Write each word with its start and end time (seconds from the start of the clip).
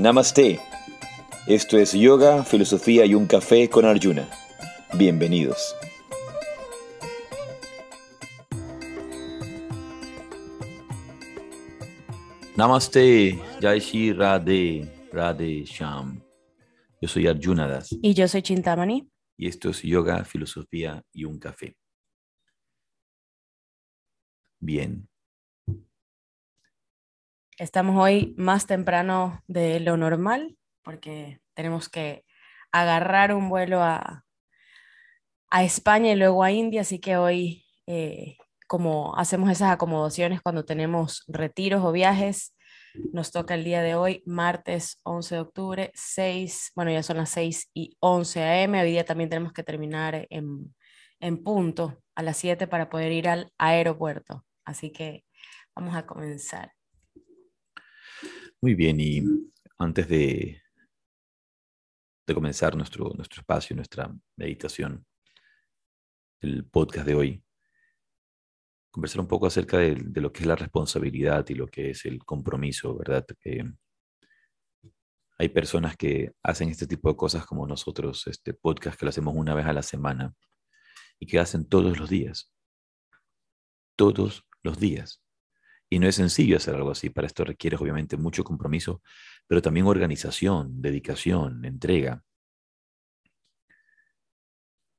Namaste. 0.00 0.58
Esto 1.46 1.76
es 1.76 1.92
Yoga, 1.92 2.42
Filosofía 2.42 3.04
y 3.04 3.14
un 3.14 3.26
Café 3.26 3.68
con 3.68 3.84
Arjuna. 3.84 4.26
Bienvenidos. 4.94 5.76
Namaste, 12.56 13.38
Jai 13.60 13.78
Shri 13.80 14.14
Radhe, 14.14 14.90
Radhe 15.12 15.66
Sham. 15.66 16.24
Yo 17.02 17.06
soy 17.06 17.26
Arjuna 17.26 17.68
Das. 17.68 17.94
Y 18.00 18.14
yo 18.14 18.26
soy 18.26 18.40
Chintamani. 18.40 19.06
Y 19.36 19.48
esto 19.48 19.68
es 19.68 19.82
Yoga, 19.82 20.24
Filosofía 20.24 21.04
y 21.12 21.26
un 21.26 21.38
Café. 21.38 21.76
Bien. 24.60 25.09
Estamos 27.60 28.02
hoy 28.02 28.34
más 28.38 28.66
temprano 28.66 29.44
de 29.46 29.80
lo 29.80 29.98
normal 29.98 30.56
porque 30.82 31.42
tenemos 31.52 31.90
que 31.90 32.24
agarrar 32.72 33.34
un 33.34 33.50
vuelo 33.50 33.82
a, 33.82 34.24
a 35.50 35.62
España 35.62 36.10
y 36.12 36.16
luego 36.16 36.42
a 36.42 36.52
India, 36.52 36.80
así 36.80 37.00
que 37.00 37.18
hoy, 37.18 37.66
eh, 37.86 38.38
como 38.66 39.14
hacemos 39.18 39.50
esas 39.50 39.72
acomodaciones 39.72 40.40
cuando 40.40 40.64
tenemos 40.64 41.22
retiros 41.28 41.84
o 41.84 41.92
viajes, 41.92 42.56
nos 43.12 43.30
toca 43.30 43.56
el 43.56 43.64
día 43.64 43.82
de 43.82 43.94
hoy, 43.94 44.22
martes 44.24 44.98
11 45.02 45.34
de 45.34 45.40
octubre, 45.42 45.90
6, 45.92 46.72
bueno, 46.74 46.90
ya 46.90 47.02
son 47.02 47.18
las 47.18 47.28
6 47.28 47.68
y 47.74 47.94
11 48.00 48.62
am. 48.64 48.72
Hoy 48.72 48.92
día 48.92 49.04
también 49.04 49.28
tenemos 49.28 49.52
que 49.52 49.64
terminar 49.64 50.26
en, 50.30 50.74
en 51.20 51.44
punto 51.44 52.00
a 52.14 52.22
las 52.22 52.38
7 52.38 52.66
para 52.68 52.88
poder 52.88 53.12
ir 53.12 53.28
al 53.28 53.52
aeropuerto. 53.58 54.46
Así 54.64 54.92
que 54.92 55.26
vamos 55.74 55.94
a 55.94 56.06
comenzar. 56.06 56.72
Muy 58.62 58.74
bien, 58.74 59.00
y 59.00 59.22
antes 59.78 60.06
de, 60.06 60.60
de 62.26 62.34
comenzar 62.34 62.76
nuestro, 62.76 63.10
nuestro 63.16 63.40
espacio, 63.40 63.74
nuestra 63.74 64.14
meditación, 64.36 65.06
el 66.42 66.66
podcast 66.66 67.06
de 67.06 67.14
hoy, 67.14 67.44
conversar 68.90 69.22
un 69.22 69.28
poco 69.28 69.46
acerca 69.46 69.78
de, 69.78 69.96
lo 70.20 70.30
que 70.30 70.40
es 70.40 70.46
la 70.46 70.56
responsabilidad 70.56 71.48
y 71.48 71.54
lo 71.54 71.68
que 71.68 71.90
es 71.90 72.04
el 72.04 72.22
compromiso, 72.22 72.98
¿verdad? 72.98 73.26
hay 75.38 75.48
personas 75.48 75.96
que 75.96 76.32
hacen 76.42 76.68
este 76.68 76.86
tipo 76.86 77.08
de 77.08 77.16
cosas 77.16 77.46
como 77.46 77.66
nosotros, 77.66 78.26
este 78.26 78.52
podcast 78.52 78.98
que 78.98 79.06
lo 79.06 79.08
hacemos 79.08 79.34
una 79.34 79.54
vez 79.54 79.64
a 79.64 79.72
la 79.72 79.82
semana 79.82 80.34
y 81.18 81.26
que 81.26 81.38
hacen 81.38 81.66
todos 81.66 81.98
los 81.98 82.10
días. 82.10 82.52
Todos 83.96 84.44
los 84.62 84.78
días. 84.78 85.22
Y 85.90 85.98
no 85.98 86.06
es 86.08 86.14
sencillo 86.14 86.56
hacer 86.56 86.76
algo 86.76 86.92
así. 86.92 87.10
Para 87.10 87.26
esto 87.26 87.44
requiere 87.44 87.76
obviamente 87.76 88.16
mucho 88.16 88.44
compromiso, 88.44 89.02
pero 89.48 89.60
también 89.60 89.86
organización, 89.86 90.80
dedicación, 90.80 91.64
entrega. 91.64 92.22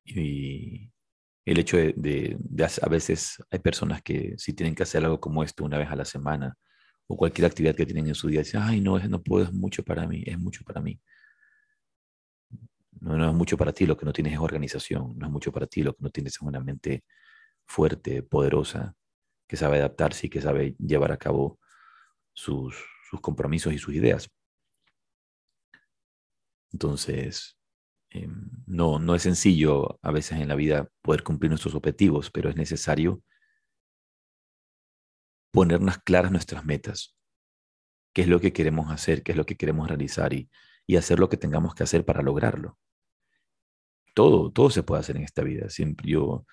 Y, 0.04 0.92
el 1.44 1.58
hecho 1.58 1.76
de, 1.76 2.38
a 2.82 2.88
veces 2.88 3.42
hay 3.50 3.58
personas 3.58 4.02
que 4.02 4.34
si 4.38 4.52
tienen 4.52 4.74
que 4.74 4.84
hacer 4.84 5.04
algo 5.04 5.20
como 5.20 5.42
esto 5.42 5.64
una 5.64 5.78
vez 5.78 5.88
a 5.90 5.96
la 5.96 6.04
semana 6.04 6.56
o 7.06 7.16
cualquier 7.16 7.46
actividad 7.46 7.74
que 7.74 7.86
tienen 7.86 8.06
en 8.08 8.14
su 8.14 8.28
día, 8.28 8.40
dicen, 8.40 8.62
ay, 8.62 8.80
no, 8.80 8.98
no 8.98 9.22
puedo, 9.22 9.46
es 9.46 9.52
mucho 9.52 9.82
para 9.82 10.06
mí, 10.06 10.22
es 10.26 10.38
mucho 10.38 10.62
para 10.64 10.80
mí. 10.80 11.00
No, 13.00 13.16
no 13.16 13.28
es 13.28 13.34
mucho 13.34 13.56
para 13.56 13.72
ti, 13.72 13.86
lo 13.86 13.96
que 13.96 14.06
no 14.06 14.12
tienes 14.12 14.34
es 14.34 14.38
organización, 14.38 15.18
no 15.18 15.26
es 15.26 15.32
mucho 15.32 15.50
para 15.50 15.66
ti, 15.66 15.82
lo 15.82 15.94
que 15.94 16.02
no 16.02 16.10
tienes 16.10 16.34
es 16.34 16.40
una 16.42 16.60
mente 16.60 17.04
fuerte, 17.66 18.22
poderosa, 18.22 18.94
que 19.52 19.58
sabe 19.58 19.76
adaptarse 19.76 20.28
y 20.28 20.30
que 20.30 20.40
sabe 20.40 20.74
llevar 20.78 21.12
a 21.12 21.18
cabo 21.18 21.58
sus, 22.32 22.74
sus 23.10 23.20
compromisos 23.20 23.74
y 23.74 23.78
sus 23.78 23.92
ideas. 23.94 24.30
Entonces, 26.72 27.58
Em, 28.14 28.50
no, 28.66 28.98
no 28.98 29.14
es 29.14 29.22
sencillo 29.22 29.98
a 30.02 30.10
veces 30.10 30.38
en 30.38 30.48
la 30.48 30.54
vida 30.54 30.88
poder 31.00 31.22
cumplir 31.22 31.50
nuestros 31.50 31.74
objetivos, 31.74 32.30
pero 32.30 32.50
es 32.50 32.56
necesario 32.56 33.22
ponernos 35.50 35.98
claras 35.98 36.30
nuestras 36.30 36.64
metas. 36.64 37.16
¿Qué 38.12 38.22
es 38.22 38.28
lo 38.28 38.38
que 38.40 38.52
queremos 38.52 38.90
hacer? 38.90 39.22
¿Qué 39.22 39.32
es 39.32 39.38
lo 39.38 39.46
que 39.46 39.56
queremos 39.56 39.88
realizar? 39.88 40.34
Y, 40.34 40.50
y 40.86 40.96
hacer 40.96 41.18
lo 41.18 41.30
que 41.30 41.38
tengamos 41.38 41.74
que 41.74 41.84
hacer 41.84 42.04
para 42.04 42.22
lograrlo. 42.22 42.78
Todo, 44.14 44.52
todo 44.52 44.68
se 44.68 44.82
puede 44.82 45.00
hacer 45.00 45.16
en 45.16 45.22
esta 45.22 45.42
vida. 45.42 45.70
Siempre 45.70 46.10
yo, 46.10 46.44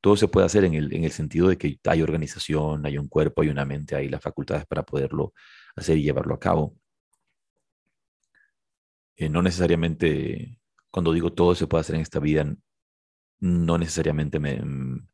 todo 0.00 0.16
se 0.16 0.28
puede 0.28 0.46
hacer 0.46 0.64
en 0.64 0.74
el, 0.74 0.92
en 0.94 1.04
el 1.04 1.12
sentido 1.12 1.48
de 1.48 1.58
que 1.58 1.78
hay 1.84 2.02
organización, 2.02 2.86
hay 2.86 2.98
un 2.98 3.08
cuerpo, 3.08 3.42
hay 3.42 3.48
una 3.48 3.64
mente, 3.64 3.96
hay 3.96 4.08
las 4.08 4.22
facultades 4.22 4.66
para 4.66 4.84
poderlo 4.84 5.32
hacer 5.76 5.98
y 5.98 6.02
llevarlo 6.02 6.34
a 6.34 6.40
cabo. 6.40 6.76
Eh, 9.16 9.28
no 9.28 9.42
necesariamente 9.42 10.60
cuando 10.90 11.12
digo 11.12 11.32
todo 11.32 11.54
se 11.54 11.66
puede 11.66 11.80
hacer 11.82 11.96
en 11.96 12.02
esta 12.02 12.20
vida, 12.20 12.44
no 13.40 13.78
necesariamente 13.78 14.38
me, 14.38 14.60
mm, 14.60 15.08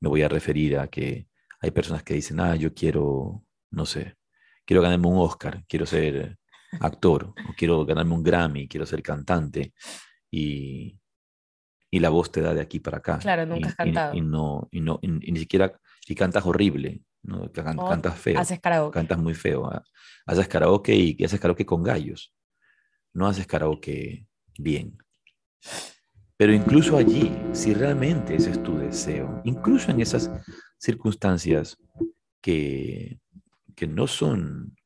me 0.00 0.08
voy 0.08 0.22
a 0.22 0.28
referir 0.28 0.78
a 0.78 0.88
que 0.88 1.28
hay 1.60 1.70
personas 1.70 2.02
que 2.02 2.14
dicen, 2.14 2.40
ah, 2.40 2.56
yo 2.56 2.74
quiero, 2.74 3.44
no 3.70 3.86
sé, 3.86 4.16
quiero 4.64 4.82
ganarme 4.82 5.08
un 5.08 5.18
Oscar, 5.18 5.64
quiero 5.68 5.86
ser 5.86 6.38
actor, 6.80 7.34
quiero 7.56 7.84
ganarme 7.84 8.14
un 8.14 8.22
Grammy, 8.22 8.68
quiero 8.68 8.86
ser 8.86 9.02
cantante, 9.02 9.72
y, 10.30 10.98
y 11.96 11.98
la 11.98 12.10
voz 12.10 12.30
te 12.30 12.42
da 12.42 12.52
de 12.52 12.60
aquí 12.60 12.78
para 12.78 12.98
acá. 12.98 13.18
Claro, 13.18 13.46
nunca 13.46 13.60
y, 13.60 13.68
has 13.68 13.74
cantado. 13.74 14.14
Y, 14.14 14.20
no, 14.20 14.68
y, 14.70 14.80
no, 14.80 14.98
y, 15.00 15.08
ni 15.08 15.38
siquiera, 15.38 15.72
si 16.06 16.14
cantas 16.14 16.44
horrible, 16.44 17.02
¿no? 17.22 17.50
cantas 17.52 18.18
feo, 18.18 18.38
haces 18.38 18.60
karaoke. 18.60 18.94
cantas 18.94 19.18
muy 19.18 19.34
feo, 19.34 19.66
ah, 19.66 19.82
haces 20.26 20.46
karaoke 20.46 20.94
y, 20.94 21.16
y 21.18 21.24
haces 21.24 21.40
karaoke 21.40 21.64
con 21.64 21.82
gallos, 21.82 22.34
no 23.14 23.26
haces 23.26 23.46
karaoke 23.46 24.26
bien. 24.58 24.98
Pero 26.36 26.52
incluso 26.52 26.98
allí, 26.98 27.34
si 27.52 27.72
realmente 27.72 28.36
ese 28.36 28.50
es 28.50 28.62
tu 28.62 28.76
deseo, 28.76 29.40
incluso 29.44 29.90
en 29.90 30.02
esas 30.02 30.30
circunstancias 30.78 31.78
que, 32.42 33.18
que 33.74 33.86
no 33.86 34.06
son 34.06 34.76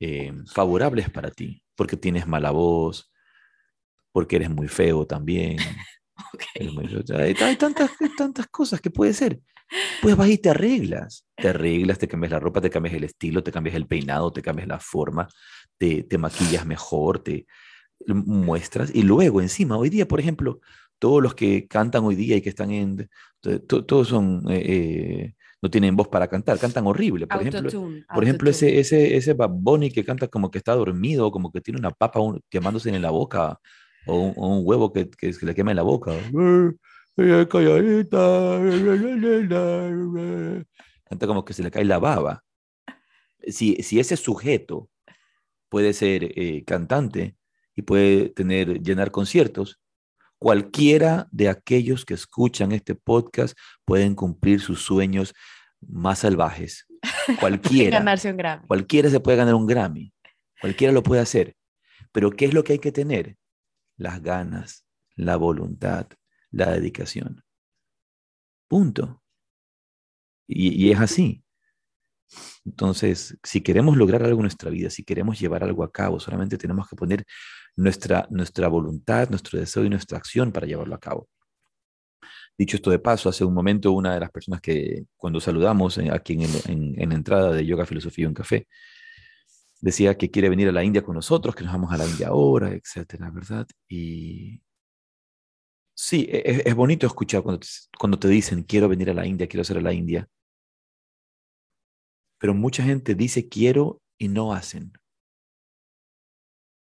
eh, 0.00 0.32
favorables 0.46 1.10
para 1.10 1.30
ti, 1.30 1.62
porque 1.74 1.98
tienes 1.98 2.26
mala 2.26 2.52
voz, 2.52 3.12
porque 4.12 4.36
eres 4.36 4.48
muy 4.48 4.68
feo 4.68 5.06
también. 5.06 5.58
hay, 7.40 7.56
tantas, 7.56 7.90
tantas 8.16 8.46
cosas 8.48 8.80
que 8.80 8.90
puede 8.90 9.12
ser. 9.12 9.40
Pues 10.02 10.16
vas 10.16 10.28
y 10.28 10.38
te 10.38 10.50
arreglas. 10.50 11.26
Te 11.36 11.48
arreglas, 11.48 11.98
te 11.98 12.08
cambias 12.08 12.32
la 12.32 12.40
ropa, 12.40 12.60
te 12.60 12.70
cambias 12.70 12.94
el 12.94 13.04
estilo, 13.04 13.42
te 13.42 13.52
cambias 13.52 13.76
el 13.76 13.86
peinado, 13.86 14.32
te 14.32 14.42
cambias 14.42 14.68
la 14.68 14.78
forma, 14.78 15.28
te, 15.78 16.04
te 16.04 16.18
maquillas 16.18 16.66
mejor, 16.66 17.20
te, 17.20 17.46
muestras 18.06 18.90
y 18.94 19.02
luego 19.02 19.40
encima, 19.40 19.76
hoy 19.76 19.90
día, 19.90 20.06
por 20.06 20.20
ejemplo, 20.20 20.60
todos 20.98 21.22
los 21.22 21.34
que 21.34 21.66
cantan 21.66 22.04
hoy 22.04 22.14
día 22.14 22.36
y 22.36 22.42
que 22.42 22.48
están 22.48 22.70
en, 22.70 23.08
todos 23.66 24.08
son, 24.08 24.44
eh, 24.48 24.62
eh, 24.66 25.34
no 25.60 25.70
tienen 25.70 25.96
voz 25.96 26.08
para 26.08 26.28
cantar, 26.28 26.58
cantan 26.58 26.86
horrible. 26.86 27.26
Por 27.26 27.42
ejemplo, 27.42 27.70
por 28.12 28.22
ejemplo 28.22 28.50
ese, 28.50 28.78
ese, 28.78 29.16
ese 29.16 29.32
Bad 29.34 29.50
Bunny 29.52 29.90
que 29.90 30.04
canta 30.04 30.28
como 30.28 30.50
que 30.50 30.58
está 30.58 30.74
dormido, 30.74 31.30
como 31.30 31.50
que 31.50 31.60
tiene 31.60 31.80
una 31.80 31.90
papa 31.90 32.20
quemándose 32.48 32.90
en 32.90 33.02
la 33.02 33.10
boca 33.10 33.58
o 34.06 34.18
un, 34.18 34.62
huevo 34.64 34.92
que, 34.92 35.08
que, 35.10 35.32
se 35.32 35.46
le 35.46 35.54
quema 35.54 35.72
en 35.72 35.76
la 35.76 35.82
boca. 35.82 36.12
Canta 41.04 41.26
como 41.26 41.44
que 41.44 41.52
se 41.52 41.62
le 41.62 41.70
cae 41.70 41.84
la 41.84 41.98
baba. 41.98 42.42
Si, 43.46 43.76
si 43.82 44.00
ese 44.00 44.16
sujeto 44.16 44.88
puede 45.68 45.92
ser 45.92 46.32
eh, 46.36 46.64
cantante, 46.64 47.36
y 47.76 47.82
puede 47.82 48.28
tener, 48.30 48.80
llenar 48.82 49.10
conciertos. 49.10 49.80
Cualquiera 50.38 51.28
de 51.30 51.48
aquellos 51.48 52.04
que 52.04 52.14
escuchan 52.14 52.72
este 52.72 52.94
podcast 52.94 53.56
pueden 53.84 54.14
cumplir 54.14 54.60
sus 54.60 54.82
sueños 54.82 55.34
más 55.80 56.20
salvajes. 56.20 56.86
Cualquiera. 57.40 57.98
Ganarse 57.98 58.30
un 58.30 58.36
Grammy. 58.36 58.66
Cualquiera 58.66 59.10
se 59.10 59.20
puede 59.20 59.38
ganar 59.38 59.54
un 59.54 59.66
Grammy. 59.66 60.12
Cualquiera 60.60 60.92
lo 60.92 61.02
puede 61.02 61.22
hacer. 61.22 61.54
Pero 62.12 62.30
¿qué 62.30 62.46
es 62.46 62.54
lo 62.54 62.62
que 62.62 62.74
hay 62.74 62.78
que 62.78 62.92
tener? 62.92 63.36
Las 63.96 64.22
ganas, 64.22 64.86
la 65.16 65.36
voluntad, 65.36 66.06
la 66.50 66.70
dedicación. 66.70 67.42
Punto. 68.68 69.22
Y, 70.46 70.90
es 70.90 71.00
así. 71.00 71.44
Entonces, 72.64 73.38
si 73.42 73.60
queremos 73.60 73.96
lograr 73.96 74.22
algo 74.22 74.40
en 74.40 74.44
nuestra 74.44 74.70
vida, 74.70 74.90
si 74.90 75.04
queremos 75.04 75.38
llevar 75.38 75.62
algo 75.62 75.84
a 75.84 75.92
cabo, 75.92 76.18
solamente 76.20 76.58
tenemos 76.58 76.88
que 76.88 76.96
poner 76.96 77.24
nuestra, 77.76 78.26
nuestra 78.30 78.68
voluntad, 78.68 79.28
nuestro 79.30 79.58
deseo 79.58 79.84
y 79.84 79.90
nuestra 79.90 80.18
acción 80.18 80.52
para 80.52 80.66
llevarlo 80.66 80.94
a 80.94 81.00
cabo. 81.00 81.28
Dicho 82.56 82.76
esto 82.76 82.90
de 82.90 82.98
paso, 83.00 83.28
hace 83.28 83.44
un 83.44 83.54
momento 83.54 83.92
una 83.92 84.14
de 84.14 84.20
las 84.20 84.30
personas 84.30 84.60
que 84.60 85.04
cuando 85.16 85.40
saludamos 85.40 85.98
aquí 85.98 86.34
en, 86.34 86.94
en, 86.96 87.08
la 87.08 87.14
entrada 87.14 87.52
de 87.52 87.66
Yoga, 87.66 87.84
Filosofía 87.86 88.24
y 88.24 88.26
un 88.26 88.34
Café, 88.34 88.68
decía 89.84 90.16
que 90.16 90.30
quiere 90.30 90.48
venir 90.48 90.66
a 90.68 90.72
la 90.72 90.82
India 90.82 91.04
con 91.04 91.14
nosotros, 91.14 91.54
que 91.54 91.62
nos 91.62 91.74
vamos 91.74 91.92
a 91.92 91.98
la 91.98 92.06
India 92.06 92.28
ahora, 92.28 92.70
etcétera, 92.70 93.30
¿verdad? 93.30 93.66
Y 93.86 94.62
sí, 95.94 96.26
e, 96.30 96.38
e, 96.38 96.62
es, 96.64 96.74
bonito 96.74 97.06
escuchar 97.06 97.42
cuando 97.42 97.60
te, 97.60 97.66
cuando 97.98 98.18
te 98.18 98.28
dicen 98.28 98.62
quiero 98.62 98.88
venir 98.88 99.10
a 99.10 99.14
la 99.14 99.26
India, 99.26 99.46
quiero 99.46 99.62
ser 99.62 99.76
a 99.76 99.82
la 99.82 99.92
India, 99.92 100.26
pero 102.40 102.54
mucha 102.54 102.82
gente 102.82 103.14
dice 103.14 103.46
quiero 103.46 104.00
y 104.18 104.28
no 104.28 104.54
hacen. 104.54 104.92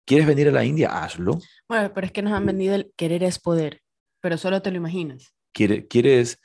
¿Quieres 0.04 0.26
venir 0.26 0.48
a 0.48 0.52
la 0.52 0.64
India? 0.64 0.88
Hazlo. 0.88 1.38
Bueno, 1.68 1.92
pero 1.94 2.06
es 2.08 2.12
que 2.12 2.22
nos 2.22 2.32
han 2.32 2.44
vendido 2.44 2.74
el 2.74 2.92
querer 2.96 3.22
es 3.22 3.38
poder, 3.38 3.82
pero 4.20 4.36
solo 4.36 4.62
te 4.62 4.72
lo 4.72 4.78
imaginas. 4.78 5.32
¿Quieres, 5.52 5.86
quieres, 5.88 6.40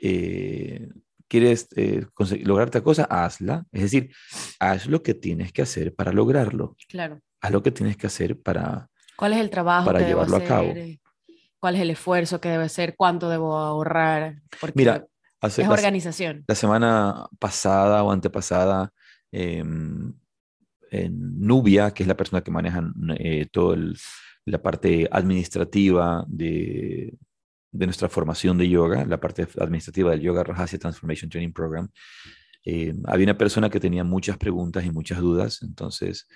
eh, 0.00 0.86
quieres 1.30 1.68
eh, 1.76 2.04
lograr 2.42 2.68
otra 2.68 2.82
cosa? 2.82 3.04
Hazla. 3.04 3.64
Es 3.72 3.82
decir, 3.82 4.10
haz 4.58 4.86
lo 4.86 5.02
que 5.02 5.14
tienes 5.14 5.52
que 5.52 5.62
hacer 5.62 5.94
para 5.94 6.12
lograrlo. 6.12 6.76
Claro. 6.88 7.20
Haz 7.40 7.52
lo 7.52 7.62
que 7.62 7.70
tienes 7.70 7.96
que 7.96 8.08
hacer 8.08 8.38
para, 8.38 8.90
¿Cuál 9.16 9.34
es 9.34 9.40
el 9.40 9.50
trabajo 9.50 9.86
para 9.86 10.00
que 10.00 10.06
debo 10.06 10.24
llevarlo 10.24 10.44
a 10.44 10.48
cabo. 10.48 10.74
¿Cuál 11.60 11.76
es 11.76 11.82
el 11.82 11.90
esfuerzo 11.90 12.40
que 12.40 12.48
debe 12.48 12.64
hacer? 12.64 12.96
¿Cuánto 12.96 13.28
debo 13.28 13.56
ahorrar? 13.56 14.40
Porque 14.58 14.74
Mira, 14.76 15.06
hace, 15.40 15.60
es 15.62 15.68
la, 15.68 15.74
organización. 15.74 16.44
la 16.48 16.54
semana 16.54 17.26
pasada 17.38 18.02
o 18.02 18.10
antepasada, 18.10 18.92
em, 19.30 20.14
en 20.90 21.38
Nubia, 21.38 21.92
que 21.92 22.02
es 22.02 22.06
la 22.08 22.16
persona 22.16 22.40
que 22.40 22.50
maneja 22.50 22.82
eh, 23.18 23.46
toda 23.52 23.76
la 24.46 24.62
parte 24.62 25.06
administrativa 25.12 26.24
de, 26.26 27.14
de 27.72 27.86
nuestra 27.86 28.08
formación 28.08 28.58
de 28.58 28.68
yoga, 28.68 29.04
la 29.04 29.20
parte 29.20 29.46
administrativa 29.58 30.10
del 30.10 30.20
Yoga 30.20 30.42
Rajasya 30.42 30.78
Transformation 30.78 31.30
Training 31.30 31.52
Program, 31.52 31.88
eh, 32.64 32.94
había 33.04 33.24
una 33.24 33.38
persona 33.38 33.70
que 33.70 33.80
tenía 33.80 34.04
muchas 34.04 34.36
preguntas 34.36 34.84
y 34.84 34.90
muchas 34.90 35.20
dudas, 35.20 35.62
entonces 35.62 36.28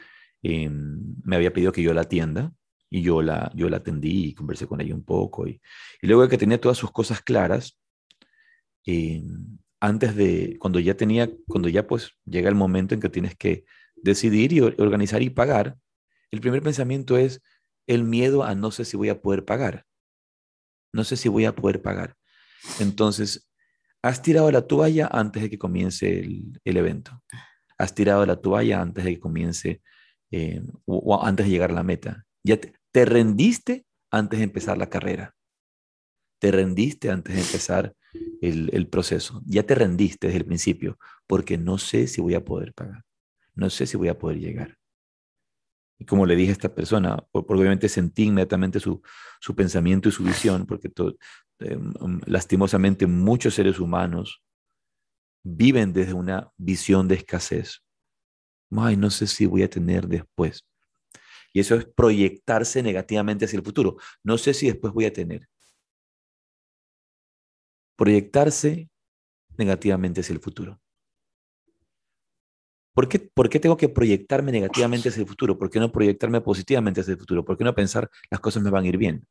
eh, 0.43 0.71
me 0.71 1.37
había 1.37 1.53
pedido 1.53 1.73
que 1.73 1.83
yo 1.83 1.93
la 1.93 2.03
atienda 2.03 2.53
y 2.89 3.03
yo 3.03 3.23
la, 3.23 3.51
yo 3.55 3.69
la 3.69 3.79
atendí 3.79 4.27
y 4.27 4.35
conversé 4.35 4.67
con 4.67 4.81
ella 4.81 4.95
un 4.95 5.05
poco. 5.05 5.47
Y, 5.47 5.61
y 6.01 6.07
luego 6.07 6.23
de 6.23 6.29
que 6.29 6.39
tenía 6.39 6.61
todas 6.61 6.79
sus 6.79 6.93
cosas 6.93 7.21
claras, 7.21 7.79
eh, 8.87 9.23
antes 9.81 10.15
de, 10.17 10.57
cuando 10.59 10.81
ya 10.81 10.97
tenía, 10.97 11.31
cuando 11.47 11.69
ya 11.69 11.87
pues 11.87 12.13
llega 12.25 12.49
el 12.49 12.55
momento 12.55 12.95
en 12.95 13.01
que 13.01 13.09
tienes 13.09 13.37
que 13.37 13.65
decidir 13.97 14.53
y 14.53 14.61
organizar 14.61 15.23
y 15.23 15.31
pagar, 15.31 15.77
el 16.31 16.41
primer 16.41 16.63
pensamiento 16.63 17.17
es 17.17 17.43
el 17.87 18.05
miedo 18.05 18.45
a 18.45 18.55
no 18.55 18.71
sé 18.71 18.85
si 18.85 18.97
voy 18.97 19.09
a 19.09 19.21
poder 19.21 19.45
pagar. 19.45 19.85
No 20.95 21.05
sé 21.05 21.17
si 21.17 21.29
voy 21.29 21.45
a 21.45 21.55
poder 21.55 21.83
pagar. 21.83 22.17
Entonces, 22.81 23.51
has 24.03 24.23
tirado 24.23 24.51
la 24.51 24.63
toalla 24.63 25.09
antes 25.13 25.43
de 25.43 25.51
que 25.51 25.59
comience 25.59 26.21
el, 26.21 26.61
evento. 26.65 27.23
Has 27.77 27.95
tirado 27.95 28.25
la 28.25 28.37
toalla 28.37 28.81
antes 28.81 29.05
de 29.05 29.15
que 29.15 29.21
comience 29.21 29.83
eh, 30.31 30.63
o, 30.87 31.23
antes 31.23 31.47
de 31.47 31.53
llegar 31.53 31.71
a 31.71 31.75
la 31.75 31.83
meta. 31.83 32.25
Ya 32.43 32.59
te, 32.59 32.73
te 32.93 33.05
rendiste 33.05 33.87
antes 34.11 34.39
de 34.39 34.45
empezar 34.45 34.79
la 34.79 34.89
carrera. 34.89 35.35
Te 36.39 36.51
rendiste 36.51 37.11
antes 37.11 37.35
de 37.35 37.41
empezar 37.41 37.95
el, 38.41 38.87
proceso. 38.89 39.43
Ya 39.47 39.65
te 39.65 39.75
rendiste 39.75 40.29
desde 40.29 40.39
el 40.39 40.47
principio 40.47 40.99
porque 41.27 41.59
no 41.59 41.79
sé 41.79 42.07
si 42.07 42.21
voy 42.21 42.35
a 42.35 42.45
poder 42.45 42.73
pagar. 42.75 43.03
No 43.55 43.71
sé 43.71 43.87
si 43.87 43.97
voy 43.97 44.09
a 44.09 44.19
poder 44.19 44.39
llegar. 44.39 44.77
Y 45.99 46.05
como 46.05 46.27
le 46.27 46.37
dije 46.37 46.51
a 46.51 46.53
esta 46.53 46.75
persona, 46.75 47.25
obviamente 47.33 47.89
sentí 47.89 48.25
inmediatamente 48.25 48.81
su, 48.81 49.01
su 49.41 49.55
pensamiento 49.55 50.09
y 50.09 50.13
su 50.13 50.25
visión, 50.25 50.67
porque 50.67 50.89
todo, 50.89 51.17
eh, 51.61 51.79
lastimosamente 52.27 53.07
muchos 53.07 53.55
seres 53.55 53.79
humanos 53.79 54.43
viven 55.45 55.93
desde 55.93 56.15
una 56.15 56.51
visión 56.57 57.07
de 57.07 57.17
escasez. 57.17 57.83
Ay, 58.71 58.97
no 58.97 59.11
sé 59.11 59.27
si 59.27 59.47
voy 59.47 59.63
a 59.63 59.71
tener 59.71 60.09
después. 60.09 60.67
Y 61.53 61.61
eso 61.61 61.77
es 61.77 61.85
proyectarse 61.85 62.83
negativamente 62.83 63.45
hacia 63.45 63.59
el 63.59 63.65
futuro. 63.65 63.97
No 64.25 64.39
sé 64.39 64.53
si 64.55 64.67
después 64.67 64.93
voy 64.93 65.05
a 65.05 65.13
tener. 65.13 65.49
Proyectarse 67.97 68.91
negativamente 69.57 70.21
hacia 70.21 70.33
el 70.33 70.41
futuro. 70.41 70.81
¿Por 72.95 73.09
qué, 73.09 73.19
¿Por 73.19 73.49
qué, 73.49 73.61
tengo 73.61 73.77
que 73.77 73.89
proyectarme 73.89 74.53
negativamente 74.53 75.09
hacia 75.11 75.21
el 75.23 75.29
futuro? 75.29 75.59
¿Por 75.59 75.69
qué 75.69 75.81
no 75.81 75.93
proyectarme 75.93 76.41
positivamente 76.41 77.01
hacia 77.01 77.13
el 77.13 77.19
futuro? 77.19 77.45
¿Por 77.45 77.59
qué 77.59 77.65
no 77.65 77.75
pensar 77.75 78.09
las 78.31 78.41
cosas 78.41 78.63
me 78.63 78.71
van 78.71 78.85
a 78.85 78.89
ir 78.89 78.97
bien? 78.97 79.27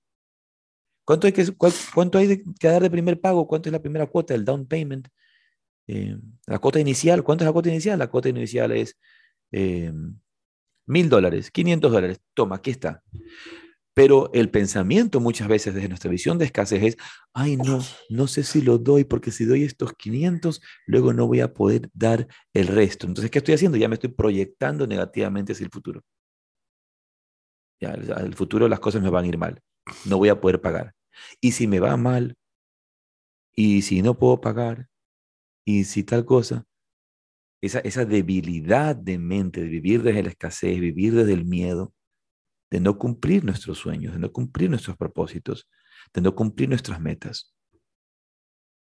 ¿Cuánto 1.05 1.27
hay 1.27 1.33
que, 1.33 1.45
cuánto 1.93 2.17
hay 2.17 2.43
que 2.59 2.67
dar 2.67 2.81
de 2.81 2.89
primer 2.89 3.19
pago? 3.19 3.47
¿Cuánto 3.47 3.69
es 3.69 3.73
la 3.73 3.81
primera 3.81 4.05
cuota, 4.05 4.33
el 4.33 4.45
down 4.45 4.65
payment? 4.65 5.07
Eh, 5.87 6.17
la 6.47 6.59
cuota 6.59 6.79
inicial, 6.79 7.23
¿cuánto 7.23 7.43
es 7.43 7.47
la 7.47 7.51
cuota 7.51 7.69
inicial? 7.69 7.99
La 7.99 8.07
cuota 8.07 8.29
inicial 8.29 8.71
es 8.71 8.97
eh, 9.51 9.91
mil 10.85 11.09
dólares, 11.09 11.51
500 11.51 11.91
dólares. 11.91 12.21
Toma, 12.33 12.57
aquí 12.57 12.71
está. 12.71 13.03
Pero 13.93 14.31
el 14.33 14.49
pensamiento 14.49 15.19
muchas 15.19 15.47
veces 15.47 15.73
desde 15.75 15.87
nuestra 15.87 16.09
visión 16.09 16.39
de 16.39 16.45
escasez 16.45 16.83
es, 16.83 16.97
ay 17.33 17.57
no, 17.57 17.79
no 18.09 18.27
sé 18.27 18.43
si 18.43 18.61
lo 18.61 18.79
doy 18.79 19.03
porque 19.03 19.31
si 19.31 19.45
doy 19.45 19.63
estos 19.63 19.93
500, 19.93 20.61
luego 20.87 21.13
no 21.13 21.27
voy 21.27 21.41
a 21.41 21.53
poder 21.53 21.89
dar 21.93 22.27
el 22.53 22.67
resto. 22.67 23.05
Entonces, 23.05 23.29
¿qué 23.29 23.37
estoy 23.37 23.53
haciendo? 23.53 23.77
Ya 23.77 23.87
me 23.87 23.95
estoy 23.95 24.09
proyectando 24.09 24.87
negativamente 24.87 25.53
hacia 25.53 25.65
el 25.65 25.71
futuro. 25.71 26.01
Ya, 27.79 27.91
el 27.93 28.33
futuro 28.33 28.67
las 28.67 28.79
cosas 28.79 29.01
me 29.01 29.09
van 29.09 29.25
a 29.25 29.27
ir 29.27 29.37
mal. 29.37 29.61
No 30.05 30.17
voy 30.17 30.29
a 30.29 30.39
poder 30.39 30.61
pagar. 30.61 30.93
Y 31.41 31.51
si 31.51 31.67
me 31.67 31.79
va 31.79 31.95
mal, 31.97 32.35
y 33.55 33.83
si 33.83 34.01
no 34.01 34.17
puedo 34.17 34.41
pagar, 34.41 34.87
y 35.65 35.83
si 35.83 36.03
tal 36.03 36.25
cosa, 36.25 36.65
esa, 37.61 37.79
esa 37.79 38.05
debilidad 38.05 38.95
de 38.95 39.19
mente, 39.19 39.61
de 39.61 39.67
vivir 39.67 40.01
desde 40.01 40.23
la 40.23 40.29
escasez, 40.29 40.79
vivir 40.79 41.13
desde 41.13 41.33
el 41.33 41.45
miedo, 41.45 41.93
de 42.73 42.79
no 42.79 42.97
cumplir 42.97 43.45
nuestros 43.45 43.77
sueños, 43.77 44.13
de 44.13 44.19
no 44.19 44.31
cumplir 44.31 44.67
nuestros 44.67 44.97
propósitos, 44.97 45.69
de 46.11 46.21
no 46.21 46.33
cumplir 46.33 46.69
nuestras 46.69 46.99
metas. 46.99 47.53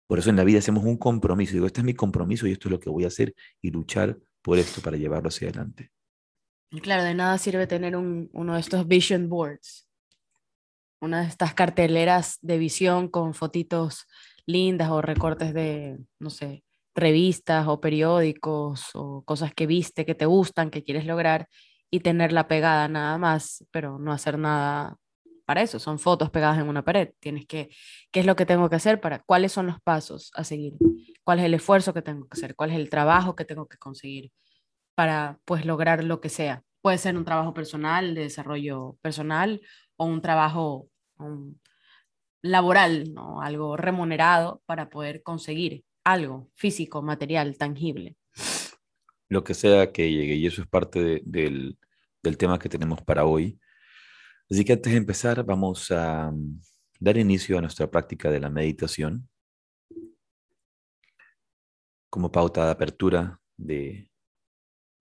Por 0.06 0.20
eso 0.20 0.30
en 0.30 0.36
la 0.36 0.44
vida 0.44 0.60
hacemos 0.60 0.84
un 0.84 0.96
compromiso. 0.96 1.54
Digo, 1.54 1.66
este 1.66 1.82
es 1.82 1.84
mi 1.84 1.96
compromiso 1.96 2.46
y 2.46 2.52
esto 2.52 2.68
es 2.68 2.72
lo 2.72 2.80
que 2.80 2.92
voy 2.92 3.06
a 3.06 3.08
hacer 3.08 3.34
y 3.64 3.72
luchar 3.72 4.20
por 4.44 4.60
esto 4.60 4.80
para 4.82 4.96
llevarlo 4.96 5.30
hacia 5.30 5.48
adelante. 5.48 5.90
Claro, 6.84 7.02
de 7.02 7.16
nada 7.16 7.36
sirve 7.40 7.66
tener 7.66 7.96
un, 7.96 8.30
uno 8.34 8.54
de 8.54 8.60
estos 8.60 8.88
vision 8.88 9.28
boards, 9.28 9.90
una 11.02 11.22
de 11.22 11.30
estas 11.30 11.56
carteleras 11.56 12.38
de 12.44 12.60
visión 12.60 13.08
con 13.08 13.34
fotitos 13.34 14.06
lindas 14.46 14.92
o 14.92 15.02
recortes 15.02 15.52
de, 15.52 15.98
no 16.20 16.30
sé, 16.30 16.64
revistas 16.94 17.68
o 17.68 17.82
periódicos 17.82 18.92
o 18.94 19.24
cosas 19.24 19.52
que 19.52 19.66
viste, 19.66 20.06
que 20.06 20.14
te 20.14 20.28
gustan, 20.28 20.70
que 20.70 20.84
quieres 20.84 21.08
lograr 21.08 21.48
y 21.94 22.00
tenerla 22.00 22.48
pegada 22.48 22.88
nada 22.88 23.20
más, 23.20 23.68
pero 23.70 24.00
no 24.00 24.12
hacer 24.12 24.40
nada 24.40 24.98
para 25.46 25.62
eso. 25.62 25.78
Son 25.78 26.00
fotos 26.00 26.32
pegadas 26.32 26.58
en 26.58 26.68
una 26.68 26.84
pared. 26.84 27.12
Tienes 27.20 27.46
que, 27.46 27.70
¿qué 28.12 28.22
es 28.22 28.26
lo 28.26 28.36
que 28.36 28.48
tengo 28.48 28.68
que 28.68 28.78
hacer 28.78 29.00
para, 29.00 29.20
cuáles 29.20 29.52
son 29.52 29.68
los 29.68 29.80
pasos 29.80 30.32
a 30.34 30.44
seguir? 30.44 30.74
¿Cuál 31.24 31.38
es 31.38 31.46
el 31.46 31.54
esfuerzo 31.54 31.94
que 31.94 32.02
tengo 32.02 32.28
que 32.28 32.34
hacer? 32.36 32.56
¿Cuál 32.56 32.72
es 32.72 32.78
el 32.78 32.90
trabajo 32.90 33.36
que 33.36 33.46
tengo 33.46 33.68
que 33.68 33.78
conseguir 33.78 34.32
para, 34.96 35.38
pues, 35.46 35.68
lograr 35.68 36.04
lo 36.04 36.20
que 36.20 36.30
sea? 36.30 36.64
Puede 36.82 36.98
ser 36.98 37.16
un 37.16 37.26
trabajo 37.26 37.54
personal, 37.54 38.16
de 38.16 38.22
desarrollo 38.22 38.98
personal, 39.04 39.62
o 39.96 40.06
un 40.06 40.24
trabajo 40.24 40.90
laboral, 42.42 43.14
¿no? 43.14 43.40
algo 43.40 43.78
remunerado 43.78 44.64
para 44.66 44.90
poder 44.90 45.22
conseguir 45.22 45.86
algo 46.04 46.50
físico, 46.56 47.04
material, 47.04 47.56
tangible. 47.56 48.18
Lo 49.34 49.44
que 49.44 49.56
sea 49.56 49.92
que 49.92 50.12
llegue, 50.12 50.36
y 50.36 50.46
eso 50.46 50.62
es 50.62 50.68
parte 50.68 51.04
de, 51.04 51.22
del, 51.26 51.78
del 52.22 52.38
tema 52.38 52.60
que 52.60 52.70
tenemos 52.70 53.02
para 53.02 53.26
hoy. 53.26 53.60
Así 54.50 54.64
que 54.64 54.74
antes 54.74 54.94
de 54.94 54.98
empezar, 55.00 55.44
vamos 55.44 55.90
a 55.92 56.32
dar 57.00 57.18
inicio 57.18 57.58
a 57.58 57.62
nuestra 57.62 57.90
práctica 57.90 58.30
de 58.30 58.40
la 58.40 58.50
meditación 58.52 59.28
como 62.12 62.32
pauta 62.32 62.66
de 62.66 62.72
apertura 62.72 63.42
de 63.58 64.12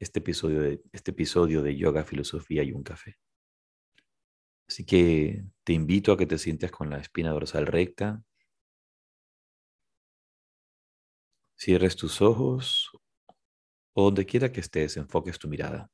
este 0.00 0.20
episodio 0.20 0.62
de, 0.62 0.82
este 0.92 1.10
episodio 1.10 1.62
de 1.62 1.76
Yoga, 1.76 2.04
Filosofía 2.04 2.62
y 2.62 2.72
un 2.72 2.82
Café. 2.82 3.18
Así 4.66 4.86
que 4.86 5.44
te 5.64 5.74
invito 5.74 6.12
a 6.12 6.16
que 6.16 6.26
te 6.26 6.38
sientes 6.38 6.70
con 6.70 6.88
la 6.88 6.98
espina 6.98 7.32
dorsal 7.32 7.66
recta. 7.66 8.22
Cierres 11.54 11.96
tus 11.96 12.22
ojos 12.22 12.90
o 13.94 14.04
donde 14.04 14.26
quiera 14.26 14.50
que 14.50 14.60
estés, 14.60 14.96
enfoques 14.96 15.38
tu 15.38 15.48
mirada. 15.48 15.90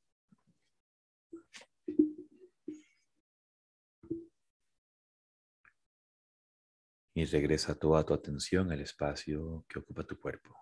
Y 7.15 7.25
regresa 7.25 7.75
toda 7.75 8.05
tu 8.05 8.13
atención 8.13 8.71
al 8.71 8.79
espacio 8.79 9.65
que 9.67 9.79
ocupa 9.79 10.03
tu 10.05 10.17
cuerpo. 10.17 10.55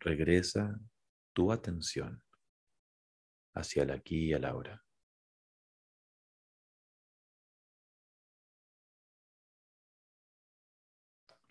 Regresa 0.00 0.80
tu 1.34 1.52
atención 1.52 2.22
hacia 3.54 3.82
el 3.82 3.90
aquí 3.90 4.28
y 4.28 4.32
el 4.32 4.44
ahora. 4.44 4.87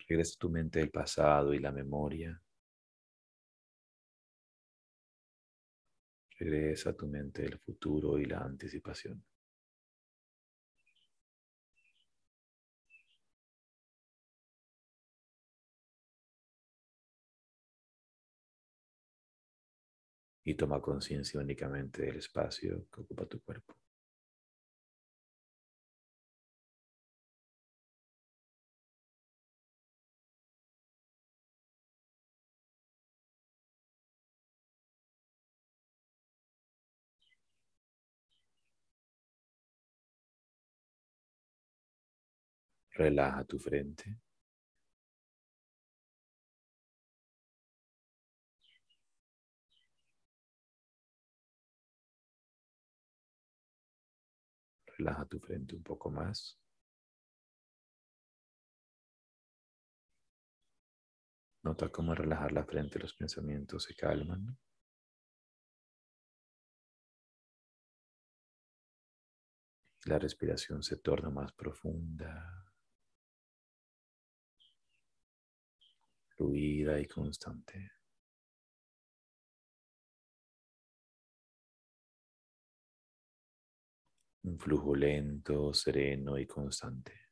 Regresa 0.08 0.38
tu 0.38 0.48
mente 0.50 0.78
del 0.80 0.90
pasado 0.90 1.52
y 1.52 1.58
la 1.58 1.70
memoria. 1.70 2.40
Regresa 6.38 6.96
tu 6.96 7.06
mente 7.06 7.42
del 7.42 7.58
futuro 7.58 8.18
y 8.18 8.24
la 8.24 8.38
anticipación. 8.38 9.22
y 20.48 20.54
toma 20.54 20.80
conciencia 20.80 21.38
únicamente 21.40 22.06
del 22.06 22.16
espacio 22.16 22.86
que 22.90 23.02
ocupa 23.02 23.26
tu 23.26 23.38
cuerpo. 23.42 23.74
Relaja 42.98 43.44
tu 43.44 43.58
frente. 43.60 44.18
Relaja 54.98 55.24
tu 55.26 55.38
frente 55.38 55.76
un 55.76 55.82
poco 55.84 56.10
más. 56.10 56.58
Nota 61.62 61.88
cómo 61.90 62.16
relajar 62.16 62.50
la 62.50 62.64
frente 62.64 62.98
los 62.98 63.14
pensamientos 63.14 63.84
se 63.84 63.94
calman. 63.94 64.58
La 70.06 70.18
respiración 70.18 70.82
se 70.82 70.96
torna 70.96 71.30
más 71.30 71.52
profunda, 71.52 72.67
fluida 76.38 76.98
y 77.00 77.06
constante. 77.06 77.90
un 84.44 84.58
flujo 84.58 84.94
lento, 84.94 85.74
sereno 85.74 86.38
y 86.38 86.46
constante. 86.46 87.27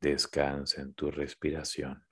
Descansa 0.00 0.80
en 0.80 0.94
tu 0.94 1.10
respiración. 1.10 2.02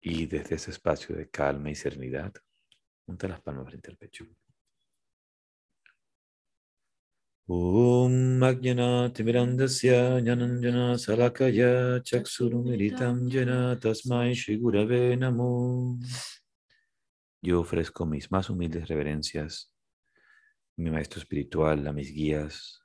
Y 0.00 0.26
desde 0.26 0.54
ese 0.56 0.70
espacio 0.70 1.16
de 1.16 1.28
calma 1.28 1.70
y 1.70 1.74
serenidad, 1.74 2.32
junta 3.04 3.28
las 3.28 3.40
palmas 3.40 3.66
frente 3.66 3.90
al 3.90 3.96
pecho. 3.96 4.26
Om 7.50 8.42
Ajnanatimirandasya 8.42 10.20
Jnananjana 10.20 10.98
Salakaya 10.98 12.02
Chaksurumiritam 12.02 13.30
Jana 13.30 13.74
Tasmai 13.80 14.34
Shigurave 14.34 15.16
Namo. 15.16 15.98
Yo 17.40 17.60
ofrezco 17.60 18.04
mis 18.04 18.30
más 18.30 18.50
humildes 18.50 18.86
reverencias 18.86 19.72
a 20.14 20.82
mi 20.82 20.90
maestro 20.90 21.20
espiritual, 21.20 21.86
a 21.88 21.92
mis 21.94 22.12
guías, 22.12 22.82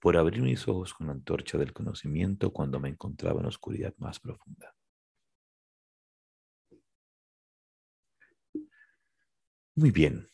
por 0.00 0.18
abrir 0.18 0.42
mis 0.42 0.68
ojos 0.68 0.92
con 0.92 1.06
la 1.06 1.14
antorcha 1.14 1.56
del 1.56 1.72
conocimiento 1.72 2.52
cuando 2.52 2.78
me 2.78 2.90
encontraba 2.90 3.38
en 3.38 3.44
la 3.44 3.48
oscuridad 3.48 3.94
más 3.96 4.20
profunda. 4.20 4.74
Muy 9.80 9.92
bien. 9.92 10.28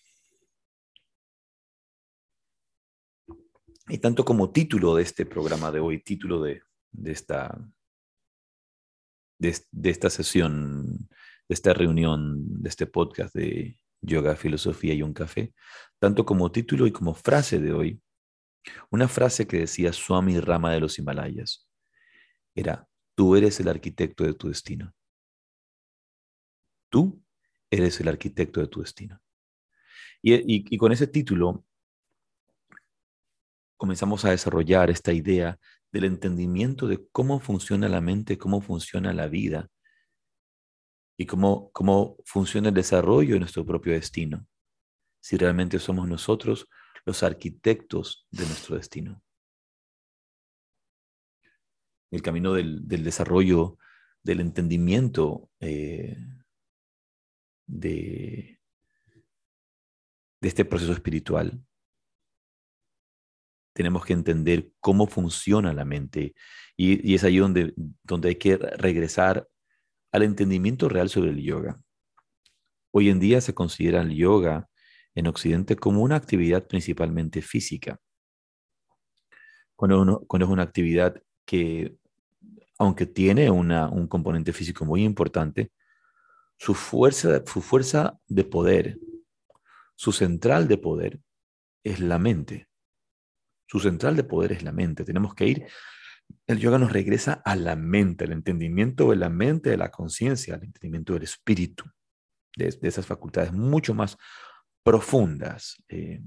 Y 3.86 3.98
tanto 3.98 4.24
como 4.24 4.50
título 4.50 4.96
de 4.96 5.04
este 5.04 5.24
programa 5.24 5.70
de 5.70 5.78
hoy, 5.78 6.02
título 6.02 6.42
de, 6.42 6.62
esta, 7.04 7.56
de, 9.38 9.50
esta 9.84 10.10
sesión, 10.10 11.08
de 11.48 11.54
esta 11.54 11.72
reunión, 11.74 12.60
de 12.60 12.68
este 12.68 12.88
podcast 12.88 13.36
de 13.36 13.78
Yoga, 14.00 14.34
Filosofía 14.34 14.94
y 14.94 15.02
un 15.02 15.12
Café, 15.12 15.54
tanto 16.00 16.26
como 16.26 16.50
título 16.50 16.88
y 16.88 16.90
como 16.90 17.14
frase 17.14 17.60
de 17.60 17.72
hoy, 17.72 18.02
una 18.90 19.06
frase 19.06 19.46
que 19.46 19.60
decía 19.60 19.92
Swami 19.92 20.40
Rama 20.40 20.72
de 20.72 20.80
los 20.80 20.98
Himalayas, 20.98 21.68
era, 22.52 22.88
tú 23.14 23.36
eres 23.36 23.60
el 23.60 23.68
arquitecto 23.68 24.24
de 24.24 24.34
tu 24.34 24.48
destino. 24.48 24.92
Tú 26.90 27.22
eres 27.70 28.00
el 28.00 28.08
arquitecto 28.08 28.60
de 28.60 28.66
tu 28.66 28.80
destino. 28.80 29.20
Y, 30.22 30.76
con 30.78 30.92
ese 30.92 31.06
título 31.06 31.64
comenzamos 33.76 34.24
a 34.24 34.30
desarrollar 34.30 34.90
esta 34.90 35.12
idea 35.12 35.58
del 35.92 36.04
entendimiento 36.04 36.88
de 36.88 37.06
cómo 37.12 37.40
funciona 37.40 37.88
la 37.88 38.00
mente, 38.00 38.38
cómo 38.38 38.60
funciona 38.60 39.12
la 39.12 39.28
vida 39.28 39.70
y 41.18 41.26
cómo, 41.26 41.70
cómo 41.72 42.16
funciona 42.24 42.68
el 42.68 42.74
desarrollo 42.74 43.34
de 43.34 43.40
nuestro 43.40 43.64
propio 43.64 43.92
destino, 43.92 44.46
si 45.20 45.36
realmente 45.36 45.78
somos 45.78 46.08
nosotros 46.08 46.68
los 47.04 47.22
arquitectos 47.22 48.26
de 48.30 48.46
nuestro 48.46 48.76
destino. 48.76 49.22
El 52.10 52.22
camino 52.22 52.52
del, 52.52 52.86
desarrollo, 52.86 53.78
del 54.22 54.40
entendimiento 54.40 55.50
eh, 55.60 56.16
de, 57.66 58.55
de 60.46 60.50
este 60.50 60.64
proceso 60.64 60.92
espiritual, 60.92 61.60
tenemos 63.74 64.04
que 64.04 64.12
entender 64.12 64.70
cómo 64.78 65.08
funciona 65.08 65.72
la 65.74 65.84
mente 65.84 66.36
y, 66.76 67.14
es 67.16 67.24
ahí 67.24 67.38
donde, 67.38 67.74
donde 68.04 68.28
hay 68.28 68.36
que 68.36 68.56
regresar 68.56 69.48
al 70.12 70.22
entendimiento 70.22 70.88
real 70.88 71.08
sobre 71.08 71.30
el 71.30 71.42
yoga. 71.42 71.82
Hoy 72.92 73.10
en 73.10 73.18
día 73.18 73.40
se 73.40 73.54
considera 73.54 74.02
el 74.02 74.14
yoga 74.14 74.68
en 75.16 75.26
Occidente 75.26 75.74
como 75.74 76.00
una 76.00 76.14
actividad 76.14 76.64
principalmente 76.68 77.42
física, 77.42 77.98
cuando, 79.74 80.22
es 80.32 80.48
una 80.48 80.62
actividad 80.62 81.20
que, 81.44 81.96
aunque 82.78 83.06
tiene 83.06 83.50
un 83.50 84.06
componente 84.06 84.52
físico 84.52 84.84
muy 84.84 85.02
importante, 85.02 85.72
su 86.56 86.72
fuerza, 86.72 87.42
su 87.44 87.60
fuerza 87.60 88.20
de 88.28 88.44
poder 88.44 89.00
su 89.96 90.12
central 90.12 90.68
de 90.68 90.78
poder 90.78 91.20
es 91.82 92.00
la 92.00 92.18
mente. 92.18 92.68
Su 93.66 93.80
central 93.80 94.14
de 94.14 94.24
poder 94.24 94.52
es 94.52 94.62
la 94.62 94.72
mente. 94.72 95.04
Tenemos 95.04 95.34
que 95.34 95.46
ir, 95.46 95.66
el 96.46 96.58
yoga 96.58 96.78
nos 96.78 96.92
regresa 96.92 97.40
a 97.44 97.56
la 97.56 97.76
mente, 97.76 98.24
al 98.24 98.32
entendimiento 98.32 99.10
de 99.10 99.16
la 99.16 99.30
mente, 99.30 99.70
de 99.70 99.76
la 99.76 99.90
conciencia, 99.90 100.54
al 100.54 100.64
entendimiento 100.64 101.14
del 101.14 101.24
espíritu, 101.24 101.84
de, 102.56 102.78
esas 102.82 103.06
facultades 103.06 103.52
mucho 103.52 103.94
más 103.94 104.16
profundas, 104.84 105.82
eh, 105.88 106.20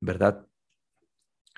¿verdad? 0.00 0.44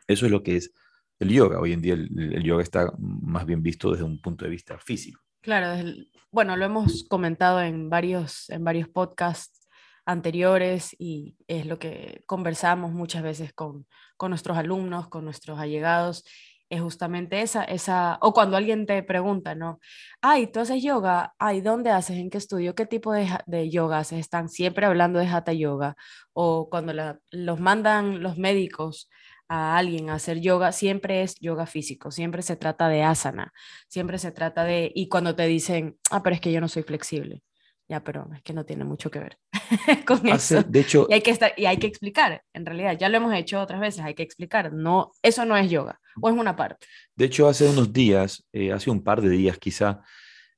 Eso 0.07 0.27
es 0.27 0.33
lo 0.33 0.43
que 0.43 0.57
es 0.57 0.75
el 1.19 1.31
yoga. 1.31 1.61
Hoy 1.61 1.73
en 1.73 1.81
día 1.81 1.95
el, 1.95 2.43
yoga 2.43 2.63
está 2.63 2.93
más 2.99 3.47
bien 3.47 3.63
visto 3.63 3.93
desde 3.93 4.05
un 4.05 4.21
punto 4.21 4.45
de 4.45 4.51
vista 4.51 4.79
físico. 4.79 5.21
Claro, 5.41 5.83
bueno, 6.31 6.57
lo 6.57 6.65
hemos 6.65 7.05
comentado 7.05 7.61
en 7.63 7.89
varios, 7.89 8.51
en 8.51 8.65
varios 8.65 8.89
podcasts 8.89 9.62
anteriores 10.05 10.95
y 10.99 11.37
es 11.47 11.67
lo 11.67 11.79
que 11.79 12.23
conversamos 12.27 12.93
muchas 12.93 13.23
veces 13.23 13.53
con, 13.53 13.87
con 14.17 14.31
nuestros 14.31 14.57
alumnos, 14.57 15.09
con 15.09 15.25
nuestros 15.25 15.59
allegados, 15.59 16.25
es 16.73 16.81
justamente 16.81 17.43
esa, 17.43 17.65
esa, 17.65 18.19
o 18.23 18.33
cuando 18.33 18.57
alguien 18.57 18.87
te 18.87 19.03
pregunta, 19.03 19.55
¿no? 19.55 19.79
Ay, 20.23 20.47
tú 20.47 20.61
haces 20.61 20.83
yoga, 20.83 21.35
ay, 21.39 21.61
¿dónde 21.61 21.91
haces? 21.91 22.17
¿En 22.17 22.31
qué 22.31 22.39
estudio? 22.39 22.75
¿Qué 22.75 22.87
tipo 22.87 23.13
de, 23.13 23.29
de 23.45 23.69
yoga 23.69 23.99
haces? 23.99 24.21
Están 24.21 24.49
siempre 24.49 24.87
hablando 24.87 25.19
de 25.19 25.27
hatha 25.27 25.53
yoga, 25.53 25.97
o 26.33 26.71
cuando 26.71 26.95
los 27.31 27.61
mandan 27.61 28.23
los 28.23 28.39
médicos 28.39 29.11
a 29.49 29.77
alguien 29.77 30.09
a 30.09 30.15
hacer 30.15 30.41
yoga, 30.41 30.73
siempre 30.73 31.23
es 31.23 31.35
yoga 31.41 31.67
físico, 31.67 32.11
siempre 32.11 32.41
se 32.41 32.57
trata 32.57 32.89
de 32.89 33.03
asana, 33.03 33.53
siempre 33.89 34.17
se 34.19 34.33
trata 34.33 34.65
de, 34.65 34.91
y 34.95 35.09
cuando 35.09 35.37
te 35.37 35.47
dicen, 35.47 35.99
ah, 36.11 36.23
pero 36.23 36.35
es 36.35 36.41
que 36.41 36.53
yo 36.53 36.61
no 36.63 36.69
soy 36.69 36.85
flexible, 36.85 37.43
ya, 37.89 38.03
pero 38.03 38.29
es 38.35 38.43
que 38.43 38.53
no 38.53 38.65
tiene 38.65 38.85
mucho 38.85 39.11
que 39.11 39.19
ver 39.19 39.39
con 40.07 40.27
eso. 40.29 40.63
De 40.63 40.81
hecho, 40.81 41.07
y 41.09 41.15
hay, 41.15 41.21
que 41.21 41.31
estar, 41.31 41.53
y 41.57 41.67
hay 41.67 41.77
que 41.77 41.87
explicar, 41.87 42.43
en 42.53 42.67
realidad, 42.67 42.97
ya 42.99 43.09
lo 43.09 43.17
hemos 43.17 43.35
hecho 43.35 43.61
otras 43.61 43.81
veces, 43.81 44.03
hay 44.03 44.15
que 44.15 44.23
explicar, 44.23 44.73
no, 44.73 45.13
eso 45.23 45.45
no 45.45 45.57
es 45.57 45.71
yoga, 45.71 46.01
o 46.21 46.29
es 46.29 46.35
una 46.35 46.57
parte. 46.57 46.87
De 47.15 47.27
hecho, 47.27 47.49
hace 47.49 47.69
unos 47.69 47.93
días, 47.93 48.45
eh, 48.53 48.73
hace 48.73 48.91
un 48.91 49.03
par 49.03 49.21
de 49.21 49.31
días 49.31 49.59
quizá, 49.59 50.03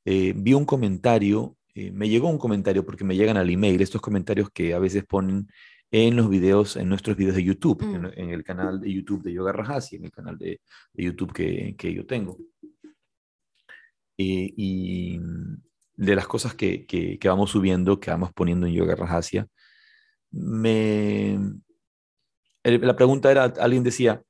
eh, 0.04 0.33
vi 0.37 0.54
un 0.54 0.64
comentario, 0.64 1.57
eh, 1.75 1.90
me 1.90 2.09
llegó 2.09 2.28
un 2.28 2.38
comentario 2.38 2.85
porque 2.85 3.04
me 3.04 3.16
llegan 3.16 3.37
al 3.37 3.50
email, 3.50 3.81
estos 3.81 4.00
comentarios 4.00 4.50
que 4.50 4.75
a 4.75 4.78
veces 4.78 5.04
ponen 5.04 5.49
en 5.90 6.16
los 6.16 6.28
videos, 6.28 6.76
en 6.76 6.88
nuestros 6.88 7.16
videos 7.16 7.37
de 7.37 7.45
YouTube, 7.45 7.83
en, 7.83 8.02
mm. 8.02 8.31
el 8.31 8.43
canal 8.43 8.81
de 8.81 8.93
YouTube 8.93 9.23
de 9.23 9.33
Yoga 9.33 9.52
Rajasi, 9.52 9.97
en 9.97 10.04
el 10.04 10.11
canal 10.11 10.37
de, 10.37 10.61
de 10.93 11.04
YouTube 11.04 11.33
que, 11.33 11.76
que, 11.78 11.95
yo 11.95 12.04
tengo. 12.04 12.37
Eh, 14.19 14.52
y 14.57 15.21
de 15.96 16.16
las 16.16 16.26
cosas 16.26 16.54
que, 16.54 16.86
que, 16.86 17.18
vamos 17.28 17.50
subiendo, 17.50 18.00
que 18.00 18.10
vamos 18.10 18.32
poniendo 18.32 18.66
en 18.66 18.74
Yoga 18.74 18.96
Rajasya, 18.96 19.46
me... 20.30 21.38
La 22.62 22.96
pregunta 22.96 23.30
era, 23.30 23.44
alguien 23.44 23.82
decía, 23.82 24.22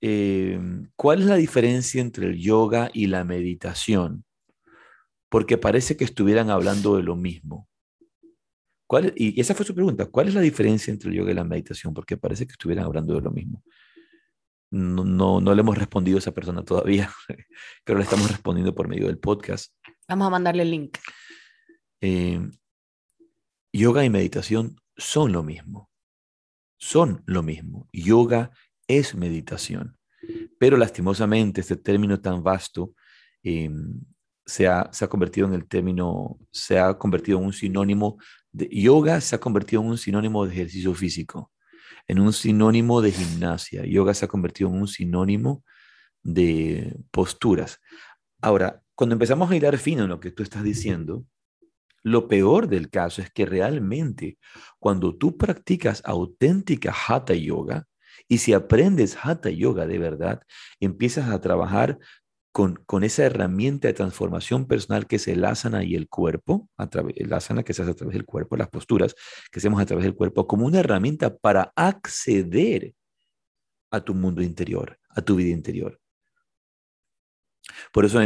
eh, 0.00 0.58
¿cuál 0.94 1.20
es 1.20 1.26
la 1.26 1.34
diferencia 1.34 2.00
entre 2.00 2.26
el 2.26 2.38
yoga 2.38 2.90
y 2.92 3.08
la 3.08 3.24
meditación? 3.24 4.24
Porque 5.28 5.58
parece 5.58 5.96
que 5.96 6.04
estuvieran 6.04 6.48
hablando 6.48 6.96
de 6.96 7.02
lo 7.02 7.16
mismo 7.16 7.68
y 9.16 9.40
esa 9.40 9.54
fue 9.54 9.64
su 9.64 9.74
pregunta. 9.74 10.06
¿Cuál 10.06 10.28
es 10.28 10.34
la 10.34 10.40
diferencia 10.40 10.92
entre 10.92 11.10
el 11.10 11.16
yoga 11.16 11.32
y 11.32 11.34
la 11.34 11.44
meditación? 11.44 11.94
Porque 11.94 12.16
parece 12.16 12.46
que 12.46 12.52
estuvieran 12.52 12.84
hablando 12.84 13.14
de 13.14 13.22
lo 13.22 13.30
mismo. 13.30 13.62
No, 14.70 15.40
no, 15.40 15.54
le 15.54 15.60
hemos 15.60 15.76
respondido 15.76 16.16
a 16.16 16.20
esa 16.20 16.32
persona 16.32 16.64
todavía, 16.64 17.10
pero 17.84 17.98
le 17.98 18.04
estamos 18.04 18.30
respondiendo 18.30 18.74
por 18.74 18.88
medio 18.88 19.06
del 19.06 19.18
podcast. 19.18 19.74
Vamos 20.08 20.26
a 20.26 20.30
mandarle 20.30 20.62
el 20.62 20.70
link. 20.70 20.98
Eh, 22.00 22.40
yoga 23.72 24.04
y 24.04 24.10
meditación 24.10 24.76
son 24.96 25.32
lo 25.32 25.42
mismo. 25.42 25.90
Son 26.78 27.22
lo 27.26 27.42
mismo. 27.42 27.88
Yoga 27.92 28.50
es 28.86 29.14
meditación. 29.14 29.96
Pero 30.58 30.76
lastimosamente 30.76 31.60
este 31.60 31.76
término 31.76 32.20
tan 32.20 32.42
vasto 32.42 32.94
eh, 33.42 33.70
se, 34.44 34.66
ha, 34.68 34.88
se, 34.92 35.04
ha, 35.04 35.08
convertido 35.08 35.46
en 35.46 35.54
el 35.54 35.66
término, 35.66 36.38
se 36.50 36.78
ha 36.78 36.96
convertido 36.98 37.38
en 37.38 37.46
un 37.46 37.52
sinónimo 37.52 38.18
yoga 38.52 39.20
se 39.20 39.36
ha 39.36 39.40
convertido 39.40 39.82
en 39.82 39.88
un 39.88 39.98
sinónimo 39.98 40.44
de 40.44 40.52
ejercicio 40.52 40.94
físico, 40.94 41.52
en 42.06 42.20
un 42.20 42.32
sinónimo 42.32 43.00
de 43.00 43.12
gimnasia. 43.12 43.84
Yoga 43.84 44.14
se 44.14 44.24
ha 44.24 44.28
convertido 44.28 44.70
en 44.70 44.76
un 44.76 44.88
sinónimo 44.88 45.64
de 46.22 46.96
posturas. 47.10 47.80
Ahora, 48.40 48.81
cuando 48.94 49.14
empezamos 49.14 49.50
a 49.50 49.56
hilar 49.56 49.78
fino 49.78 50.04
en 50.04 50.08
lo 50.08 50.20
que 50.20 50.30
tú 50.30 50.42
estás 50.42 50.62
diciendo, 50.62 51.24
lo 52.02 52.28
peor 52.28 52.68
del 52.68 52.90
caso 52.90 53.22
es 53.22 53.30
que 53.30 53.46
realmente 53.46 54.38
cuando 54.78 55.16
tú 55.16 55.36
practicas 55.36 56.02
auténtica 56.04 56.94
hatha 57.08 57.34
yoga, 57.34 57.86
y 58.28 58.38
si 58.38 58.52
aprendes 58.52 59.16
hatha 59.22 59.50
yoga 59.50 59.86
de 59.86 59.98
verdad, 59.98 60.42
empiezas 60.80 61.28
a 61.30 61.40
trabajar 61.40 61.98
con, 62.52 63.02
esa 63.02 63.24
herramienta 63.24 63.88
de 63.88 63.94
transformación 63.94 64.66
personal 64.66 65.06
que 65.06 65.16
es 65.16 65.26
el 65.26 65.44
asana 65.44 65.84
y 65.84 65.94
el 65.94 66.08
cuerpo, 66.08 66.68
a 66.76 66.88
el 67.16 67.32
asana 67.32 67.62
que 67.62 67.72
se 67.72 67.82
hace 67.82 67.92
a 67.92 67.94
través 67.94 68.14
del 68.14 68.26
cuerpo, 68.26 68.56
las 68.56 68.68
posturas 68.68 69.14
que 69.50 69.58
hacemos 69.58 69.80
a 69.80 69.86
través 69.86 70.04
del 70.04 70.14
cuerpo, 70.14 70.46
como 70.46 70.66
una 70.66 70.80
herramienta 70.80 71.34
para 71.36 71.72
acceder 71.76 72.94
a 73.90 74.00
tu 74.00 74.14
mundo 74.14 74.42
interior, 74.42 74.98
a 75.08 75.22
tu 75.22 75.36
vida 75.36 75.50
interior. 75.50 76.01
Por 77.92 78.04
eso 78.04 78.20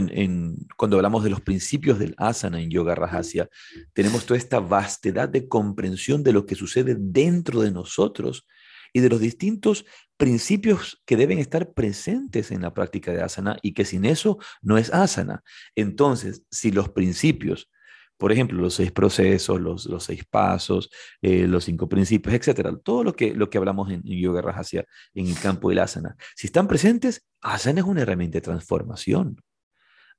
cuando 0.77 0.97
hablamos 0.97 1.25
de 1.25 1.31
los 1.31 1.41
principios 1.41 1.99
del 1.99 2.15
asana 2.19 2.61
en 2.61 2.71
yoga 2.71 2.95
rajasya, 2.95 3.49
tenemos 3.93 4.27
toda 4.27 4.39
esta 4.39 4.61
vastedad 4.61 5.29
de 5.29 5.49
comprensión 5.49 6.23
de 6.23 6.33
lo 6.33 6.47
que 6.47 6.55
sucede 6.55 6.97
dentro 6.99 7.61
de 7.61 7.71
nosotros 7.71 8.47
y 8.93 9.01
de 9.01 9.09
los 9.09 9.21
distintos 9.21 9.85
principios 10.17 11.03
que 11.05 11.17
deben 11.17 11.39
estar 11.39 11.75
presentes 11.75 12.51
en 12.51 12.63
la 12.63 12.73
práctica 12.73 13.13
de 13.13 13.23
asana 13.23 13.59
y 13.61 13.75
que 13.75 13.85
sin 13.85 14.05
eso 14.05 14.39
no 14.63 14.79
es 14.79 14.93
asana. 14.93 15.43
Entonces, 15.75 16.43
si 16.51 16.71
los 16.71 16.89
principios, 16.89 17.71
por 18.17 18.33
ejemplo, 18.33 18.61
los 18.61 18.75
seis 18.75 18.93
procesos, 18.93 19.61
los, 19.61 19.87
los 19.87 20.05
seis 20.05 20.25
pasos, 20.25 20.91
eh, 21.23 21.47
los 21.47 21.65
cinco 21.65 21.89
principios, 21.89 22.35
etcétera, 22.35 22.77
todo 22.77 23.05
lo 23.05 23.15
que, 23.15 23.35
lo 23.35 23.51
que 23.51 23.59
hablamos 23.59 23.91
en, 23.91 24.03
Yoga 24.03 24.43
Rajasya, 24.43 24.85
en 25.15 25.27
el 25.27 25.39
campo 25.39 25.69
del 25.69 25.81
asana, 25.81 26.17
si 26.35 26.47
están 26.47 26.67
presentes, 26.67 27.27
asana 27.41 27.81
es 27.81 27.87
una 27.87 28.03
herramienta 28.03 28.37
de 28.37 28.43
transformación. 28.43 29.41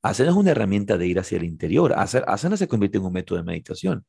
Asana 0.01 0.29
es 0.29 0.35
una 0.35 0.51
herramienta 0.51 0.97
de 0.97 1.07
ir 1.07 1.19
hacia 1.19 1.37
el 1.37 1.43
interior. 1.43 1.93
Asana 1.97 2.55
se 2.55 2.67
convierte 2.67 2.99
en 2.99 3.05
un 3.05 3.13
método 3.13 3.39
de 3.39 3.43
meditación. 3.43 4.05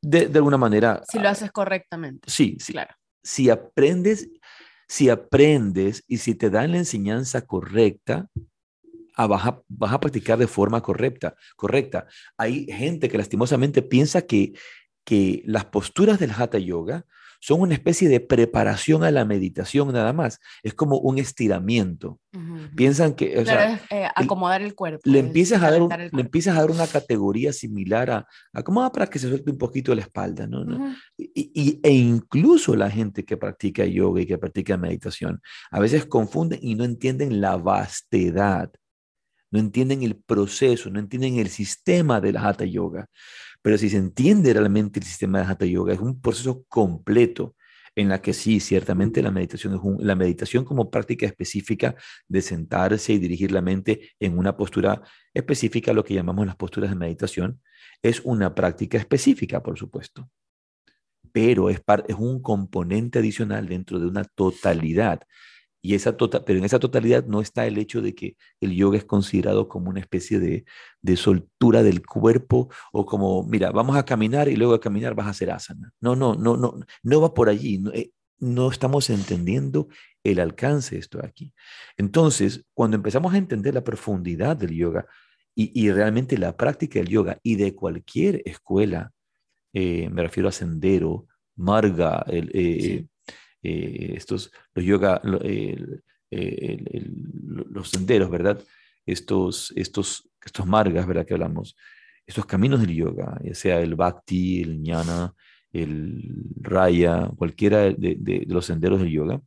De, 0.00 0.26
de, 0.26 0.38
alguna 0.38 0.58
manera. 0.58 1.00
Si 1.08 1.20
lo 1.20 1.28
haces 1.28 1.52
correctamente. 1.52 2.28
Sí, 2.28 2.56
sí. 2.58 2.72
Claro 2.72 2.92
si 3.22 3.50
aprendes, 3.50 4.28
si 4.88 5.08
aprendes 5.08 6.04
y 6.06 6.18
si 6.18 6.34
te 6.34 6.50
dan 6.50 6.72
la 6.72 6.78
enseñanza 6.78 7.42
correcta, 7.42 8.28
ah, 9.16 9.26
vas, 9.26 9.46
a, 9.46 9.62
vas 9.68 9.92
a 9.92 10.00
practicar 10.00 10.38
de 10.38 10.46
forma 10.46 10.80
correcta, 10.80 11.34
correcta. 11.56 12.06
Hay 12.36 12.66
gente 12.66 13.08
que 13.08 13.18
lastimosamente 13.18 13.82
piensa 13.82 14.22
que, 14.22 14.52
que 15.04 15.42
las 15.46 15.64
posturas 15.66 16.18
del 16.18 16.32
Hatha 16.32 16.58
Yoga 16.58 17.04
son 17.42 17.60
una 17.60 17.74
especie 17.74 18.08
de 18.08 18.20
preparación 18.20 19.02
a 19.02 19.10
la 19.10 19.24
meditación 19.24 19.92
nada 19.92 20.12
más. 20.12 20.38
Es 20.62 20.74
como 20.74 20.98
un 20.98 21.18
estiramiento. 21.18 22.20
Piensan 22.76 23.14
que... 23.14 23.36
O 23.36 23.44
sea, 23.44 23.80
eh, 23.90 24.06
acomodar 24.14 24.62
el 24.62 24.76
cuerpo. 24.76 25.00
Le 25.02 25.18
empiezas, 25.18 25.60
a 25.60 25.72
dar 25.72 25.80
le 26.12 26.20
empiezas 26.20 26.56
a 26.56 26.60
dar 26.60 26.70
una 26.70 26.86
categoría 26.86 27.52
similar 27.52 28.10
a 28.12 28.28
acomoda 28.52 28.92
para 28.92 29.08
que 29.08 29.18
se 29.18 29.28
suelte 29.28 29.50
un 29.50 29.58
poquito 29.58 29.92
la 29.92 30.02
espalda. 30.02 30.46
¿no? 30.46 30.94
y, 31.18 31.80
e 31.82 31.90
incluso 31.90 32.76
la 32.76 32.88
gente 32.88 33.24
que 33.24 33.36
practica 33.36 33.84
yoga 33.84 34.20
y 34.20 34.26
que 34.26 34.38
practica 34.38 34.76
meditación, 34.76 35.42
a 35.72 35.80
veces 35.80 36.06
confunden 36.06 36.60
y 36.62 36.76
no 36.76 36.84
entienden 36.84 37.40
la 37.40 37.56
vastedad 37.56 38.70
no 39.52 39.60
entienden 39.60 40.02
el 40.02 40.16
proceso, 40.16 40.90
no 40.90 40.98
entienden 40.98 41.38
el 41.38 41.48
sistema 41.48 42.20
de 42.20 42.32
la 42.32 42.48
Hatha 42.48 42.64
Yoga. 42.64 43.06
Pero 43.60 43.78
si 43.78 43.90
se 43.90 43.98
entiende 43.98 44.52
realmente 44.52 44.98
el 44.98 45.06
sistema 45.06 45.38
de 45.38 45.46
Hatha 45.46 45.66
Yoga, 45.66 45.92
es 45.92 46.00
un 46.00 46.20
proceso 46.20 46.64
completo 46.68 47.54
en 47.94 48.08
la 48.08 48.22
que 48.22 48.32
sí, 48.32 48.58
ciertamente 48.58 49.22
la 49.22 49.30
meditación 49.30 49.78
la 50.00 50.16
meditación 50.16 50.64
como 50.64 50.90
práctica 50.90 51.26
específica 51.26 51.94
de 52.26 52.40
sentarse 52.40 53.12
y 53.12 53.18
dirigir 53.18 53.52
la 53.52 53.60
mente 53.60 54.12
en 54.18 54.38
una 54.38 54.56
postura 54.56 55.02
específica, 55.34 55.92
lo 55.92 56.02
que 56.02 56.14
llamamos 56.14 56.46
las 56.46 56.56
posturas 56.56 56.90
de 56.90 56.96
meditación, 56.96 57.60
es 58.02 58.20
una 58.24 58.54
práctica 58.54 58.96
específica, 58.96 59.62
por 59.62 59.78
supuesto. 59.78 60.30
Pero 61.32 61.68
es, 61.68 61.82
es 62.08 62.16
un 62.16 62.40
componente 62.40 63.18
adicional 63.18 63.68
dentro 63.68 64.00
de 64.00 64.06
una 64.06 64.24
totalidad 64.24 65.20
y 65.82 65.94
esa 65.94 66.16
tota-, 66.16 66.44
pero 66.44 66.58
en 66.60 66.64
esa 66.64 66.78
totalidad 66.78 67.26
no 67.26 67.40
está 67.40 67.66
el 67.66 67.76
hecho 67.76 68.00
de 68.00 68.14
que 68.14 68.36
el 68.60 68.74
yoga 68.74 68.96
es 68.96 69.04
considerado 69.04 69.68
como 69.68 69.90
una 69.90 70.00
especie 70.00 70.38
de, 70.38 70.64
de 71.02 71.16
soltura 71.16 71.82
del 71.82 72.06
cuerpo 72.06 72.70
o 72.92 73.04
como, 73.04 73.42
mira, 73.42 73.72
vamos 73.72 73.96
a 73.96 74.04
caminar 74.04 74.48
y 74.48 74.56
luego 74.56 74.74
a 74.74 74.80
caminar 74.80 75.14
vas 75.14 75.26
a 75.26 75.30
hacer 75.30 75.50
asana. 75.50 75.92
No, 76.00 76.14
no, 76.14 76.34
no, 76.36 76.56
no, 76.56 76.78
no 77.02 77.20
va 77.20 77.34
por 77.34 77.48
allí. 77.48 77.78
No, 77.78 77.90
eh, 77.92 78.12
no 78.38 78.70
estamos 78.70 79.10
entendiendo 79.10 79.88
el 80.24 80.40
alcance 80.40 80.94
de 80.94 81.00
esto 81.00 81.20
aquí. 81.24 81.52
Entonces, 81.96 82.64
cuando 82.74 82.96
empezamos 82.96 83.34
a 83.34 83.38
entender 83.38 83.74
la 83.74 83.84
profundidad 83.84 84.56
del 84.56 84.74
yoga 84.74 85.06
y, 85.54 85.70
y 85.80 85.92
realmente 85.92 86.38
la 86.38 86.56
práctica 86.56 86.98
del 86.98 87.08
yoga 87.08 87.38
y 87.42 87.56
de 87.56 87.74
cualquier 87.74 88.42
escuela, 88.44 89.12
eh, 89.72 90.08
me 90.10 90.22
refiero 90.22 90.48
a 90.48 90.52
sendero, 90.52 91.26
marga, 91.56 92.24
el, 92.28 92.50
eh, 92.52 93.06
eh, 93.62 94.14
estos, 94.16 94.50
los 94.74 94.84
yoga, 94.84 95.20
los 95.24 95.40
senderos, 97.90 98.30
¿verdad? 98.30 98.62
Estos, 99.06 99.72
estos, 99.76 100.28
estos 100.44 100.66
margas, 100.66 101.06
¿verdad? 101.06 101.26
Que 101.26 101.34
hablamos, 101.34 101.76
estos 102.26 102.46
caminos 102.46 102.80
del 102.80 102.94
yoga, 102.94 103.38
ya 103.42 103.54
sea 103.54 103.80
el 103.80 103.94
bhakti, 103.94 104.62
el 104.62 104.82
jnana, 104.82 105.34
el 105.72 106.22
raya, 106.60 107.30
cualquiera 107.36 107.80
de, 107.82 108.16
de, 108.18 108.44
los 108.48 108.66
senderos 108.66 109.00
del 109.00 109.10
yoga, 109.10 109.40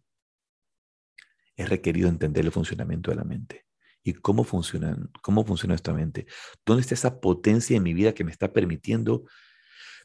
es 1.55 1.69
requerido 1.69 2.09
entender 2.09 2.45
el 2.45 2.51
funcionamiento 2.51 3.11
de 3.11 3.17
la 3.17 3.23
mente 3.23 3.65
y 4.03 4.13
cómo 4.13 4.43
funciona, 4.43 4.97
cómo 5.21 5.43
funciona 5.43 5.71
nuestra 5.71 5.93
mente. 5.93 6.27
¿Dónde 6.65 6.81
está 6.81 6.93
esa 6.93 7.19
potencia 7.19 7.75
en 7.75 7.83
mi 7.83 7.93
vida 7.93 8.13
que 8.13 8.23
me 8.23 8.31
está 8.31 8.53
permitiendo 8.53 9.25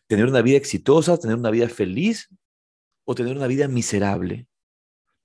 tener 0.07 0.27
una 0.27 0.43
vida 0.43 0.57
exitosa, 0.57 1.19
tener 1.19 1.37
una 1.37 1.51
vida 1.51 1.69
feliz 1.69 2.29
o 3.11 3.15
tener 3.17 3.37
una 3.37 3.49
vida 3.49 3.67
miserable? 3.67 4.47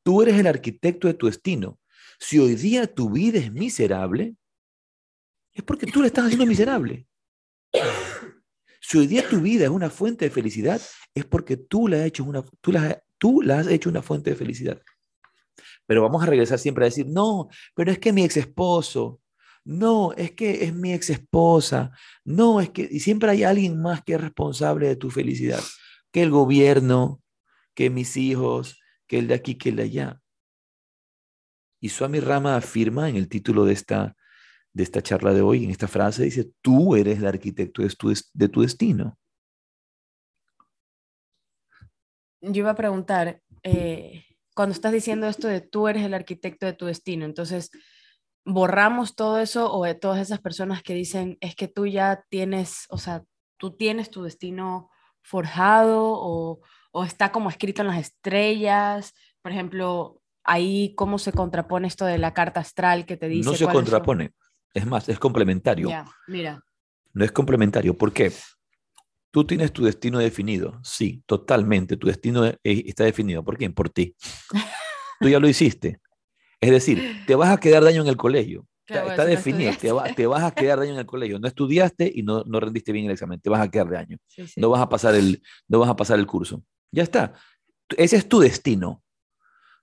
Tú 0.03 0.23
eres 0.23 0.39
el 0.39 0.47
arquitecto 0.47 1.07
de 1.07 1.13
tu 1.13 1.27
destino. 1.27 1.79
Si 2.19 2.39
hoy 2.39 2.55
día 2.55 2.87
tu 2.87 3.11
vida 3.11 3.37
es 3.37 3.51
miserable, 3.51 4.35
es 5.53 5.63
porque 5.63 5.85
tú 5.85 6.01
la 6.01 6.07
estás 6.07 6.25
haciendo 6.25 6.47
miserable. 6.47 7.07
Si 8.81 8.97
hoy 8.97 9.05
día 9.05 9.27
tu 9.29 9.39
vida 9.39 9.65
es 9.65 9.69
una 9.69 9.91
fuente 9.91 10.25
de 10.25 10.31
felicidad, 10.31 10.81
es 11.13 11.25
porque 11.25 11.57
tú 11.57 11.87
la 11.87 11.97
has 11.97 12.05
hecho 12.05 12.23
una, 12.23 12.43
tú 12.59 12.71
la, 12.71 13.03
tú 13.19 13.43
la 13.43 13.59
has 13.59 13.67
hecho 13.67 13.89
una 13.89 14.01
fuente 14.01 14.31
de 14.31 14.35
felicidad. 14.35 14.81
Pero 15.85 16.01
vamos 16.01 16.23
a 16.23 16.25
regresar 16.25 16.57
siempre 16.57 16.85
a 16.85 16.89
decir, 16.89 17.05
no, 17.07 17.49
pero 17.75 17.91
es 17.91 17.99
que 17.99 18.11
mi 18.11 18.23
ex 18.23 18.37
esposo, 18.37 19.21
no, 19.63 20.11
es 20.13 20.31
que 20.31 20.63
es 20.63 20.73
mi 20.73 20.91
ex 20.91 21.11
esposa, 21.11 21.91
no, 22.23 22.61
es 22.61 22.71
que, 22.71 22.87
y 22.89 22.99
siempre 22.99 23.29
hay 23.29 23.43
alguien 23.43 23.79
más 23.79 24.03
que 24.03 24.15
es 24.15 24.21
responsable 24.21 24.87
de 24.87 24.95
tu 24.95 25.11
felicidad, 25.11 25.61
que 26.11 26.23
el 26.23 26.31
gobierno, 26.31 27.21
que 27.75 27.89
mis 27.89 28.17
hijos, 28.17 28.81
que 29.07 29.19
el 29.19 29.27
de 29.27 29.35
aquí, 29.35 29.55
que 29.55 29.69
el 29.69 29.75
de 29.75 29.83
allá. 29.83 30.21
Y 31.79 31.89
Swami 31.89 32.19
Rama 32.19 32.55
afirma 32.55 33.09
en 33.09 33.15
el 33.15 33.29
título 33.29 33.65
de 33.65 33.73
esta, 33.73 34.15
de 34.73 34.83
esta 34.83 35.03
charla 35.03 35.33
de 35.33 35.41
hoy, 35.41 35.65
en 35.65 35.69
esta 35.69 35.87
frase, 35.87 36.23
dice, 36.23 36.51
tú 36.61 36.95
eres 36.95 37.19
el 37.19 37.27
arquitecto 37.27 37.83
de 37.83 37.89
tu, 37.89 38.13
de 38.33 38.49
tu 38.49 38.61
destino. 38.61 39.19
Yo 42.41 42.59
iba 42.59 42.71
a 42.71 42.75
preguntar, 42.75 43.41
eh, 43.63 44.25
cuando 44.55 44.73
estás 44.73 44.91
diciendo 44.91 45.27
esto 45.27 45.47
de 45.47 45.61
tú 45.61 45.87
eres 45.87 46.03
el 46.03 46.13
arquitecto 46.13 46.65
de 46.65 46.73
tu 46.73 46.85
destino, 46.85 47.25
entonces 47.25 47.71
borramos 48.45 49.15
todo 49.15 49.39
eso 49.39 49.73
o 49.73 49.83
de 49.83 49.95
todas 49.95 50.19
esas 50.19 50.39
personas 50.39 50.83
que 50.83 50.93
dicen 50.93 51.37
es 51.41 51.55
que 51.55 51.67
tú 51.67 51.87
ya 51.87 52.23
tienes, 52.29 52.85
o 52.89 52.97
sea, 52.97 53.23
tú 53.57 53.75
tienes 53.75 54.11
tu 54.11 54.23
destino 54.23 54.89
forjado 55.21 56.01
o, 56.03 56.61
o 56.97 57.03
está 57.03 57.29
como 57.29 57.49
escrito 57.49 57.81
en 57.81 57.89
las 57.89 57.99
estrellas, 57.99 59.13
por 59.41 59.51
ejemplo, 59.51 60.21
ahí 60.45 60.93
cómo 60.95 61.19
se 61.19 61.33
contrapone 61.33 61.89
esto 61.89 62.05
de 62.05 62.17
la 62.17 62.33
carta 62.33 62.61
astral 62.61 63.05
que 63.05 63.17
te 63.17 63.27
dice. 63.27 63.49
No 63.49 63.53
se 63.53 63.67
contrapone, 63.67 64.31
es 64.73 64.85
más, 64.85 65.09
es 65.09 65.19
complementario. 65.19 65.89
Mira. 66.27 66.63
No 67.11 67.25
es 67.25 67.33
complementario, 67.33 67.97
¿por 67.97 68.13
qué? 68.13 68.31
Tú 69.29 69.43
tienes 69.43 69.73
tu 69.73 69.83
destino 69.83 70.19
definido, 70.19 70.79
sí, 70.83 71.21
totalmente, 71.25 71.97
tu 71.97 72.07
destino 72.07 72.45
e, 72.45 72.57
está 72.63 73.03
definido. 73.03 73.43
¿Por 73.43 73.57
quién? 73.57 73.73
Por 73.73 73.89
ti. 73.89 74.15
Tú 75.19 75.27
ya 75.27 75.39
lo 75.39 75.49
hiciste. 75.49 75.99
Es 76.61 76.71
decir, 76.71 77.25
te 77.27 77.35
vas 77.35 77.49
a 77.49 77.59
quedar 77.59 77.83
daño 77.83 78.03
en 78.03 78.07
el 78.07 78.15
colegio. 78.15 78.65
está, 78.87 79.25
definido, 79.25 79.73
te, 79.75 80.27
vas 80.27 80.43
a 80.43 80.51
quedar 80.51 80.79
daño 80.79 80.93
en 80.93 80.99
el 80.99 81.05
colegio. 81.05 81.39
No 81.39 81.47
estudiaste 81.49 82.09
y 82.13 82.23
no, 82.23 82.43
no 82.45 82.61
rendiste 82.61 82.93
bien 82.93 83.07
el 83.07 83.11
examen, 83.11 83.41
te 83.41 83.49
vas 83.49 83.59
a 83.59 83.69
quedar 83.69 83.89
daño. 83.89 84.17
No, 84.55 84.69
vas 84.69 84.81
a 84.81 84.87
pasar 84.87 85.13
el, 85.15 85.41
no 85.67 85.79
vas 85.79 85.89
a 85.89 85.95
pasar 85.97 86.19
el 86.19 86.25
curso. 86.25 86.63
Ya 86.91 87.03
está. 87.03 87.33
Ese 87.97 88.17
es 88.17 88.27
tu 88.27 88.39
destino. 88.39 89.03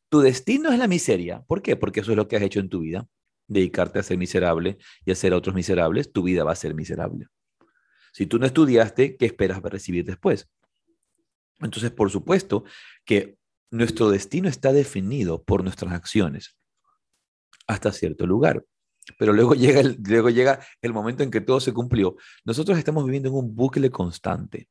Tu 0.09 0.21
destino 0.21 0.73
es 0.73 0.79
la 0.79 0.89
miseria. 0.89 1.43
¿Por 1.43 1.63
qué? 1.63 1.77
Porque 1.77 2.01
eso 2.01 2.11
es 2.11 2.17
lo 2.17 2.29
que 2.29 2.37
has 2.37 2.43
hecho 2.43 2.61
en 2.61 2.69
tu 2.69 2.81
vida. 2.81 3.09
Dedicarte 3.49 3.99
a 3.99 4.03
ser 4.03 4.19
miserable 4.19 4.79
y 5.05 5.11
a 5.11 5.15
ser 5.15 5.33
a 5.33 5.37
otros 5.37 5.55
miserables, 5.55 6.13
tu 6.13 6.23
vida 6.23 6.45
va 6.45 6.53
a 6.53 6.57
ser 6.57 6.75
miserable. 6.75 7.29
Si 8.13 8.27
tú 8.27 8.39
no 8.39 8.47
estudiaste, 8.47 9.17
¿qué 9.17 9.27
esperas 9.27 9.63
recibir 9.63 10.05
después? 10.05 10.49
Entonces, 11.61 11.91
por 11.91 12.11
supuesto 12.11 12.65
que 13.05 13.39
nuestro 13.71 14.11
destino 14.11 14.49
está 14.49 14.73
definido 14.73 15.43
por 15.43 15.63
nuestras 15.63 15.93
acciones 15.93 16.57
hasta 17.67 17.93
cierto 17.93 18.27
lugar. 18.27 18.65
Pero 19.19 19.33
luego 19.33 19.55
llega, 19.55 19.81
el, 19.81 19.99
luego 20.07 20.31
llega 20.31 20.61
el 20.81 20.93
momento 20.93 21.23
en 21.23 21.31
que 21.31 21.41
todo 21.41 21.61
se 21.61 21.73
cumplió. 21.73 22.17
Nosotros 22.45 22.79
estamos 22.79 23.05
viviendo 23.05 23.29
en 23.31 23.35
un 23.35 23.55
bucle 23.55 23.91
constante 23.91 24.69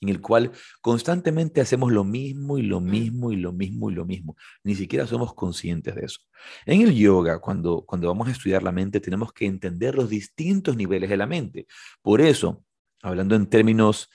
en 0.00 0.08
el 0.08 0.20
cual 0.20 0.52
constantemente 0.80 1.60
hacemos 1.60 1.92
lo 1.92 2.04
mismo 2.04 2.58
y 2.58 2.62
lo 2.62 2.80
mismo 2.80 3.32
y 3.32 3.36
lo 3.36 3.52
mismo 3.52 3.90
y 3.90 3.94
lo 3.94 4.04
mismo. 4.04 4.36
Ni 4.62 4.74
siquiera 4.74 5.06
somos 5.06 5.34
conscientes 5.34 5.94
de 5.94 6.04
eso. 6.04 6.20
En 6.66 6.82
el 6.82 6.94
yoga, 6.94 7.40
cuando, 7.40 7.84
cuando 7.84 8.08
vamos 8.08 8.28
a 8.28 8.32
estudiar 8.32 8.62
la 8.62 8.72
mente, 8.72 9.00
tenemos 9.00 9.32
que 9.32 9.46
entender 9.46 9.94
los 9.94 10.08
distintos 10.08 10.76
niveles 10.76 11.10
de 11.10 11.16
la 11.16 11.26
mente. 11.26 11.66
Por 12.02 12.20
eso, 12.20 12.64
hablando 13.02 13.34
en 13.34 13.46
términos 13.46 14.08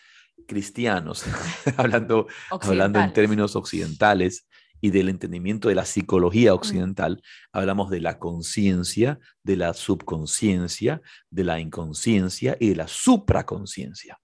cristianos, 0.48 1.26
hablando, 1.78 2.28
hablando 2.50 3.00
en 3.00 3.14
términos 3.14 3.56
occidentales 3.56 4.48
y 4.80 4.90
del 4.90 5.08
entendimiento 5.08 5.70
de 5.70 5.76
la 5.76 5.86
psicología 5.86 6.54
occidental, 6.54 7.22
hablamos 7.54 7.90
de 7.90 8.02
la 8.02 8.20
conciencia, 8.20 9.20
de 9.42 9.56
la 9.56 9.74
subconsciencia, 9.74 11.02
de 11.30 11.44
la 11.46 11.60
inconsciencia 11.60 12.58
y 12.60 12.70
de 12.70 12.76
la 12.76 12.88
supraconsciencia. 12.90 14.20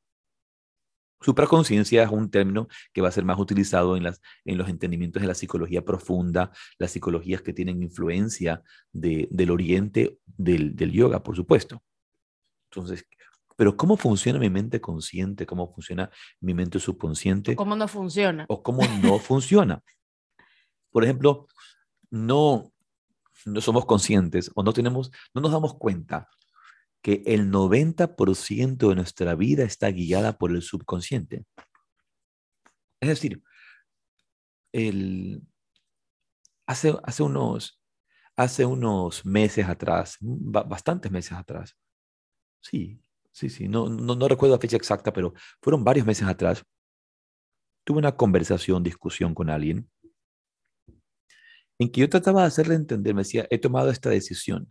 Supraconsciencia 1.22 2.04
es 2.04 2.10
un 2.10 2.30
término 2.30 2.68
que 2.94 3.02
va 3.02 3.10
a 3.10 3.12
ser 3.12 3.26
más 3.26 3.38
utilizado 3.40 3.98
en, 3.98 4.04
las, 4.04 4.22
en 4.46 4.58
los 4.58 4.70
entendimientos 4.70 5.22
de 5.22 5.28
la 5.28 5.36
psicología 5.36 5.84
profunda, 5.84 6.52
las 6.78 6.92
psicologías 6.92 7.42
que 7.42 7.54
tienen 7.54 7.84
influencia 7.84 8.64
del 8.94 9.52
oriente 9.52 10.20
del, 10.26 10.76
del 10.76 10.92
yoga, 10.92 11.22
por 11.22 11.36
supuesto. 11.36 11.84
Entonces, 12.72 13.06
pero 13.60 13.76
¿cómo 13.76 13.98
funciona 13.98 14.40
mi 14.40 14.50
mente 14.50 14.80
consciente? 14.80 15.46
¿Cómo 15.46 15.74
funciona 15.74 16.10
mi 16.40 16.54
mente 16.54 16.80
subconsciente? 16.80 17.58
¿Cómo 17.58 17.76
no 17.76 17.90
funciona? 17.90 18.46
O 18.48 18.64
cómo 18.64 18.82
no 19.02 19.20
funciona. 19.20 19.84
Por 20.92 21.04
ejemplo, 21.04 21.48
no, 22.10 22.72
no 23.46 23.60
somos 23.60 23.86
conscientes 23.86 24.50
o 24.56 24.64
no 24.64 24.72
tenemos, 24.72 25.12
no 25.34 25.42
nos 25.42 25.52
damos 25.52 25.74
cuenta 25.74 26.30
que 27.02 27.24
el 27.26 27.52
90% 27.52 28.90
de 28.90 28.96
nuestra 28.96 29.36
vida 29.36 29.64
está 29.64 29.90
guiada 29.90 30.38
por 30.38 30.52
el 30.52 30.62
subconsciente. 30.62 31.46
Es 33.02 33.10
decir, 33.10 33.42
el, 34.74 35.42
hace, 36.68 36.96
hace, 37.04 37.24
unos, 37.24 37.82
hace 38.36 38.66
unos 38.66 39.26
meses 39.26 39.68
atrás, 39.68 40.18
bastantes 40.20 41.12
meses 41.12 41.34
atrás, 41.34 41.78
sí, 42.62 43.02
Sí, 43.40 43.50
sí, 43.50 43.68
no, 43.70 43.88
no, 43.88 44.28
recuerdo 44.28 44.56
la 44.56 44.60
fecha 44.60 44.76
exacta, 44.76 45.14
pero 45.14 45.34
fueron 45.62 45.84
varios 45.84 46.06
meses 46.06 46.28
atrás. 46.28 46.62
Tuve 47.86 48.00
una 48.00 48.16
conversación, 48.16 48.84
discusión 48.84 49.34
con 49.34 49.50
alguien, 49.50 49.90
en 51.80 51.90
que 51.90 52.02
yo 52.02 52.10
trataba 52.10 52.42
de 52.42 52.48
hacerle 52.48 52.76
entender, 52.76 53.14
me 53.14 53.22
decía, 53.22 53.48
he 53.50 53.58
tomado 53.58 53.90
esta 53.92 54.10
decisión. 54.10 54.68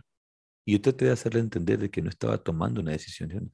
Y 0.69 0.73
yo 0.73 0.83
traté 0.83 1.07
de 1.07 1.13
hacerle 1.13 1.41
entender 1.41 1.79
de 1.79 1.91
que 1.91 2.03
no 2.03 2.11
estaba 2.11 2.37
tomando 2.37 2.83
una 2.83 2.91
decisión. 2.91 3.51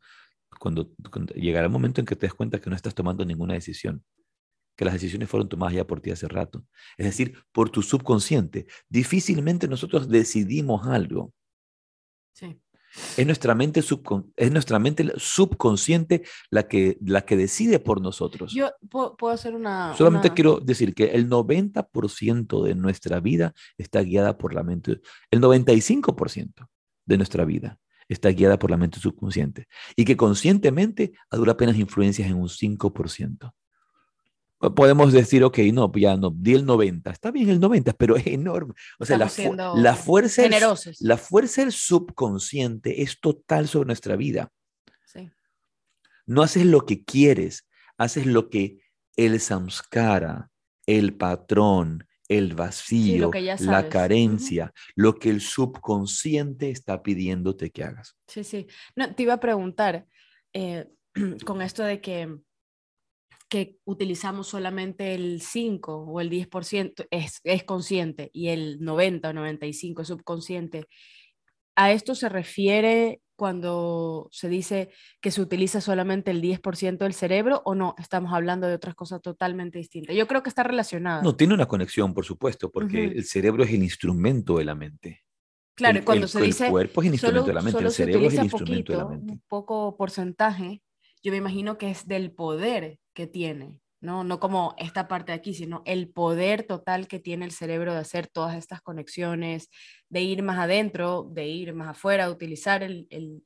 Cuando, 0.59 0.91
cuando 1.13 1.33
llegará 1.35 1.67
el 1.67 1.73
momento 1.73 2.01
en 2.01 2.07
que 2.09 2.17
te 2.17 2.27
des 2.27 2.35
cuenta 2.35 2.61
que 2.61 2.69
no 2.69 2.75
estás 2.75 2.93
tomando 2.93 3.25
ninguna 3.25 3.55
decisión, 3.55 4.03
que 4.77 4.85
las 4.85 4.95
decisiones 4.95 5.29
fueron 5.29 5.49
tomadas 5.49 5.75
ya 5.75 5.87
por 5.87 6.01
ti 6.01 6.11
hace 6.11 6.27
rato. 6.27 6.67
Es 6.99 7.07
decir, 7.07 7.39
por 7.53 7.71
tu 7.71 7.83
subconsciente. 7.83 8.67
Difícilmente 8.89 9.69
nosotros 9.69 10.09
decidimos 10.09 10.89
algo. 10.89 11.33
Sí. 12.33 12.61
Es 13.17 13.25
nuestra 13.27 13.55
mente, 13.55 13.79
es 13.79 14.51
nuestra 14.51 14.81
mente 14.81 15.13
subconsciente 15.17 16.25
la 16.51 16.67
que, 16.67 16.99
la 17.01 17.25
que 17.25 17.37
decide 17.37 17.79
por 17.79 18.01
nosotros. 18.01 18.53
Yo 18.53 18.73
puedo, 18.91 19.29
hacer 19.29 19.55
una... 19.55 19.95
Solamente 19.97 20.31
quiero 20.31 20.59
decir 20.59 20.97
que 20.97 21.13
el 21.13 21.31
90% 21.31 22.65
de 22.65 22.75
nuestra 22.75 23.21
vida 23.21 23.55
está 23.79 24.03
guiada 24.03 24.37
por 24.37 24.53
la 24.53 24.65
mente, 24.65 25.01
el 25.31 25.41
95% 25.41 26.69
de 27.07 27.17
nuestra 27.17 27.45
vida 27.45 27.79
está 28.09 28.29
guiada 28.31 28.59
por 28.59 28.71
la 28.71 28.77
mente 28.77 29.01
subconsciente 29.01 29.67
y 29.97 30.05
que 30.05 30.17
conscientemente 30.17 31.13
a 31.31 31.37
dura 31.37 31.53
apenas 31.53 31.77
influencias 31.77 32.29
en 32.29 32.37
un 32.37 32.49
5% 32.49 33.53
podemos 34.73 35.13
decir, 35.13 35.45
ok, 35.45 35.59
no, 35.73 35.93
ya 35.95 36.17
no, 36.17 36.31
di 36.31 36.55
el 36.55 36.65
90, 36.65 37.11
está 37.11 37.31
bien 37.31 37.49
el 37.51 37.61
90, 37.61 37.93
pero 37.95 38.17
es 38.17 38.27
enorme. 38.27 38.75
O 38.99 39.05
sea, 39.05 39.19
la, 39.19 39.31
la, 39.77 39.97
fuerza 39.97 40.43
la 41.01 41.17
fuerza 41.17 41.63
del 41.63 41.73
subconsciente 41.73 43.03
es 43.03 43.21
total 43.21 43.69
sobre 43.69 43.89
nuestra 43.89 44.17
vida. 44.17 44.51
Sí. 45.05 45.31
No 46.27 46.43
haces 46.43 46.65
lo 46.65 46.87
que 46.87 47.05
quieres, 47.05 47.69
haces 47.99 48.27
lo 48.27 48.49
que 48.49 48.81
el 49.17 49.41
samskara, 49.41 50.51
el 50.87 51.15
patrón, 51.17 52.07
el 52.29 52.55
vacío, 52.55 53.31
la 53.61 53.89
carencia, 53.89 54.73
lo 54.97 55.15
que 55.15 55.31
el 55.31 55.41
subconsciente 55.41 56.71
está 56.71 57.03
pidiéndote 57.03 57.71
que 57.71 57.85
hagas. 57.85 58.17
Sí, 58.27 58.45
sí. 58.45 58.67
No, 58.97 59.15
te 59.15 59.25
iba 59.25 59.35
a 59.35 59.41
preguntar, 59.41 60.07
eh, 60.53 60.89
con 61.45 61.63
esto 61.63 61.83
de 61.83 62.01
que 62.01 62.39
que 63.55 63.77
utilizamos 63.85 64.49
solamente 64.49 65.15
el 65.15 65.41
5 65.41 66.07
o 66.09 66.21
el 66.21 66.29
10% 66.29 67.07
es, 67.11 67.41
es 67.45 67.63
consciente 67.63 68.29
y 68.33 68.49
el 68.49 68.81
90 68.81 69.29
o 69.29 69.33
95 69.33 70.03
es 70.03 70.09
subconsciente. 70.09 70.89
¿A 71.77 71.93
esto 71.93 72.17
se 72.17 72.29
refiere 72.29 73.21
cuando 73.37 74.29
se 74.31 74.49
dice 74.49 74.91
que 75.21 75.31
se 75.31 75.41
utiliza 75.41 75.81
solamente 75.81 76.31
el 76.31 76.43
10% 76.43 76.99
del 76.99 77.15
cerebro 77.15 77.63
o 77.65 77.75
no, 77.75 77.95
estamos 77.99 78.33
hablando 78.33 78.67
de 78.67 78.75
otras 78.75 78.95
cosas 78.95 79.21
totalmente 79.23 79.79
distintas. 79.79 80.15
Yo 80.15 80.27
creo 80.27 80.43
que 80.43 80.49
está 80.49 80.63
relacionado. 80.63 81.23
No, 81.23 81.37
tiene 81.37 81.55
una 81.55 81.67
conexión, 81.67 82.15
por 82.15 82.25
supuesto, 82.25 82.71
porque 82.71 83.05
el 83.05 83.25
cerebro 83.25 83.65
es 83.65 83.71
el 83.71 83.83
instrumento 83.83 84.59
de 84.59 84.65
la 84.65 84.75
mente. 84.75 85.25
Claro, 85.75 86.01
cuando 86.05 86.29
se 86.29 86.41
dice... 86.41 86.67
El 86.67 86.71
cuerpo 86.71 87.03
es 87.03 87.09
el 87.09 87.15
instrumento 87.15 87.47
de 87.47 87.55
la 87.55 87.63
mente, 87.63 87.83
el 87.83 87.91
cerebro 87.91 88.29
es 88.29 88.35
el 88.35 88.45
instrumento 88.45 88.93
de 88.93 88.99
la 88.99 89.07
mente. 89.07 89.33
Un 89.33 89.43
poco 89.49 89.97
porcentaje, 89.97 90.83
yo 91.23 91.33
me 91.33 91.39
imagino 91.39 91.79
que 91.79 91.91
es 91.91 92.07
del 92.07 92.31
poder 92.33 92.99
que 93.13 93.27
tiene, 93.27 93.81
¿no? 94.05 94.23
No 94.23 94.39
como 94.39 94.75
esta 94.79 95.09
parte 95.09 95.33
de 95.33 95.39
aquí, 95.39 95.55
sino 95.55 95.83
el 95.87 96.09
poder 96.09 96.65
total 96.65 97.09
que 97.09 97.19
tiene 97.19 97.45
el 97.45 97.51
cerebro 97.51 97.93
de 97.93 98.01
hacer 98.01 98.27
todas 98.27 98.57
estas 98.57 98.83
conexiones, 98.83 99.71
de 100.09 100.21
ir 100.23 100.43
más 100.43 100.59
adentro, 100.59 101.29
de 101.33 101.49
ir 101.49 101.75
más 101.75 101.89
afuera, 101.89 102.31
utilizar 102.31 102.83
el, 102.83 103.07
el, 103.11 103.43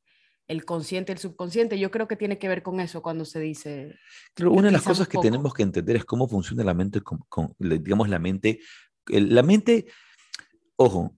el 0.49 0.65
consciente, 0.65 1.13
el 1.13 1.19
subconsciente. 1.19 1.79
Yo 1.79 1.91
creo 1.91 2.09
que 2.09 2.17
tiene 2.17 2.39
que 2.39 2.49
ver 2.49 2.63
con 2.63 2.81
eso 2.81 3.01
cuando 3.01 3.25
se 3.25 3.39
dice... 3.39 3.95
una 4.41 4.69
de 4.69 4.73
las 4.73 4.83
cosas 4.83 5.07
que 5.07 5.19
tenemos 5.19 5.55
que 5.55 5.63
entender 5.63 5.97
es 5.97 6.05
cómo 6.05 6.29
funciona 6.29 6.65
la 6.65 6.75
mente, 6.75 7.01
con, 7.01 7.55
digamos, 7.59 8.09
la 8.09 8.19
mente, 8.19 8.61
la 9.07 9.43
mente, 9.43 9.87
ojo, 10.77 11.17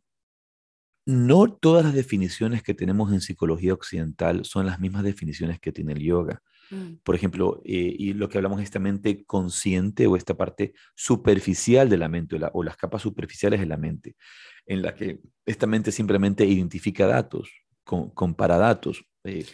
no 1.07 1.53
todas 1.53 1.85
las 1.85 1.95
definiciones 1.95 2.63
que 2.63 2.75
tenemos 2.75 3.13
en 3.13 3.21
psicología 3.21 3.73
occidental 3.73 4.45
son 4.45 4.67
las 4.67 4.79
mismas 4.79 5.03
definiciones 5.03 5.59
que 5.59 5.73
tiene 5.73 5.95
el 5.95 6.01
yoga. 6.01 6.43
Mm. 6.71 6.95
Por 7.03 7.15
ejemplo, 7.15 7.61
eh, 7.65 7.95
y 7.99 8.13
lo 8.15 8.29
que 8.29 8.39
hablamos 8.39 8.61
es 8.61 8.65
esta 8.65 8.79
mente 8.79 9.25
consciente 9.25 10.07
o 10.07 10.17
esta 10.17 10.37
parte 10.37 10.73
superficial 10.95 11.89
de 11.89 11.99
la 11.99 12.09
mente 12.09 12.39
o, 12.53 12.63
las 12.63 12.77
capas 12.77 13.03
superficiales 13.03 13.61
de 13.61 13.67
la 13.67 13.77
mente, 13.77 14.17
en 14.67 14.83
la 14.83 14.95
que 14.95 15.21
esta 15.47 15.67
mente 15.67 15.93
simplemente 15.93 16.45
identifica 16.45 17.07
datos, 17.07 17.51
compara 17.85 18.57
datos, 18.57 19.05
eh, 19.25 19.45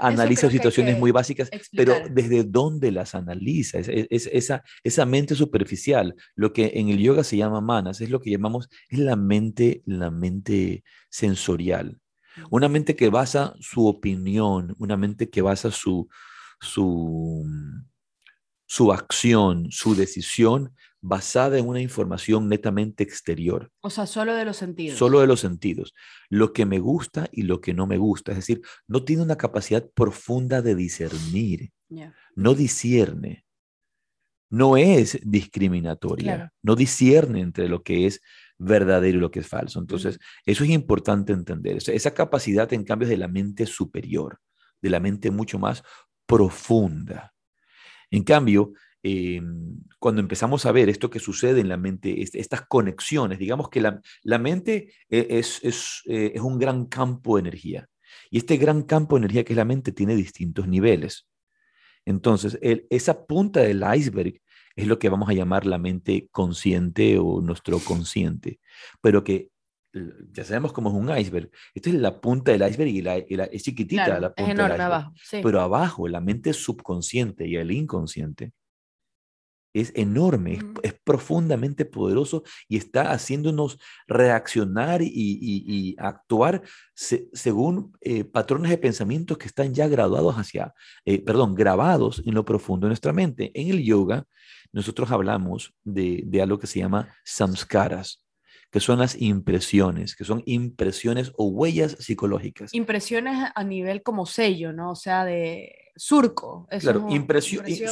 analiza 0.00 0.50
situaciones 0.50 0.98
muy 0.98 1.12
básicas, 1.12 1.48
pero 1.72 1.94
¿desde 2.10 2.42
dónde 2.42 2.90
las 2.90 3.14
analiza? 3.14 3.78
Es, 3.78 4.26
esa, 4.32 4.64
esa 4.82 5.06
mente 5.06 5.34
superficial, 5.34 6.16
lo 6.34 6.52
que 6.52 6.72
en 6.74 6.88
el 6.88 6.98
yoga 6.98 7.22
se 7.22 7.36
llama 7.36 7.60
manas, 7.60 8.00
es 8.00 8.10
lo 8.10 8.20
que 8.20 8.30
llamamos, 8.30 8.68
es 8.88 8.98
la 8.98 9.14
mente, 9.14 9.82
la 9.84 10.10
mente 10.10 10.82
sensorial. 11.08 12.00
Una 12.50 12.68
mente 12.68 12.96
que 12.96 13.10
basa 13.10 13.54
su 13.60 13.86
opinión, 13.86 14.74
una 14.78 14.96
mente 14.96 15.30
que 15.30 15.42
basa 15.42 15.70
su, 15.70 16.08
su, 16.60 17.44
su 18.66 18.92
acción, 18.92 19.68
su 19.70 19.94
decisión 19.94 20.74
basada 21.00 21.58
en 21.58 21.66
una 21.66 21.80
información 21.80 22.48
netamente 22.48 23.02
exterior. 23.02 23.70
O 23.80 23.90
sea, 23.90 24.06
solo 24.06 24.34
de 24.34 24.44
los 24.44 24.56
sentidos. 24.56 24.98
Solo 24.98 25.20
de 25.20 25.26
los 25.26 25.40
sentidos. 25.40 25.94
Lo 26.28 26.52
que 26.52 26.66
me 26.66 26.78
gusta 26.78 27.28
y 27.32 27.42
lo 27.42 27.60
que 27.60 27.74
no 27.74 27.86
me 27.86 27.96
gusta. 27.96 28.32
Es 28.32 28.38
decir, 28.38 28.60
no 28.86 29.04
tiene 29.04 29.22
una 29.22 29.36
capacidad 29.36 29.88
profunda 29.94 30.62
de 30.62 30.74
discernir. 30.74 31.70
No 32.34 32.54
discierne. 32.54 33.44
No 34.50 34.76
es 34.76 35.18
discriminatoria. 35.22 36.52
No 36.62 36.76
discierne 36.76 37.40
entre 37.40 37.68
lo 37.68 37.82
que 37.82 38.06
es 38.06 38.20
verdadero 38.58 39.18
y 39.18 39.20
lo 39.20 39.30
que 39.30 39.40
es 39.40 39.48
falso. 39.48 39.80
Entonces, 39.80 40.18
eso 40.44 40.64
es 40.64 40.70
importante 40.70 41.32
entender. 41.32 41.78
Esa 41.86 42.12
capacidad, 42.12 42.70
en 42.72 42.84
cambio, 42.84 43.06
es 43.06 43.10
de 43.10 43.16
la 43.16 43.28
mente 43.28 43.64
superior, 43.64 44.38
de 44.82 44.90
la 44.90 45.00
mente 45.00 45.30
mucho 45.30 45.58
más 45.58 45.82
profunda. 46.30 47.32
En 48.10 48.24
cambio, 48.24 48.72
Em, 49.02 49.78
cuando 49.98 50.20
empezamos 50.20 50.66
a 50.66 50.72
ver 50.72 50.90
esto 50.90 51.08
que 51.08 51.20
sucede 51.20 51.60
en 51.60 51.68
la 51.68 51.78
mente, 51.78 52.22
estas 52.22 52.62
conexiones, 52.66 53.38
digamos 53.38 53.70
que 53.70 53.80
la, 53.80 54.38
mente 54.38 54.92
e, 55.08 55.26
es, 55.30 55.60
es, 55.62 56.02
eh, 56.06 56.32
es, 56.34 56.40
un 56.42 56.58
gran 56.58 56.86
campo 56.86 57.36
de 57.36 57.40
energía. 57.40 57.88
Y 58.30 58.38
este 58.38 58.56
gran 58.58 58.82
campo 58.82 59.16
de 59.16 59.20
energía 59.20 59.44
que 59.44 59.54
es 59.54 59.56
la 59.56 59.64
mente 59.64 59.92
tiene 59.92 60.16
distintos 60.16 60.68
niveles. 60.68 61.26
Entonces, 62.04 62.58
esa 62.62 63.26
punta 63.26 63.60
del 63.60 63.84
iceberg 63.94 64.40
es 64.74 64.86
lo 64.86 64.98
que 64.98 65.08
vamos 65.08 65.28
a 65.28 65.34
llamar 65.34 65.66
la 65.66 65.78
mente 65.78 66.28
consciente 66.30 67.18
o 67.18 67.40
nuestro 67.40 67.78
consciente, 67.78 68.58
pero 69.00 69.22
que 69.22 69.50
ya 70.32 70.44
sabemos 70.44 70.72
cómo 70.72 70.90
es 70.90 70.94
un 70.94 71.16
iceberg. 71.16 71.50
Esto 71.74 71.90
es 71.90 71.96
la 71.96 72.20
punta 72.20 72.52
del 72.52 72.68
iceberg 72.68 72.90
y, 72.90 73.02
la, 73.02 73.16
es 73.16 73.62
chiquitita 73.62 74.20
la 74.20 74.32
punta 74.32 74.68
del 74.68 74.80
iceberg. 74.80 75.12
Pero 75.42 75.60
abajo, 75.60 76.08
la 76.08 76.20
mente 76.20 76.52
subconsciente 76.52 77.46
y 77.46 77.56
el 77.56 77.70
inconsciente 77.70 78.52
es 79.72 79.92
enorme, 79.94 80.58
es, 80.82 80.94
profundamente 81.04 81.84
poderoso 81.84 82.42
y 82.68 82.76
está 82.76 83.12
haciéndonos 83.12 83.78
reaccionar 84.06 85.00
y, 85.02 85.94
actuar 85.98 86.62
según 86.94 87.92
eh, 88.00 88.24
patrones 88.24 88.70
de 88.70 88.78
pensamientos 88.78 89.38
que 89.38 89.46
están 89.46 89.74
ya 89.74 89.88
graduados 89.88 90.36
hacia, 90.36 90.74
eh, 91.04 91.22
perdón, 91.22 91.54
grabados 91.54 92.22
en 92.24 92.34
lo 92.34 92.44
profundo 92.44 92.86
de 92.86 92.90
nuestra 92.90 93.12
mente. 93.12 93.50
En 93.54 93.70
el 93.70 93.82
yoga, 93.82 94.24
nosotros 94.72 95.10
hablamos 95.10 95.74
de, 95.84 96.22
de 96.26 96.42
algo 96.42 96.58
que 96.58 96.66
se 96.66 96.80
llama 96.80 97.14
samskaras 97.24 98.24
que 98.70 98.80
son 98.80 99.00
las 99.00 99.20
impresiones, 99.20 100.14
que 100.14 100.24
son 100.24 100.42
impresiones 100.46 101.32
o 101.36 101.46
huellas 101.46 101.96
psicológicas. 101.98 102.72
Impresiones 102.72 103.50
a 103.54 103.64
nivel 103.64 104.02
como 104.02 104.26
sello, 104.26 104.72
¿no? 104.72 104.92
O 104.92 104.96
sea, 104.96 105.24
de 105.24 105.74
surco. 105.96 106.66
claro, 106.80 107.08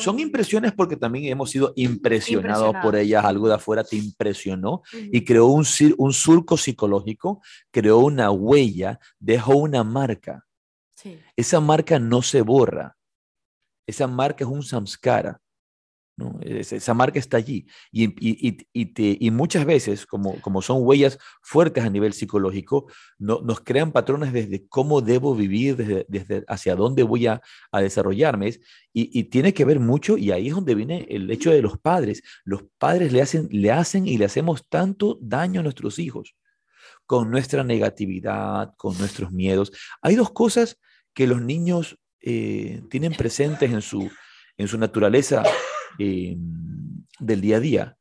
son 0.00 0.18
impresiones 0.18 0.72
porque 0.72 0.96
también 0.96 1.26
hemos 1.26 1.50
sido 1.50 1.72
impresionados 1.76 2.74
por 2.80 2.96
ellas, 2.96 3.24
algo 3.24 3.48
de 3.48 3.54
afuera 3.54 3.84
te 3.84 3.96
impresionó 3.96 4.82
y 4.92 5.24
creó 5.24 5.46
un, 5.46 5.66
un 5.98 6.12
surco 6.12 6.56
psicológico, 6.56 7.42
creó 7.70 7.98
una 7.98 8.30
huella, 8.30 8.98
dejó 9.18 9.56
una 9.56 9.84
marca. 9.84 10.44
Esa 11.36 11.60
marca 11.60 11.98
no 11.98 12.22
se 12.22 12.42
borra. 12.42 12.96
Esa 13.86 14.06
marca 14.06 14.44
es 14.44 14.50
un 14.50 14.62
samskara. 14.62 15.40
Esa 16.40 16.94
marca 16.94 17.18
está 17.18 17.36
allí. 17.36 17.66
Y, 17.92 19.30
muchas 19.30 19.64
veces, 19.64 20.06
como, 20.06 20.40
como 20.40 20.62
son 20.62 20.78
huellas 20.80 21.18
fuertes 21.42 21.84
a 21.84 21.90
nivel 21.90 22.12
psicológico, 22.12 22.86
no, 23.18 23.40
nos 23.40 23.60
crean 23.60 23.92
patrones 23.92 24.32
desde 24.32 24.66
cómo 24.68 25.00
debo 25.00 25.34
vivir, 25.34 25.76
desde, 25.76 26.06
desde 26.08 26.44
hacia 26.48 26.74
dónde 26.74 27.02
voy 27.02 27.26
a, 27.26 27.40
desarrollarme. 27.72 28.58
Y, 28.92 29.24
tiene 29.24 29.54
que 29.54 29.64
ver 29.64 29.78
mucho, 29.78 30.16
y 30.16 30.32
ahí 30.32 30.48
es 30.48 30.54
donde 30.54 30.74
viene 30.74 31.06
el 31.08 31.30
hecho 31.30 31.50
de 31.50 31.62
los 31.62 31.78
padres. 31.78 32.22
Los 32.44 32.64
padres 32.78 33.12
le 33.12 33.22
hacen, 33.22 33.48
le 33.50 33.70
hacen 33.70 34.06
y 34.08 34.18
le 34.18 34.24
hacemos 34.24 34.68
tanto 34.68 35.18
daño 35.20 35.60
a 35.60 35.62
nuestros 35.62 35.98
hijos 35.98 36.34
con 37.06 37.30
nuestra 37.30 37.64
negatividad, 37.64 38.74
con 38.76 38.98
nuestros 38.98 39.32
miedos. 39.32 39.72
Hay 40.02 40.14
dos 40.14 40.30
cosas 40.30 40.78
que 41.14 41.26
los 41.26 41.40
niños 41.40 41.98
eh, 42.20 42.82
tienen 42.90 43.14
presentes 43.14 43.72
en 43.72 43.80
su, 43.80 44.10
en 44.56 44.68
su 44.68 44.76
naturaleza 44.76 45.42
eh, 45.98 46.36
del 47.18 47.40
día 47.40 47.56
a 47.56 47.60
día. 47.60 47.98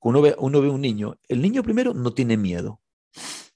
Uno 0.00 0.20
ve, 0.20 0.34
uno 0.38 0.60
ve 0.60 0.68
un 0.68 0.80
niño, 0.80 1.18
el 1.28 1.40
niño 1.40 1.62
primero 1.62 1.94
no 1.94 2.12
tiene 2.12 2.36
miedo. 2.36 2.80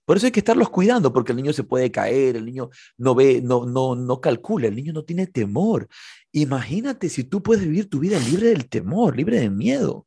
Por 0.06 0.16
eso 0.16 0.26
hay 0.26 0.32
que 0.32 0.40
estarlos 0.40 0.70
cuidando, 0.70 1.12
porque 1.12 1.32
el 1.32 1.36
niño 1.36 1.52
se 1.52 1.64
puede 1.64 1.90
caer, 1.90 2.36
el 2.36 2.46
niño 2.46 2.70
no 2.96 3.16
ve, 3.16 3.42
no, 3.42 3.66
no, 3.66 3.96
no 3.96 4.20
calcula, 4.20 4.68
el 4.68 4.76
niño 4.76 4.92
no 4.92 5.04
tiene 5.04 5.26
temor. 5.26 5.88
Imagínate 6.30 7.08
si 7.08 7.24
tú 7.24 7.42
puedes 7.42 7.64
vivir 7.64 7.90
tu 7.90 7.98
vida 7.98 8.18
libre 8.20 8.50
del 8.50 8.68
temor, 8.68 9.16
libre 9.16 9.40
de 9.40 9.50
miedo. 9.50 10.06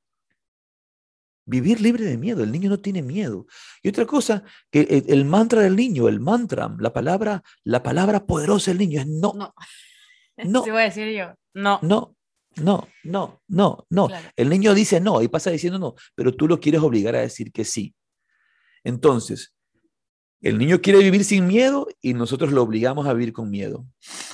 Vivir 1.45 1.81
libre 1.81 2.05
de 2.05 2.17
miedo, 2.17 2.43
el 2.43 2.51
niño 2.51 2.69
no 2.69 2.79
tiene 2.79 3.01
miedo. 3.01 3.45
Y 3.83 3.89
otra 3.89 4.05
cosa, 4.05 4.43
que 4.71 5.03
el, 5.07 5.25
mantra 5.25 5.63
del 5.63 5.75
niño, 5.75 6.07
el 6.07 6.21
mantra, 6.21 6.73
la 6.79 6.93
palabra, 6.93 7.43
la 7.65 7.83
palabra 7.83 8.25
poderosa 8.25 8.71
del 8.71 8.77
niño 8.77 9.01
es 9.01 9.07
no. 9.07 9.33
No. 9.33 9.53
no. 10.45 10.61
voy 10.61 10.81
a 10.81 10.85
decir 10.85 11.11
yo. 11.11 11.33
No. 11.53 11.79
No, 11.81 12.15
no, 12.55 12.87
no, 13.03 13.41
no, 13.47 13.85
no. 13.89 14.09
El 14.35 14.49
niño 14.49 14.73
dice 14.73 14.99
no 14.99 15.21
y 15.21 15.27
pasa 15.27 15.51
diciendo 15.51 15.79
no, 15.79 15.95
pero 16.15 16.33
tú 16.33 16.47
lo 16.47 16.59
quieres 16.59 16.81
obligar 16.81 17.15
a 17.15 17.21
decir 17.21 17.51
que 17.51 17.65
sí. 17.65 17.95
Entonces, 18.83 19.53
el 20.41 20.57
niño 20.57 20.79
quiere 20.79 20.99
vivir 20.99 21.25
sin 21.25 21.47
miedo 21.47 21.87
y 22.01 22.13
nosotros 22.13 22.53
lo 22.53 22.63
obligamos 22.63 23.07
a 23.07 23.13
vivir 23.13 23.33
con 23.33 23.49
miedo. 23.49 23.85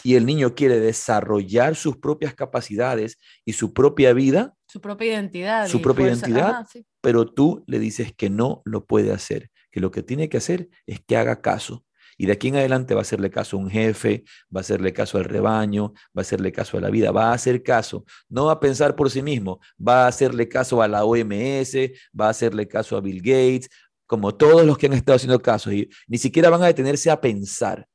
Y 0.04 0.16
el 0.16 0.26
niño 0.26 0.54
quiere 0.54 0.80
desarrollar 0.80 1.76
sus 1.76 1.98
propias 1.98 2.36
capacidades 2.36 3.18
y 3.44 3.54
su 3.54 3.74
propia 3.74 4.14
vida. 4.14 4.54
Su 4.68 4.82
propia 4.82 5.14
identidad. 5.14 5.68
Su 5.68 5.82
propia 5.82 6.08
identidad, 6.08 6.66
pero 7.02 7.26
tú 7.26 7.64
le 7.66 7.80
dices 7.80 8.14
que 8.16 8.30
no 8.30 8.62
lo 8.66 8.86
puede 8.86 9.12
hacer, 9.12 9.50
que 9.72 9.80
lo 9.80 9.90
que 9.90 10.04
tiene 10.04 10.30
que 10.30 10.38
hacer 10.38 10.70
es 10.86 11.00
que 11.04 11.18
haga 11.18 11.42
caso. 11.42 11.84
Y 12.18 12.28
de 12.28 12.34
aquí 12.34 12.48
en 12.48 12.56
adelante 12.56 12.94
va 12.94 13.02
a 13.02 13.04
hacerle 13.04 13.30
caso 13.30 13.58
a 13.58 13.60
un 13.60 13.70
jefe, 13.70 14.24
va 14.54 14.60
a 14.60 14.62
hacerle 14.62 14.94
caso 14.94 15.18
al 15.18 15.26
rebaño, 15.26 15.94
va 16.18 16.20
a 16.20 16.22
hacerle 16.22 16.52
caso 16.52 16.78
a 16.78 16.82
la 16.82 16.90
vida, 16.90 17.12
va 17.12 17.32
a 17.32 17.34
hacer 17.34 17.62
caso. 17.62 18.06
No 18.30 18.46
va 18.46 18.54
a 18.54 18.60
pensar 18.60 18.96
por 18.96 19.12
sí 19.12 19.22
mismo, 19.22 19.60
va 19.86 20.06
a 20.06 20.08
hacerle 20.08 20.48
caso 20.48 20.82
a 20.82 20.88
la 20.88 21.04
OMS, 21.04 21.76
va 22.20 22.28
a 22.28 22.30
hacerle 22.30 22.68
caso 22.68 22.96
a 22.96 23.02
Bill 23.02 23.20
Gates, 23.20 23.70
como 24.06 24.36
todos 24.36 24.66
los 24.66 24.78
que 24.78 24.86
han 24.86 24.94
estado 24.94 25.16
haciendo 25.18 25.42
caso, 25.42 25.72
y 25.72 25.90
ni 26.08 26.18
siquiera 26.18 26.50
van 26.50 26.64
a 26.64 26.68
detenerse 26.68 27.10
a 27.10 27.20
pensar. 27.20 27.88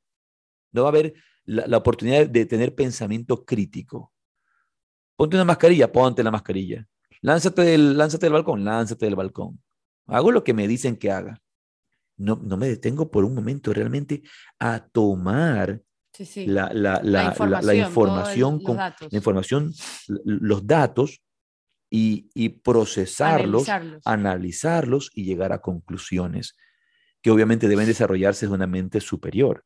No 0.72 0.82
va 0.82 0.88
a 0.88 0.92
haber 0.92 1.14
la, 1.44 1.76
oportunidad 1.76 2.28
de 2.28 2.46
tener 2.46 2.74
pensamiento 2.74 3.44
crítico. 3.44 4.12
Ponte 5.16 5.36
una 5.36 5.44
mascarilla, 5.44 5.90
ponte 5.90 6.22
la 6.22 6.30
mascarilla. 6.30 6.86
Lánzate 7.22 7.62
del, 7.62 7.96
lánzate 7.96 8.26
del 8.26 8.32
balcón, 8.32 8.64
lánzate 8.64 9.06
del 9.06 9.16
balcón. 9.16 9.60
Hago 10.06 10.30
lo 10.32 10.42
que 10.42 10.54
me 10.54 10.66
dicen 10.66 10.96
que 10.96 11.10
haga. 11.10 11.40
No, 12.20 12.36
no 12.42 12.56
me 12.56 12.68
detengo 12.68 13.10
por 13.10 13.24
un 13.24 13.34
momento 13.34 13.72
realmente 13.72 14.22
a 14.58 14.86
tomar 14.86 15.80
Sí, 16.12 16.24
sí. 16.26 16.46
la, 16.46 16.70
la- 16.72 17.00
La 17.02 17.26
información, 17.26 17.76
información, 17.86 18.48
el- 18.54 18.56
los 18.58 18.64
con- 18.66 18.76
datos. 18.76 19.08
la 19.12 19.16
información, 19.18 19.72
los 20.24 20.66
datos 20.66 21.22
y, 21.90 22.28
y 22.34 22.48
procesarlos, 22.50 23.68
Analizarlos. 23.68 24.02
analizarlos 24.06 25.10
y 25.14 25.24
llegar 25.24 25.52
a 25.52 25.60
conclusiones 25.60 26.56
que 27.22 27.30
obviamente 27.30 27.68
deben 27.68 27.86
desarrollarse 27.86 28.46
de 28.46 28.52
una 28.52 28.66
mente 28.66 29.00
superior. 29.00 29.64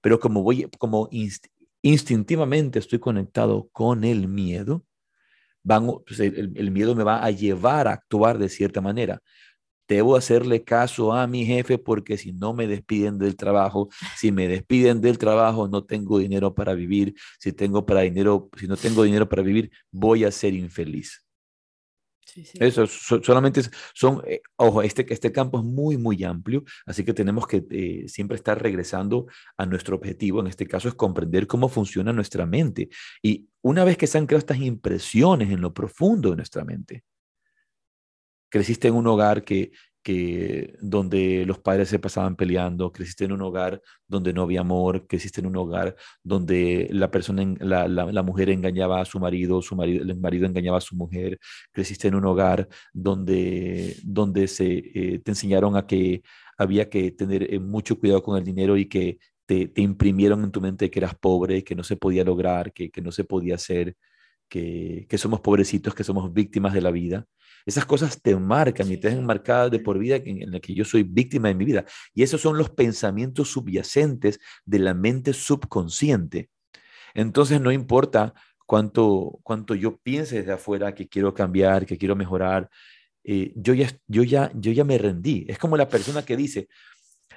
Pero 0.00 0.18
como 0.18 0.42
voy, 0.42 0.68
como 0.78 1.08
inst- 1.10 1.48
instintivamente 1.82 2.78
estoy 2.78 2.98
conectado 2.98 3.68
con 3.72 4.04
el 4.04 4.28
miedo, 4.28 4.84
van, 5.64 5.86
pues, 6.06 6.18
el 6.20 6.70
miedo 6.70 6.94
me 6.94 7.04
va 7.04 7.24
a 7.24 7.30
llevar 7.30 7.86
a 7.86 7.92
actuar 7.92 8.38
de 8.38 8.48
cierta 8.48 8.80
manera. 8.80 9.20
Debo 9.88 10.16
hacerle 10.16 10.62
caso 10.64 11.12
a 11.12 11.26
mi 11.26 11.44
jefe 11.44 11.78
porque 11.78 12.16
si 12.16 12.32
no 12.32 12.54
me 12.54 12.66
despiden 12.66 13.18
del 13.18 13.36
trabajo, 13.36 13.88
si 14.16 14.32
me 14.32 14.48
despiden 14.48 15.00
del 15.00 15.18
trabajo, 15.18 15.68
no 15.68 15.84
tengo 15.84 16.18
dinero 16.18 16.54
para 16.54 16.74
vivir. 16.74 17.14
Si 17.38 17.52
tengo 17.52 17.84
para 17.84 18.00
dinero, 18.02 18.48
si 18.58 18.66
no 18.66 18.76
tengo 18.76 19.02
dinero 19.02 19.28
para 19.28 19.42
vivir, 19.42 19.70
voy 19.90 20.24
a 20.24 20.30
ser 20.30 20.54
infeliz. 20.54 21.24
Sí, 22.24 22.44
sí. 22.44 22.56
Eso 22.60 22.86
so- 22.86 23.22
solamente 23.22 23.60
son, 23.92 24.22
eh, 24.26 24.40
ojo, 24.56 24.80
este, 24.82 25.04
este 25.12 25.30
campo 25.32 25.58
es 25.58 25.64
muy, 25.64 25.98
muy 25.98 26.24
amplio, 26.24 26.64
así 26.86 27.04
que 27.04 27.12
tenemos 27.12 27.46
que 27.46 27.62
eh, 27.70 28.08
siempre 28.08 28.36
estar 28.36 28.62
regresando 28.62 29.26
a 29.58 29.66
nuestro 29.66 29.96
objetivo. 29.96 30.40
En 30.40 30.46
este 30.46 30.66
caso 30.66 30.88
es 30.88 30.94
comprender 30.94 31.46
cómo 31.46 31.68
funciona 31.68 32.10
nuestra 32.12 32.46
mente. 32.46 32.88
Y 33.22 33.48
una 33.60 33.84
vez 33.84 33.98
que 33.98 34.06
se 34.06 34.16
han 34.16 34.26
creado 34.26 34.38
estas 34.38 34.58
impresiones 34.60 35.50
en 35.50 35.60
lo 35.60 35.74
profundo 35.74 36.30
de 36.30 36.36
nuestra 36.36 36.64
mente, 36.64 37.04
creciste 38.52 38.88
en 38.88 38.94
un 38.96 39.06
hogar 39.08 39.44
que, 39.44 39.72
que 40.02 40.74
donde 40.80 41.46
los 41.46 41.58
padres 41.58 41.88
se 41.88 41.98
pasaban 41.98 42.36
peleando, 42.36 42.92
creciste 42.92 43.24
en 43.24 43.32
un 43.32 43.42
hogar 43.42 43.80
donde 44.06 44.32
no 44.32 44.42
había 44.42 44.60
amor, 44.60 45.06
creciste 45.06 45.40
en 45.40 45.46
un 45.46 45.56
hogar 45.56 45.96
donde 46.22 46.88
la 46.90 47.10
persona, 47.10 47.54
la, 47.60 47.88
la 47.88 48.22
mujer 48.22 48.50
engañaba 48.50 49.00
a 49.00 49.04
su 49.06 49.18
marido, 49.20 49.62
su 49.62 49.76
marido, 49.76 50.02
el 50.04 50.20
marido 50.20 50.46
engañaba 50.46 50.78
a 50.78 50.80
su 50.82 50.96
mujer, 50.96 51.38
creciste 51.72 52.08
en 52.08 52.16
un 52.16 52.26
hogar 52.26 52.68
donde, 52.92 53.96
donde 54.04 54.48
se, 54.48 54.66
eh, 54.94 55.18
te 55.20 55.30
enseñaron 55.30 55.76
a 55.76 55.86
que 55.86 56.22
había 56.58 56.90
que 56.90 57.10
tener 57.12 57.52
eh, 57.54 57.58
mucho 57.60 57.98
cuidado 57.98 58.22
con 58.22 58.36
el 58.36 58.44
dinero 58.44 58.76
y 58.76 58.86
que 58.88 59.18
te, 59.46 59.68
te 59.68 59.82
imprimieron 59.82 60.44
en 60.44 60.52
tu 60.52 60.60
mente 60.60 60.90
que 60.90 60.98
eras 60.98 61.14
pobre, 61.14 61.64
que 61.64 61.74
no 61.74 61.84
se 61.84 61.96
podía 61.96 62.24
lograr, 62.24 62.72
que, 62.72 62.90
que 62.90 63.00
no 63.02 63.12
se 63.12 63.24
podía 63.24 63.54
hacer, 63.56 63.96
que, 64.48 65.06
que 65.08 65.18
somos 65.18 65.40
pobrecitos, 65.40 65.94
que 65.94 66.04
somos 66.04 66.32
víctimas 66.32 66.74
de 66.74 66.80
la 66.82 66.90
vida. 66.90 67.26
Esas 67.66 67.84
cosas 67.86 68.20
te 68.20 68.36
marcan 68.36 68.90
y 68.90 68.96
te 68.96 69.08
dejan 69.08 69.26
marcadas 69.26 69.70
de 69.70 69.78
por 69.78 69.98
vida 69.98 70.16
en, 70.16 70.42
en 70.42 70.50
la 70.50 70.60
que 70.60 70.74
yo 70.74 70.84
soy 70.84 71.02
víctima 71.02 71.48
de 71.48 71.54
mi 71.54 71.64
vida. 71.64 71.84
Y 72.14 72.22
esos 72.22 72.40
son 72.40 72.58
los 72.58 72.70
pensamientos 72.70 73.50
subyacentes 73.50 74.40
de 74.64 74.78
la 74.78 74.94
mente 74.94 75.32
subconsciente. 75.32 76.50
Entonces 77.14 77.60
no 77.60 77.72
importa 77.72 78.34
cuánto, 78.66 79.38
cuánto 79.42 79.74
yo 79.74 79.98
piense 79.98 80.36
desde 80.36 80.52
afuera 80.52 80.94
que 80.94 81.08
quiero 81.08 81.34
cambiar, 81.34 81.86
que 81.86 81.98
quiero 81.98 82.16
mejorar, 82.16 82.70
eh, 83.24 83.52
yo, 83.54 83.74
ya, 83.74 83.88
yo, 84.06 84.22
ya, 84.22 84.50
yo 84.54 84.72
ya 84.72 84.84
me 84.84 84.98
rendí. 84.98 85.44
Es 85.48 85.58
como 85.58 85.76
la 85.76 85.88
persona 85.88 86.24
que 86.24 86.36
dice, 86.36 86.68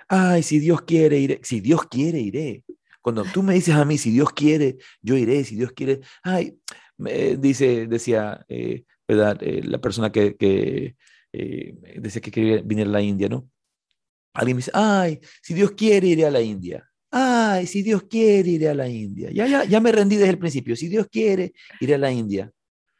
ay, 0.07 0.43
si 0.43 0.59
Dios 0.59 0.81
quiere, 0.81 1.19
iré. 1.19 1.39
Si 1.43 1.59
Dios 1.59 1.85
quiere, 1.87 2.19
iré. 2.19 2.63
Cuando 3.01 3.23
tú 3.23 3.43
me 3.43 3.53
dices 3.53 3.75
a 3.75 3.85
mí, 3.85 3.97
si 3.97 4.11
Dios 4.11 4.31
quiere, 4.31 4.77
yo 5.01 5.15
iré, 5.15 5.43
si 5.43 5.55
Dios 5.55 5.71
quiere, 5.73 6.01
ay, 6.23 6.57
me 6.97 7.37
dice, 7.37 7.87
decía, 7.87 8.43
eh, 8.47 8.83
¿verdad? 9.07 9.37
Eh, 9.41 9.61
la 9.63 9.79
persona 9.79 10.11
que, 10.11 10.35
que 10.35 10.95
eh, 11.33 11.75
decía 11.99 12.21
que 12.21 12.31
quería 12.31 12.61
venir 12.63 12.87
a 12.87 12.89
la 12.91 13.01
India, 13.01 13.27
¿no? 13.29 13.49
Alguien 14.33 14.57
me 14.57 14.59
dice, 14.59 14.71
ay, 14.73 15.19
si 15.41 15.53
Dios 15.53 15.71
quiere, 15.71 16.07
iré 16.07 16.25
a 16.25 16.31
la 16.31 16.41
India. 16.41 16.89
Ay, 17.11 17.67
si 17.67 17.81
Dios 17.81 18.03
quiere, 18.03 18.49
iré 18.49 18.67
a 18.67 18.73
la 18.73 18.89
India. 18.89 19.29
Ya, 19.31 19.47
ya, 19.47 19.63
ya 19.63 19.79
me 19.79 19.91
rendí 19.91 20.17
desde 20.17 20.31
el 20.31 20.37
principio. 20.39 20.75
Si 20.75 20.89
Dios 20.89 21.07
quiere, 21.09 21.53
iré 21.79 21.95
a 21.95 21.97
la 21.97 22.11
India. 22.11 22.51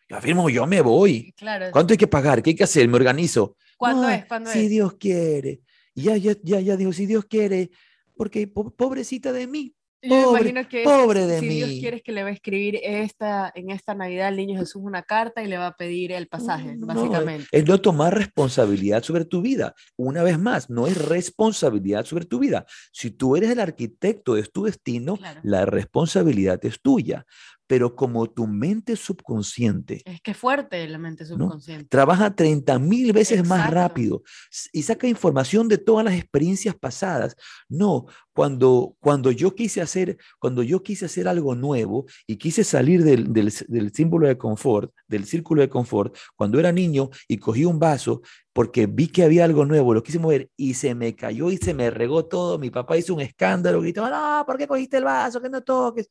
Yo 0.07 0.15
afirmo, 0.15 0.49
yo 0.49 0.65
me 0.65 0.79
voy. 0.81 1.33
Claro. 1.35 1.65
¿Cuánto 1.71 1.93
hay 1.93 1.97
que 1.97 2.07
pagar? 2.07 2.41
¿Qué 2.41 2.51
hay 2.51 2.55
que 2.55 2.63
hacer? 2.63 2.87
Me 2.87 2.95
organizo. 2.95 3.57
¿Cuándo 3.75 4.03
No, 4.03 4.09
es? 4.09 4.25
¿Cuándo 4.25 4.49
si 4.51 4.59
es? 4.59 4.69
Dios 4.69 4.93
quiere. 4.93 5.61
Y 5.93 6.03
ya, 6.03 6.15
ya, 6.15 6.33
ya, 6.43 6.59
ya 6.61 6.77
dijo, 6.77 6.93
si 6.93 7.05
Dios 7.05 7.25
quiere, 7.25 7.71
porque 8.15 8.47
po- 8.47 8.73
pobrecita 8.73 9.33
de 9.33 9.47
mí. 9.47 9.74
Yo 10.07 10.15
me 10.15 10.23
Pobre- 10.23 10.39
imagino 10.49 10.69
que 10.69 10.83
pobre 10.83 11.25
de 11.27 11.39
si 11.39 11.47
Dios 11.47 11.69
mí. 11.69 11.79
quiere 11.79 11.97
es 11.97 12.03
que 12.03 12.11
le 12.11 12.23
va 12.23 12.29
a 12.29 12.31
escribir 12.31 12.79
esta, 12.83 13.51
en 13.55 13.71
esta 13.71 13.95
Navidad 13.95 14.27
al 14.27 14.37
niño 14.37 14.59
Jesús 14.59 14.81
una 14.83 15.01
carta 15.03 15.41
y 15.43 15.47
le 15.47 15.57
va 15.57 15.67
a 15.67 15.75
pedir 15.75 16.11
el 16.11 16.27
pasaje, 16.27 16.75
No, 16.75 16.85
básicamente. 16.87 17.47
Es 17.51 17.65
no 17.65 17.81
tomar 17.81 18.13
responsabilidad 18.15 19.01
sobre 19.03 19.25
tu 19.25 19.41
vida. 19.41 19.73
Una 19.97 20.21
vez 20.23 20.37
más, 20.39 20.69
no 20.69 20.87
es 20.87 20.97
responsabilidad 20.97 22.05
sobre 22.05 22.25
tu 22.25 22.39
vida. 22.39 22.65
Si 22.91 23.11
tú 23.11 23.35
eres 23.35 23.49
el 23.49 23.59
arquitecto 23.59 24.35
de 24.35 24.43
tu 24.43 24.63
destino, 24.65 25.17
Claro. 25.17 25.39
la 25.43 25.65
responsabilidad 25.65 26.63
es 26.65 26.79
tuya. 26.81 27.25
Pero 27.67 27.95
como 27.95 28.27
tu 28.27 28.47
mente 28.47 28.95
subconsciente 28.95 30.01
Es 30.05 30.21
que 30.21 30.33
fuerte 30.33 30.87
la 30.87 30.97
mente 30.97 31.25
subconsciente. 31.25 31.87
trabaja 31.87 32.35
30 32.35 32.77
mil 32.79 33.11
veces 33.13 33.47
más 33.47 33.69
rápido 33.71 34.23
y 34.71 34.83
saca 34.83 35.07
información 35.07 35.67
de 35.67 35.77
todas 35.77 36.05
las 36.05 36.15
experiencias 36.15 36.75
pasadas. 36.75 37.35
No, 37.67 38.05
cuando, 38.33 38.95
cuando 38.99 39.31
yo 39.31 39.55
quise 39.55 39.81
hacer, 39.81 40.17
cuando 40.39 40.61
yo 40.61 40.83
quise 40.83 41.05
hacer 41.05 41.27
algo 41.27 41.55
nuevo 41.55 42.05
y 42.27 42.37
quise 42.37 42.63
salir 42.63 43.03
del, 43.03 43.33
del 43.33 43.93
símbolo 43.93 44.27
de 44.27 44.37
confort, 44.37 44.91
del 45.07 45.25
círculo 45.25 45.61
de 45.61 45.69
confort, 45.69 46.15
cuando 46.35 46.59
era 46.59 46.71
niño 46.71 47.09
y 47.27 47.37
cogí 47.37 47.65
un 47.65 47.79
vaso 47.79 48.21
porque 48.55 48.87
vi 48.87 49.07
que 49.09 49.23
había 49.23 49.43
algo 49.43 49.65
nuevo, 49.65 49.93
lo 49.93 50.01
quise 50.01 50.17
mover 50.17 50.49
y 50.55 50.75
se 50.75 50.95
me 50.95 51.13
cayó 51.13 51.51
y 51.51 51.57
se 51.57 51.73
me 51.73 51.89
regó 51.89 52.25
todo. 52.25 52.57
Mi 52.57 52.69
papá 52.69 52.97
hizo 52.97 53.13
un 53.13 53.19
escándalo, 53.19 53.81
gritó, 53.81 54.09
no, 54.09 54.43
¿por 54.45 54.57
qué 54.57 54.65
cogiste 54.65 54.95
el 54.95 55.03
vaso? 55.03 55.41
Que 55.41 55.49
no 55.49 55.61
toques. 55.61 56.09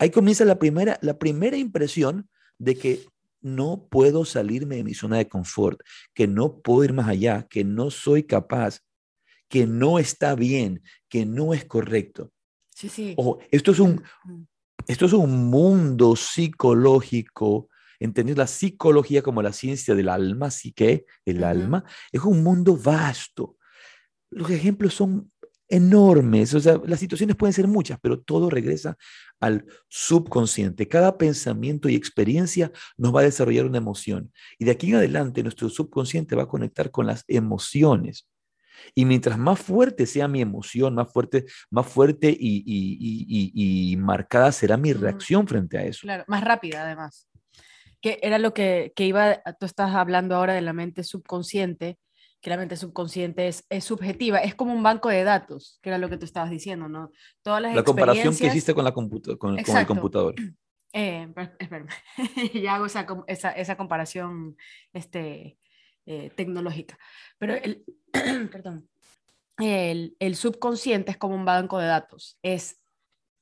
Ahí 0.00 0.08
comienza 0.08 0.46
la 0.46 0.58
primera, 0.58 0.98
la 1.02 1.18
primera 1.18 1.58
impresión 1.58 2.30
de 2.58 2.74
que 2.74 3.04
no 3.42 3.86
puedo 3.90 4.24
salirme 4.24 4.76
de 4.76 4.84
mi 4.84 4.94
zona 4.94 5.18
de 5.18 5.28
confort, 5.28 5.78
que 6.14 6.26
no 6.26 6.62
puedo 6.62 6.84
ir 6.84 6.94
más 6.94 7.06
allá, 7.06 7.46
que 7.50 7.64
no 7.64 7.90
soy 7.90 8.22
capaz, 8.22 8.80
que 9.50 9.66
no 9.66 9.98
está 9.98 10.34
bien, 10.34 10.82
que 11.10 11.26
no 11.26 11.52
es 11.52 11.66
correcto. 11.66 12.32
Sí, 12.74 12.88
sí. 12.88 13.14
Ojo, 13.18 13.40
esto 13.50 13.72
es 13.72 13.78
un, 13.78 14.02
esto 14.86 15.04
es 15.04 15.12
un 15.12 15.50
mundo 15.50 16.16
psicológico, 16.16 17.68
entender 17.98 18.38
la 18.38 18.46
psicología 18.46 19.20
como 19.20 19.42
la 19.42 19.52
ciencia 19.52 19.94
del 19.94 20.08
alma, 20.08 20.50
psique, 20.50 21.04
el 21.26 21.44
alma, 21.44 21.84
es 22.10 22.22
un 22.22 22.42
mundo 22.42 22.74
vasto. 22.74 23.58
Los 24.30 24.50
ejemplos 24.50 24.94
son 24.94 25.30
enormes, 25.68 26.54
o 26.54 26.60
sea, 26.60 26.80
las 26.86 26.98
situaciones 26.98 27.36
pueden 27.36 27.52
ser 27.52 27.68
muchas, 27.68 27.98
pero 28.00 28.18
todo 28.18 28.48
regresa 28.48 28.96
al 29.40 29.64
subconsciente. 29.88 30.86
Cada 30.86 31.16
pensamiento 31.18 31.88
y 31.88 31.94
experiencia 31.94 32.70
nos 32.96 33.14
va 33.14 33.20
a 33.20 33.24
desarrollar 33.24 33.64
una 33.66 33.78
emoción. 33.78 34.32
Y 34.58 34.64
de 34.66 34.72
aquí 34.72 34.88
en 34.90 34.96
adelante 34.96 35.42
nuestro 35.42 35.68
subconsciente 35.68 36.36
va 36.36 36.42
a 36.44 36.48
conectar 36.48 36.90
con 36.90 37.06
las 37.06 37.24
emociones. 37.26 38.28
Y 38.94 39.04
mientras 39.04 39.38
más 39.38 39.58
fuerte 39.60 40.06
sea 40.06 40.28
mi 40.28 40.40
emoción, 40.40 40.94
más 40.94 41.12
fuerte, 41.12 41.44
más 41.70 41.86
fuerte 41.86 42.30
y, 42.30 42.58
y- 42.66 42.98
y- 42.98 43.52
y- 43.54 43.92
y 43.92 43.96
marcada 43.96 44.52
será 44.52 44.76
mi 44.76 44.92
reacción 44.92 45.46
frente 45.46 45.78
a 45.78 45.84
eso. 45.84 46.00
Claro, 46.02 46.24
más 46.28 46.42
rápida 46.42 46.84
además. 46.84 47.26
Que 48.00 48.18
era 48.22 48.38
lo 48.38 48.54
que, 48.54 48.92
que 48.96 49.06
iba, 49.06 49.42
tú 49.58 49.66
estás 49.66 49.94
hablando 49.94 50.34
ahora 50.34 50.54
de 50.54 50.62
la 50.62 50.72
mente 50.72 51.04
subconsciente, 51.04 51.98
que 52.40 52.50
la 52.50 52.56
mente 52.56 52.76
subconsciente 52.76 53.48
es, 53.48 53.64
es 53.68 53.84
subjetiva, 53.84 54.38
es 54.38 54.54
como 54.54 54.72
un 54.72 54.82
banco 54.82 55.08
de 55.10 55.24
datos, 55.24 55.78
que 55.82 55.90
era 55.90 55.98
lo 55.98 56.08
que 56.08 56.16
tú 56.16 56.24
estabas 56.24 56.50
diciendo, 56.50 56.88
¿no? 56.88 57.12
Todas 57.42 57.60
las 57.62 57.74
La 57.74 57.82
comparación 57.82 58.24
que 58.24 58.28
experiencias- 58.30 58.54
hiciste 58.56 58.74
con, 58.74 58.84
la 58.84 58.92
computa- 58.92 59.36
con, 59.36 59.62
con 59.62 59.76
el 59.76 59.86
computador. 59.86 60.34
Eh, 60.92 61.32
espérame, 61.60 61.86
ya 62.64 62.74
hago 62.74 62.86
esa, 62.86 63.06
esa, 63.28 63.52
esa 63.52 63.76
comparación 63.76 64.56
este, 64.92 65.56
eh, 66.04 66.30
tecnológica. 66.34 66.98
Pero 67.38 67.54
el, 67.54 67.84
perdón, 68.50 68.88
el, 69.58 70.16
el 70.18 70.34
subconsciente 70.34 71.12
es 71.12 71.16
como 71.16 71.36
un 71.36 71.44
banco 71.44 71.78
de 71.78 71.86
datos. 71.86 72.40
Es 72.42 72.80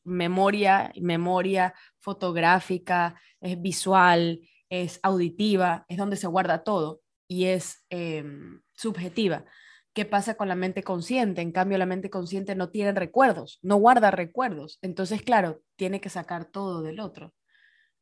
memoria, 0.05 0.93
memoria 1.01 1.73
fotográfica, 1.99 3.19
es 3.41 3.61
visual, 3.61 4.41
es 4.69 5.01
auditiva, 5.03 5.87
es 5.89 5.97
donde 5.97 6.17
se 6.17 6.27
guarda 6.27 6.63
todo 6.65 7.01
y 7.29 7.45
es 7.45 7.85
em, 7.91 8.63
subjetiva. 8.73 9.45
¿Qué 9.93 10.05
pasa 10.05 10.35
con 10.35 10.49
la 10.49 10.55
mente 10.55 10.83
consciente? 10.83 11.43
En 11.43 11.53
cambio, 11.53 11.79
la 11.79 11.87
mente 11.87 12.11
consciente 12.11 12.55
no 12.55 12.71
tiene 12.71 12.93
recuerdos, 12.93 13.59
no 13.63 13.77
guarda 13.77 14.11
recuerdos. 14.11 14.79
Entonces, 14.81 15.23
claro, 15.23 15.63
tiene 15.77 16.01
que 16.01 16.09
sacar 16.09 16.47
todo 16.47 16.83
del 16.83 17.01
otro. 17.01 17.35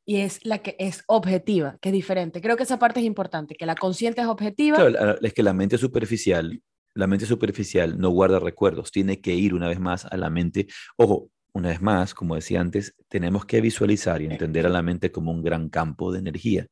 Y 0.04 0.18
es 0.18 0.44
la 0.44 0.58
que 0.58 0.76
es 0.78 1.02
objetiva, 1.08 1.78
que 1.80 1.88
es 1.88 1.92
diferente. 1.92 2.40
Creo 2.40 2.56
que 2.56 2.62
esa 2.62 2.78
parte 2.78 3.00
es 3.00 3.06
importante, 3.06 3.56
que 3.56 3.66
la 3.66 3.74
consciente 3.74 4.20
es 4.20 4.28
objetiva. 4.28 4.78
Es 5.20 5.34
que 5.34 5.42
la 5.42 5.52
mente 5.52 5.78
superficial, 5.78 6.62
la 6.94 7.08
mente 7.08 7.26
superficial 7.26 7.98
no 7.98 8.10
guarda 8.10 8.38
recuerdos, 8.38 8.92
tiene 8.92 9.20
que 9.20 9.34
ir 9.34 9.52
una 9.52 9.66
vez 9.66 9.80
más 9.80 10.04
a 10.04 10.16
la 10.16 10.30
mente. 10.30 10.68
Ojo, 10.96 11.30
una 11.52 11.70
vez 11.70 11.80
más, 11.80 12.14
como 12.14 12.36
decía 12.36 12.60
antes, 12.60 12.94
tenemos 13.08 13.46
que 13.46 13.60
visualizar 13.60 14.22
y 14.22 14.26
entender 14.26 14.66
a 14.66 14.70
la 14.70 14.82
mente 14.82 15.10
como 15.10 15.32
un 15.32 15.42
gran 15.42 15.70
campo 15.70 16.12
de 16.12 16.20
energía 16.20 16.68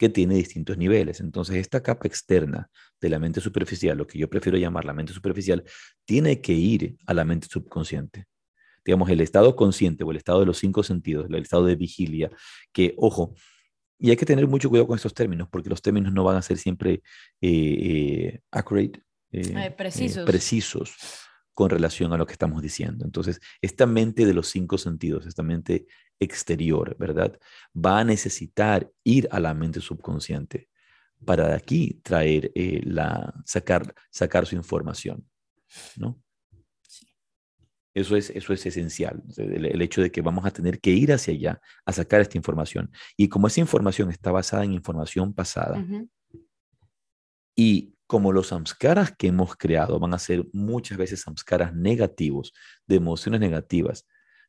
que 0.00 0.08
tiene 0.08 0.34
distintos 0.34 0.78
niveles. 0.78 1.20
Entonces, 1.20 1.56
esta 1.56 1.82
capa 1.82 2.08
externa 2.08 2.70
de 3.02 3.10
la 3.10 3.18
mente 3.18 3.42
superficial, 3.42 3.98
lo 3.98 4.06
que 4.06 4.18
yo 4.18 4.30
prefiero 4.30 4.56
llamar 4.56 4.86
la 4.86 4.94
mente 4.94 5.12
superficial, 5.12 5.62
tiene 6.06 6.40
que 6.40 6.54
ir 6.54 6.96
a 7.06 7.12
la 7.12 7.22
mente 7.22 7.48
subconsciente. 7.50 8.24
Digamos, 8.82 9.10
el 9.10 9.20
estado 9.20 9.54
consciente 9.54 10.02
o 10.02 10.10
el 10.10 10.16
estado 10.16 10.40
de 10.40 10.46
los 10.46 10.56
cinco 10.56 10.82
sentidos, 10.82 11.26
el 11.28 11.34
estado 11.34 11.66
de 11.66 11.76
vigilia, 11.76 12.30
que, 12.72 12.94
ojo, 12.96 13.34
y 13.98 14.08
hay 14.08 14.16
que 14.16 14.24
tener 14.24 14.46
mucho 14.46 14.70
cuidado 14.70 14.86
con 14.86 14.96
estos 14.96 15.12
términos, 15.12 15.48
porque 15.52 15.68
los 15.68 15.82
términos 15.82 16.14
no 16.14 16.24
van 16.24 16.38
a 16.38 16.42
ser 16.42 16.56
siempre 16.56 17.02
eh, 17.42 17.50
eh, 17.50 18.40
accurate, 18.50 19.02
eh, 19.32 19.70
precisos. 19.76 20.24
precisos 20.24 20.96
con 21.60 21.68
relación 21.68 22.10
a 22.14 22.16
lo 22.16 22.24
que 22.24 22.32
estamos 22.32 22.62
diciendo. 22.62 23.04
Entonces, 23.04 23.38
esta 23.60 23.84
mente 23.84 24.24
de 24.24 24.32
los 24.32 24.48
cinco 24.48 24.78
sentidos, 24.78 25.26
esta 25.26 25.42
mente 25.42 25.86
exterior, 26.18 26.96
¿verdad? 26.98 27.38
Va 27.76 27.98
a 27.98 28.04
necesitar 28.04 28.90
ir 29.04 29.28
a 29.30 29.40
la 29.40 29.52
mente 29.52 29.82
subconsciente 29.82 30.70
para 31.22 31.48
de 31.48 31.54
aquí 31.54 32.00
traer 32.02 32.50
eh, 32.54 32.80
la, 32.86 33.34
sacar, 33.44 33.94
sacar 34.10 34.46
su 34.46 34.56
información, 34.56 35.28
¿no? 35.98 36.18
Eso 37.92 38.16
es, 38.16 38.30
eso 38.30 38.54
es 38.54 38.64
esencial, 38.64 39.22
el, 39.36 39.82
hecho 39.82 40.00
de 40.00 40.10
que 40.10 40.22
vamos 40.22 40.46
a 40.46 40.52
tener 40.52 40.80
que 40.80 40.92
ir 40.92 41.12
hacia 41.12 41.34
allá 41.34 41.60
a 41.84 41.92
sacar 41.92 42.22
esta 42.22 42.38
información. 42.38 42.90
Y 43.18 43.28
como 43.28 43.48
esa 43.48 43.60
información 43.60 44.10
está 44.10 44.32
basada 44.32 44.64
en 44.64 44.72
información 44.72 45.34
pasada, 45.34 45.84
y 47.54 47.92
como 48.10 48.32
los 48.32 48.48
samskaras 48.48 49.14
que 49.16 49.28
hemos 49.28 49.54
creado 49.54 50.00
van 50.00 50.14
a 50.14 50.18
ser 50.18 50.44
muchas 50.52 50.98
veces 50.98 51.20
samskaras 51.20 51.72
negativos, 51.76 52.52
de 52.84 52.96
emociones 52.96 53.38
negativas, 53.38 54.04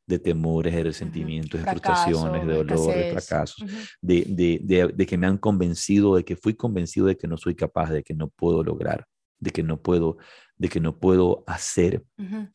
de 0.07 0.18
temores, 0.18 0.74
de 0.74 0.82
resentimientos, 0.82 1.59
de 1.59 1.70
frustraciones, 1.70 2.47
de 2.47 2.55
dolor, 2.55 2.95
de 2.95 3.12
fracasos, 3.12 3.64
de, 4.01 5.05
que 5.07 5.18
me 5.20 5.28
han 5.28 5.38
convencido, 5.38 6.16
de 6.16 6.26
que 6.26 6.36
fui 6.36 6.55
convencido 6.55 7.05
de 7.05 7.16
que 7.16 7.28
no 7.28 7.38
soy 7.38 7.53
capaz, 7.53 7.91
de 7.91 8.01
que 8.01 8.16
no 8.16 8.30
puedo 8.30 8.64
lograr, 8.64 9.05
de 9.39 9.51
que 9.51 9.62
no 9.62 9.80
puedo, 9.80 10.18
de 10.57 10.68
que 10.68 10.80
no 10.80 10.97
puedo 10.99 11.43
hacer. 11.45 12.03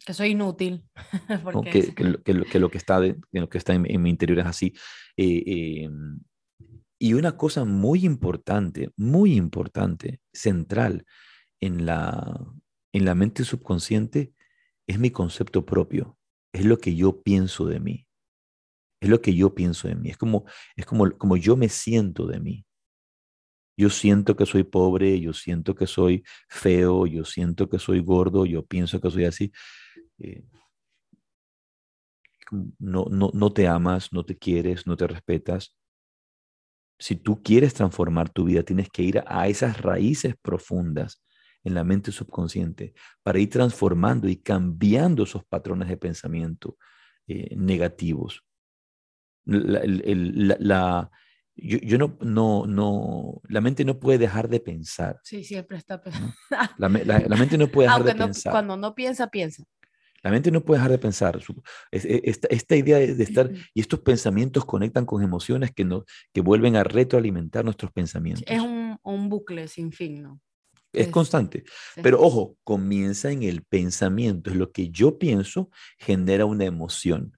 Que 0.05 0.13
soy 0.13 0.31
inútil. 0.31 0.89
que, 1.71 1.95
que, 1.95 2.59
lo 2.59 2.69
que 2.69 2.79
está, 2.79 2.99
lo 3.31 3.49
que 3.49 3.59
está 3.59 3.75
en, 3.75 4.03
mi 4.03 4.11
interior 4.11 4.41
es 4.41 4.47
así. 4.47 4.75
Eh, 5.17 5.85
em, 5.85 6.19
y 6.99 7.15
una 7.15 7.37
cosa 7.37 7.65
muy 7.65 8.05
importante, 8.05 8.91
muy 8.97 9.35
importante, 9.35 10.21
central 10.33 11.05
en 11.61 11.87
la, 11.87 12.47
en 12.93 13.05
la 13.05 13.15
mente 13.15 13.45
subconsciente 13.45 14.33
es 14.87 14.99
mi 14.99 15.11
concepto 15.11 15.67
propio, 15.67 16.19
es 16.53 16.65
lo 16.65 16.79
que 16.79 16.95
yo 16.95 17.23
pienso 17.23 17.67
de 17.67 17.81
mí. 17.81 18.07
Es 19.01 19.11
lo 19.11 19.21
que 19.21 19.35
yo 19.35 19.55
pienso 19.55 19.89
de 19.89 19.95
mí, 19.95 20.09
es 20.11 20.17
como, 20.17 20.47
es 20.75 20.87
como, 20.87 21.11
como 21.19 21.37
yo 21.37 21.57
me 21.57 21.69
siento 21.69 22.27
de 22.27 22.41
mí. 22.41 22.65
Yo 23.79 23.91
siento 23.91 24.37
que 24.37 24.47
soy 24.47 24.65
pobre, 24.65 25.21
yo 25.21 25.35
siento 25.35 25.75
que 25.75 25.87
soy 25.87 26.25
feo, 26.49 27.07
yo 27.07 27.27
siento 27.27 27.69
que 27.69 27.79
soy 27.79 28.01
gordo, 28.01 28.47
yo 28.47 28.65
pienso 28.65 29.01
que 29.03 29.11
soy 29.11 29.27
así. 29.27 29.53
Eh, 30.19 30.45
no, 32.79 33.05
no, 33.11 33.31
no 33.35 33.53
te 33.53 33.69
amas, 33.69 34.13
no 34.15 34.25
te 34.25 34.39
quieres, 34.39 34.87
no 34.87 34.97
te 34.97 35.07
respetas 35.07 35.77
si 36.99 37.17
tú 37.17 37.43
quieres 37.43 37.75
transformar 37.75 38.31
tu 38.31 38.45
vida, 38.45 38.63
tienes 38.63 38.89
que 38.91 39.03
ir 39.03 39.23
a 39.27 39.49
esas 39.49 39.81
raíces 39.81 40.35
profundas 40.41 41.23
en 41.65 41.75
la 41.75 41.85
mente 41.85 42.13
subconsciente 42.13 42.95
para 43.23 43.39
ir 43.39 43.51
transformando 43.51 44.29
y 44.29 44.37
cambiando 44.37 45.25
esos 45.25 45.45
patrones 45.45 45.89
de 45.89 45.97
pensamiento 45.97 46.77
eh, 47.27 47.55
negativos. 47.57 48.45
La, 49.45 51.11
yo, 51.57 51.99
no, 51.99 52.17
no, 52.21 52.67
no, 52.67 53.41
la 53.49 53.61
mente 53.61 53.85
no 53.85 53.99
puede 53.99 54.19
dejar 54.19 54.49
de 54.49 54.61
pensar. 54.61 55.19
Sí, 55.23 55.43
siempre 55.43 55.79
está 55.79 56.01
pensando. 56.01 56.35
La, 56.79 56.89
mente 56.89 57.57
no 57.59 57.69
puede 57.69 57.89
dejar 57.89 58.05
de 58.05 58.15
pensar. 58.15 58.53
Cuando 58.53 58.77
no 58.77 58.95
piensa, 58.95 59.29
piensa. 59.29 59.65
La 60.23 60.31
mente 60.31 60.51
no 60.51 60.65
puede 60.65 60.79
dejar 60.79 60.91
de 60.91 60.99
pensar. 60.99 61.41
E, 61.93 62.23
esta, 62.25 62.77
idea 62.77 62.99
de 62.99 63.23
estar, 63.23 63.51
y 63.75 63.81
estos 63.81 64.01
pensamientos 64.01 64.65
conectan 64.65 65.07
con 65.07 65.23
emociones 65.23 65.73
que, 65.73 65.85
no, 65.85 66.05
que 66.33 66.41
vuelven 66.41 66.77
a 66.77 66.85
retroalimentar 66.85 67.65
nuestros 67.65 67.93
pensamientos. 67.93 68.45
Es 68.47 68.61
un, 68.61 69.29
bucle 69.29 69.69
sin 69.69 69.93
fin, 69.93 70.23
¿no? 70.23 70.41
Es, 70.93 71.09
constante. 71.09 71.65
Pero 72.03 72.21
ojo, 72.21 72.57
comienza 72.65 73.31
en 73.31 73.43
el 73.43 73.63
pensamiento. 73.63 74.51
Es 74.51 74.57
lo 74.57 74.73
que 74.73 74.89
yo 74.89 75.19
pienso, 75.19 75.71
genera 75.99 76.47
una 76.47 76.65
emoción. 76.65 77.37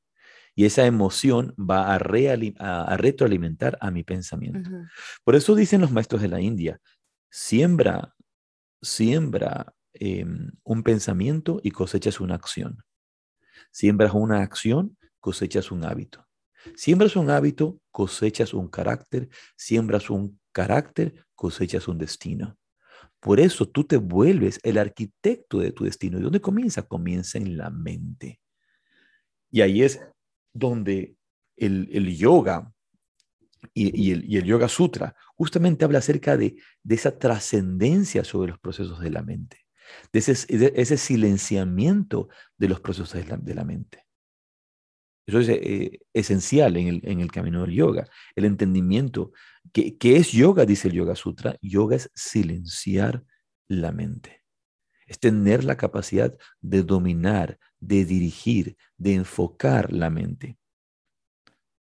Y 0.55 0.65
esa 0.65 0.87
emoción 0.87 1.55
va 1.59 1.95
a, 1.95 1.97
a, 1.97 2.97
retroalimentar 2.97 3.79
a 3.81 3.91
mi 3.91 4.03
pensamiento. 4.03 4.71
Por 5.25 5.35
eso 5.35 5.55
dicen 5.55 5.81
los 5.81 5.93
maestros 5.93 6.23
de 6.23 6.29
la 6.29 6.41
India, 6.41 6.81
siembra, 7.31 8.15
siembra 8.83 9.75
Em, 9.95 10.53
un 10.65 10.83
pensamiento 10.83 11.61
y 11.63 11.71
cosechas 11.71 12.21
una 12.21 12.35
acción. 12.35 12.85
Siembras 13.71 14.13
una 14.15 14.43
acción, 14.43 14.97
cosechas 15.19 15.71
un 15.73 15.85
hábito. 15.85 16.27
Siembras 16.77 17.17
un 17.17 17.31
hábito, 17.31 17.81
cosechas 17.91 18.55
un 18.55 18.69
carácter. 18.69 19.29
Siembras 19.57 20.11
un 20.11 20.41
carácter, 20.53 21.27
cosechas 21.35 21.89
un 21.89 21.99
destino. 21.99 22.57
Por 23.21 23.41
eso 23.41 23.69
tú 23.69 23.85
te 23.85 23.97
vuelves 23.97 24.61
el 24.63 24.79
arquitecto 24.79 25.59
de 25.59 25.73
tu 25.73 25.85
destino. 25.85 26.19
¿Y 26.19 26.23
dónde 26.23 26.41
comienza? 26.41 26.83
Comienza 26.83 27.39
en 27.39 27.57
la 27.57 27.71
mente. 27.71 28.41
Y 29.51 29.63
ahí 29.63 29.83
es 29.83 30.01
donde 30.53 31.17
el, 31.57 32.17
yoga 32.17 32.73
y, 33.75 34.13
el, 34.13 34.45
Yoga 34.45 34.69
Sutra 34.69 35.17
justamente 35.35 35.85
habla 35.85 35.99
acerca 35.99 36.37
de 36.37 36.57
esa 36.89 37.19
trascendencia 37.19 38.23
sobre 38.23 38.51
los 38.51 38.61
procesos 38.61 39.01
de 39.01 39.11
la 39.11 39.23
mente 39.23 39.68
de 40.13 40.21
ese, 40.75 40.97
silenciamiento 40.97 42.29
de 42.57 42.69
los 42.69 42.81
procesos 42.81 43.13
de 43.13 43.55
la, 43.55 43.65
mente. 43.65 44.05
Eso 45.27 45.41
es 45.41 45.49
eh, 45.49 46.01
esencial 46.13 46.77
en 46.77 47.21
el, 47.21 47.31
camino 47.31 47.63
del 47.63 47.73
yoga. 47.73 48.07
El 48.35 48.45
entendimiento, 48.45 49.33
que, 49.73 49.97
es 50.01 50.33
yoga, 50.33 50.65
dice 50.65 50.89
el 50.89 50.95
Yoga 50.95 51.15
Sutra, 51.15 51.57
yoga 51.61 51.97
es 51.97 52.11
silenciar 52.15 53.25
la 53.69 53.93
mente. 53.93 54.43
Es 55.07 55.19
tener 55.19 55.65
la 55.65 55.77
capacidad 55.77 56.37
de 56.61 56.83
dominar, 56.83 57.59
de 57.81 58.05
dirigir, 58.05 58.77
de 58.97 59.15
enfocar 59.15 59.93
la 59.93 60.11
mente. 60.11 60.59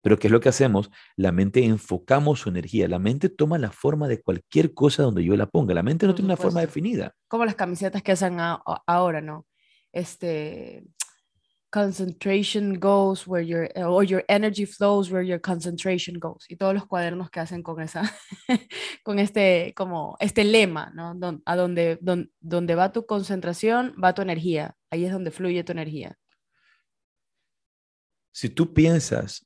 Pero 0.08 0.20
¿qué 0.20 0.28
es 0.28 0.32
lo 0.32 0.40
que 0.40 0.48
hacemos? 0.48 0.90
La 1.18 1.34
mente 1.34 1.66
enfocamos 1.66 2.40
su 2.40 2.48
energía. 2.48 2.88
La 2.88 2.98
mente 2.98 3.28
toma 3.28 3.58
la 3.58 3.72
forma 3.72 4.08
de 4.08 4.22
cualquier 4.22 4.74
cosa 4.74 5.04
donde 5.04 5.22
yo 5.22 5.36
la 5.36 5.48
ponga. 5.48 5.74
La 5.74 5.84
mente 5.84 6.08
no 6.08 6.16
tiene 6.16 6.28
una 6.28 6.38
forma 6.38 6.62
definida. 6.62 7.14
Como 7.28 7.44
las 7.44 7.56
camisetas 7.56 8.02
que 8.02 8.14
hacen 8.14 8.38
ahora, 8.40 9.20
¿no? 9.20 9.46
Este, 9.92 10.86
concentration 11.70 12.80
goes 12.80 13.28
where 13.28 13.46
your, 13.46 13.70
or 13.86 14.06
your 14.06 14.24
energy 14.30 14.66
flows 14.66 15.12
where 15.12 15.28
your 15.28 15.42
concentration 15.42 16.18
goes. 16.20 16.46
Y 16.48 16.56
todos 16.56 16.74
los 16.74 16.86
cuadernos 16.86 17.30
que 17.30 17.42
hacen 17.42 17.62
con 17.62 17.82
esa, 17.82 18.10
con 19.04 19.20
este, 19.20 19.74
como, 19.76 20.16
este 20.22 20.46
lema, 20.46 20.90
¿no? 20.96 21.20
a 21.44 21.56
donde, 21.58 22.00
donde 22.40 22.76
va 22.76 22.94
tu 22.94 23.06
concentración, 23.06 23.94
va 24.02 24.14
tu 24.14 24.22
energía. 24.22 24.74
Ahí 24.90 25.04
es 25.04 25.12
donde 25.12 25.32
fluye 25.32 25.66
tu 25.66 25.74
energía. 25.74 26.18
Si 28.32 28.48
tú 28.48 28.74
piensas 28.74 29.44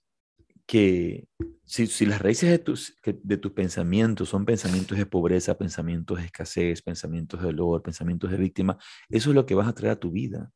que 0.72 1.28
si, 1.66 2.06
las 2.06 2.22
raíces 2.22 2.50
de 2.50 2.58
tus, 2.58 2.96
de 3.04 3.36
tus 3.36 3.52
pensamientos 3.52 4.30
son 4.30 4.46
pensamientos 4.46 4.98
de 4.98 5.06
pobreza, 5.06 5.58
pensamientos 5.58 6.18
de 6.18 6.24
escasez, 6.24 6.82
pensamientos 6.82 7.42
de 7.42 7.48
dolor, 7.48 7.82
pensamientos 7.82 8.32
de 8.32 8.38
víctima, 8.38 8.78
eso 9.10 9.32
es 9.32 9.36
lo 9.36 9.46
que 9.46 9.54
vas 9.54 9.68
a 9.68 9.74
traer 9.74 9.92
a 9.92 10.00
tu 10.00 10.12
vida. 10.12 10.50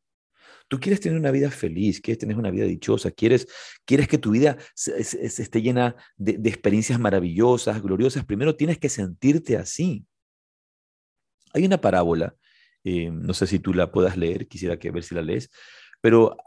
Tú 0.69 0.79
quieres 0.79 1.01
tener 1.01 1.19
una 1.19 1.31
vida 1.31 1.51
feliz, 1.51 1.99
quieres 1.99 2.19
tener 2.19 2.37
una 2.37 2.49
vida 2.49 2.63
dichosa, 2.63 3.11
quieres, 3.11 3.45
quieres 3.83 4.07
que 4.07 4.17
tu 4.17 4.31
vida 4.31 4.57
se, 4.73 4.97
esté 5.01 5.61
llena 5.61 5.97
de, 6.15 6.39
experiencias 6.47 6.97
maravillosas, 6.97 7.81
gloriosas. 7.81 8.23
Primero 8.23 8.55
tienes 8.55 8.79
que 8.79 8.87
sentirte 8.87 9.57
así. 9.57 10.05
Hay 11.51 11.65
una 11.65 11.81
parábola, 11.81 12.37
eh, 12.85 13.11
no 13.11 13.33
sé 13.33 13.47
si 13.47 13.59
tú 13.59 13.73
la 13.73 13.91
puedas 13.91 14.15
leer, 14.15 14.47
quisiera 14.47 14.79
que 14.79 14.91
ver 14.91 15.03
si 15.03 15.13
la 15.13 15.21
lees, 15.21 15.49
pero 15.99 16.37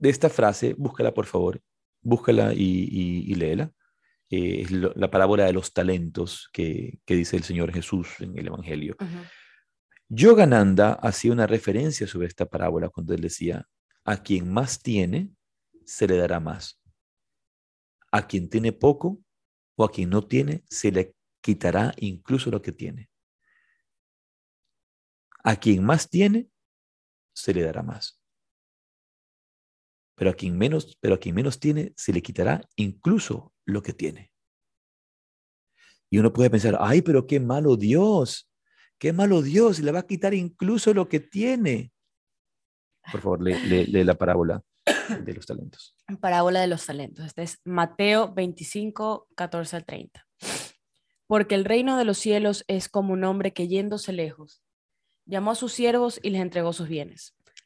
de 0.00 0.10
esta 0.10 0.28
frase, 0.28 0.74
búscala 0.76 1.14
por 1.14 1.26
favor, 1.26 1.62
búscala 2.00 2.52
y, 2.54 3.34
léela. 3.34 3.72
Eh, 4.30 4.62
es 4.62 4.70
la 4.70 5.10
parábola 5.10 5.44
de 5.44 5.52
los 5.52 5.72
talentos 5.72 6.48
que, 6.52 7.00
dice 7.06 7.36
el 7.36 7.42
Señor 7.42 7.72
Jesús 7.72 8.08
en 8.20 8.38
el 8.38 8.46
Evangelio. 8.46 8.96
Yogananda 10.08 10.92
hacía 10.94 11.32
una 11.32 11.46
referencia 11.46 12.06
sobre 12.06 12.28
esta 12.28 12.46
parábola 12.46 12.88
cuando 12.88 13.14
él 13.14 13.20
decía, 13.20 13.66
a 14.04 14.22
quien 14.22 14.52
más 14.52 14.80
tiene, 14.80 15.30
se 15.84 16.06
le 16.06 16.16
dará 16.16 16.40
más. 16.40 16.80
A 18.12 18.26
quien 18.26 18.48
tiene 18.48 18.72
poco 18.72 19.20
o 19.76 19.84
a 19.84 19.90
quien 19.90 20.10
no 20.10 20.26
tiene, 20.26 20.64
se 20.68 20.90
le 20.90 21.14
quitará 21.40 21.94
incluso 21.98 22.50
lo 22.50 22.62
que 22.62 22.72
tiene. 22.72 23.08
A 25.42 25.56
quien 25.56 25.84
más 25.84 26.08
tiene, 26.08 26.48
se 27.32 27.54
le 27.54 27.62
dará 27.62 27.82
más 27.82 28.19
pero 30.20 30.32
a 30.32 30.34
quien 30.34 30.58
menos, 30.58 30.98
pero 31.00 31.14
a 31.14 31.18
quien 31.18 31.34
menos 31.34 31.58
tiene 31.58 31.94
se 31.96 32.12
le 32.12 32.20
quitará 32.20 32.60
incluso 32.76 33.54
lo 33.64 33.82
que 33.82 33.94
tiene. 33.94 34.30
Y 36.10 36.18
uno 36.18 36.30
puede 36.30 36.50
pensar, 36.50 36.76
ay, 36.78 37.00
pero 37.00 37.26
qué 37.26 37.40
malo 37.40 37.74
Dios, 37.78 38.46
qué 38.98 39.14
malo 39.14 39.40
Dios, 39.40 39.78
le 39.78 39.92
va 39.92 40.00
a 40.00 40.06
quitar 40.06 40.34
incluso 40.34 40.92
lo 40.92 41.08
que 41.08 41.20
tiene. 41.20 41.90
Por 43.10 43.22
favor, 43.22 43.42
lee, 43.42 43.86
la 44.04 44.14
parábola 44.14 44.62
de 45.24 45.32
los 45.32 45.46
talentos. 45.46 45.96
Parábola 46.20 46.60
de 46.60 46.66
los 46.66 46.84
talentos. 46.84 47.24
Este 47.24 47.42
es 47.42 47.58
Mateo 47.64 48.34
25, 48.34 49.26
14 49.34 49.76
al 49.76 49.86
30. 49.86 50.28
Porque 51.28 51.54
el 51.54 51.64
reino 51.64 51.96
de 51.96 52.04
los 52.04 52.18
cielos 52.18 52.62
es 52.68 52.90
como 52.90 53.14
un 53.14 53.24
hombre 53.24 53.54
que 53.54 53.68
yéndose 53.68 54.12
lejos, 54.12 54.62
llamó 55.24 55.52
a 55.52 55.54
sus 55.54 55.72
siervos 55.72 56.20
y 56.22 56.28
les 56.28 56.42
entregó 56.42 56.74
sus 56.74 56.88
bienes. 56.88 57.34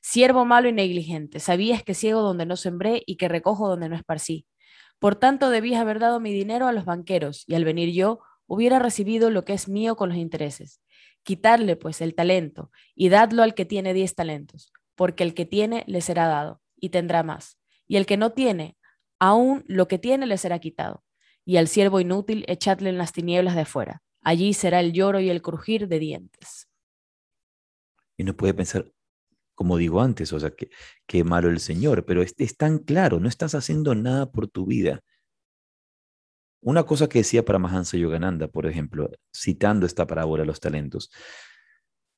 Siervo 0.00 0.44
malo 0.44 0.68
y 0.68 0.72
negligente, 0.72 1.40
sabías 1.40 1.82
que 1.82 1.94
ciego 1.94 2.22
donde 2.22 2.46
no 2.46 2.56
sembré 2.56 3.02
y 3.06 3.16
que 3.16 3.28
recojo 3.28 3.68
donde 3.68 3.88
no 3.88 3.96
esparcí. 3.96 4.46
Por 4.98 5.16
tanto, 5.16 5.50
debías 5.50 5.80
haber 5.80 5.98
dado 5.98 6.20
mi 6.20 6.32
dinero 6.32 6.66
a 6.66 6.72
los 6.72 6.84
banqueros, 6.84 7.44
y 7.46 7.54
al 7.54 7.64
venir 7.64 7.92
yo, 7.92 8.20
hubiera 8.46 8.78
recibido 8.78 9.30
lo 9.30 9.44
que 9.44 9.52
es 9.52 9.68
mío 9.68 9.96
con 9.96 10.10
los 10.10 10.18
intereses. 10.18 10.80
Quitarle, 11.22 11.76
pues, 11.76 12.00
el 12.00 12.14
talento, 12.14 12.70
y 12.94 13.08
dadlo 13.08 13.42
al 13.42 13.54
que 13.54 13.64
tiene 13.64 13.94
diez 13.94 14.14
talentos, 14.14 14.72
porque 14.94 15.22
el 15.22 15.34
que 15.34 15.46
tiene 15.46 15.84
le 15.86 16.00
será 16.00 16.26
dado, 16.26 16.60
y 16.76 16.90
tendrá 16.90 17.22
más. 17.22 17.58
Y 17.86 17.96
el 17.96 18.06
que 18.06 18.16
no 18.16 18.32
tiene, 18.32 18.76
aún 19.18 19.64
lo 19.66 19.88
que 19.88 19.98
tiene 19.98 20.26
le 20.26 20.38
será 20.38 20.58
quitado. 20.58 21.04
Y 21.44 21.56
al 21.56 21.68
siervo 21.68 22.00
inútil 22.00 22.44
echadle 22.48 22.90
en 22.90 22.98
las 22.98 23.12
tinieblas 23.12 23.54
de 23.54 23.62
afuera. 23.62 24.02
Allí 24.22 24.52
será 24.52 24.80
el 24.80 24.92
lloro 24.92 25.20
y 25.20 25.30
el 25.30 25.42
crujir 25.42 25.88
de 25.88 25.98
dientes. 25.98 26.68
Y 28.16 28.24
no 28.24 28.36
puede 28.36 28.52
pensar, 28.52 28.92
como 29.60 29.76
digo 29.76 30.00
antes, 30.00 30.32
o 30.32 30.40
sea, 30.40 30.52
que, 30.52 30.70
qué 31.06 31.22
malo 31.22 31.50
el 31.50 31.60
Señor, 31.60 32.06
pero 32.06 32.22
es, 32.22 32.34
es 32.38 32.56
tan 32.56 32.78
claro, 32.78 33.20
no 33.20 33.28
estás 33.28 33.54
haciendo 33.54 33.94
nada 33.94 34.32
por 34.32 34.48
tu 34.48 34.64
vida. 34.64 35.02
Una 36.62 36.84
cosa 36.84 37.10
que 37.10 37.18
decía 37.18 37.44
para 37.44 37.58
Mahansa 37.58 37.98
Yogananda, 37.98 38.48
por 38.48 38.66
ejemplo, 38.66 39.10
citando 39.36 39.84
esta 39.84 40.06
parábola 40.06 40.46
los 40.46 40.60
talentos, 40.60 41.10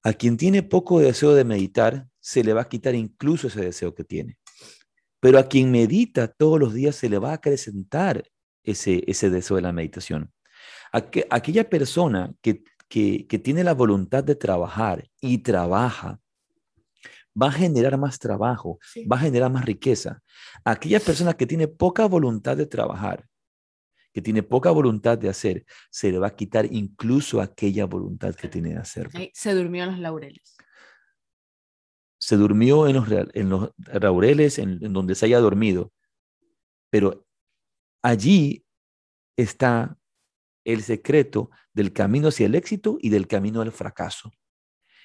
a 0.05 0.13
quien 0.13 0.37
tiene 0.37 0.63
poco 0.63 1.01
deseo 1.01 1.35
de 1.35 1.43
meditar, 1.43 2.07
se 2.21 2.45
le 2.45 2.53
va 2.53 2.61
a 2.61 2.69
quitar 2.69 2.95
incluso 2.95 3.49
ese 3.49 3.63
deseo 3.63 3.93
que 3.93 4.05
tiene. 4.05 4.39
Pero 5.19 5.41
a 5.41 5.49
quien 5.49 5.73
medita 5.73 6.29
todos 6.29 6.61
los 6.61 6.73
días 6.73 6.95
se 6.95 7.09
le 7.09 7.19
va 7.19 7.31
a 7.31 7.35
acrecentar 7.35 8.23
ese, 8.63 9.03
ese 9.09 9.31
deseo 9.31 9.57
de 9.57 9.63
la 9.63 9.73
meditación. 9.73 10.33
aquella 10.93 11.69
persona 11.69 12.33
que, 12.41 12.63
que, 12.87 13.27
que 13.27 13.41
tiene 13.41 13.65
la 13.65 13.75
voluntad 13.75 14.23
de 14.23 14.37
trabajar 14.37 15.11
y 15.21 15.39
trabaja, 15.39 16.21
va 17.41 17.49
a 17.49 17.53
generar 17.53 17.99
más 17.99 18.19
trabajo, 18.19 18.79
va 19.11 19.17
a 19.17 19.21
generar 19.21 19.51
más 19.51 19.65
riqueza. 19.65 20.23
Aquella 20.65 21.01
persona 21.01 21.35
que 21.35 21.47
tiene 21.47 21.69
poca 21.69 22.07
voluntad 22.07 22.57
de 22.57 22.67
trabajar, 22.67 23.27
que 24.13 24.21
tiene 24.21 24.43
poca 24.43 24.71
voluntad 24.71 25.17
de 25.19 25.29
hacer, 25.29 25.65
se 25.91 26.13
le 26.13 26.19
va 26.19 26.29
a 26.29 26.37
quitar 26.37 26.67
incluso 26.71 27.41
aquella 27.41 27.87
voluntad 27.87 28.35
que 28.35 28.49
tiene 28.49 28.71
de 28.71 28.79
hacer. 28.79 29.09
Se 29.33 29.55
durmió 29.55 29.85
en 29.85 29.91
los 29.91 29.99
laureles. 29.99 30.57
Se 32.19 32.37
durmió 32.37 32.87
en 32.87 32.97
los, 32.97 33.09
en 33.11 33.49
los 33.49 33.71
laureles, 33.77 34.59
en, 34.59 34.79
en 34.85 34.93
donde 34.93 35.15
se 35.15 35.27
haya 35.27 35.41
dormido. 35.41 35.93
Pero 36.91 37.27
allí 38.03 38.65
está 39.37 39.99
el 40.65 40.83
secreto 40.83 41.51
del 41.73 41.93
camino 41.93 42.29
hacia 42.29 42.47
el 42.47 42.55
éxito 42.55 42.99
y 43.01 43.09
del 43.09 43.27
camino 43.27 43.63
al 43.63 43.73
fracaso. 43.73 44.31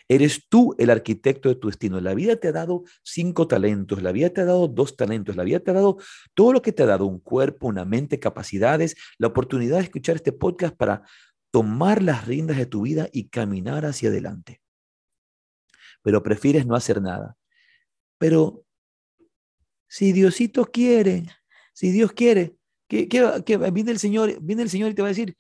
Eres 0.10 0.48
tú 0.48 0.74
el 0.78 0.90
arquitecto 0.90 1.50
de 1.50 1.56
tu 1.56 1.68
destino. 1.68 2.00
La 2.00 2.14
vida 2.14 2.38
te 2.38 2.48
ha 2.48 2.52
dado 2.54 2.84
cinco 3.04 3.48
talentos, 3.48 4.02
la 4.02 4.12
vida 4.12 4.30
te 4.30 4.42
ha 4.42 4.46
dado 4.46 4.68
dos 4.68 4.96
talentos, 4.96 5.36
la 5.36 5.44
vida 5.44 5.60
te 5.60 5.72
ha 5.72 5.74
dado 5.74 5.98
todo 6.34 6.54
lo 6.54 6.62
que 6.62 6.72
te 6.72 6.84
ha 6.84 6.86
dado, 6.86 7.06
un 7.06 7.20
cuerpo, 7.20 7.68
una 7.68 7.84
mente, 7.84 8.20
capacidades, 8.20 8.96
la 9.18 9.28
oportunidad 9.28 9.78
de 9.78 9.84
escuchar 9.84 10.16
este 10.16 10.32
podcast 10.32 10.76
para 10.76 11.04
tomar 11.52 12.04
las 12.04 12.26
riendas 12.26 12.58
de 12.58 12.66
tu 12.66 12.84
vida 12.84 13.10
y 13.12 13.28
caminar 13.30 13.86
hacia 13.86 14.10
adelante. 14.10 14.62
Pero 16.02 16.24
prefieres 16.24 16.66
no 16.66 16.76
hacer 16.76 17.02
nada. 17.02 17.36
Pero 18.18 18.64
si 19.88 20.14
Diosito 20.14 20.66
quiere, 20.66 21.26
si 21.74 21.92
Dios 21.92 22.14
quiere, 22.14 22.56
que, 22.88 23.10
que, 23.10 23.58
viene 23.72 23.92
el 23.92 24.00
Señor, 24.00 24.40
viene 24.42 24.64
el 24.64 24.70
Señor 24.70 24.92
y 24.92 24.94
te 24.94 25.02
va 25.02 25.10
a 25.10 25.12
decir, 25.12 25.36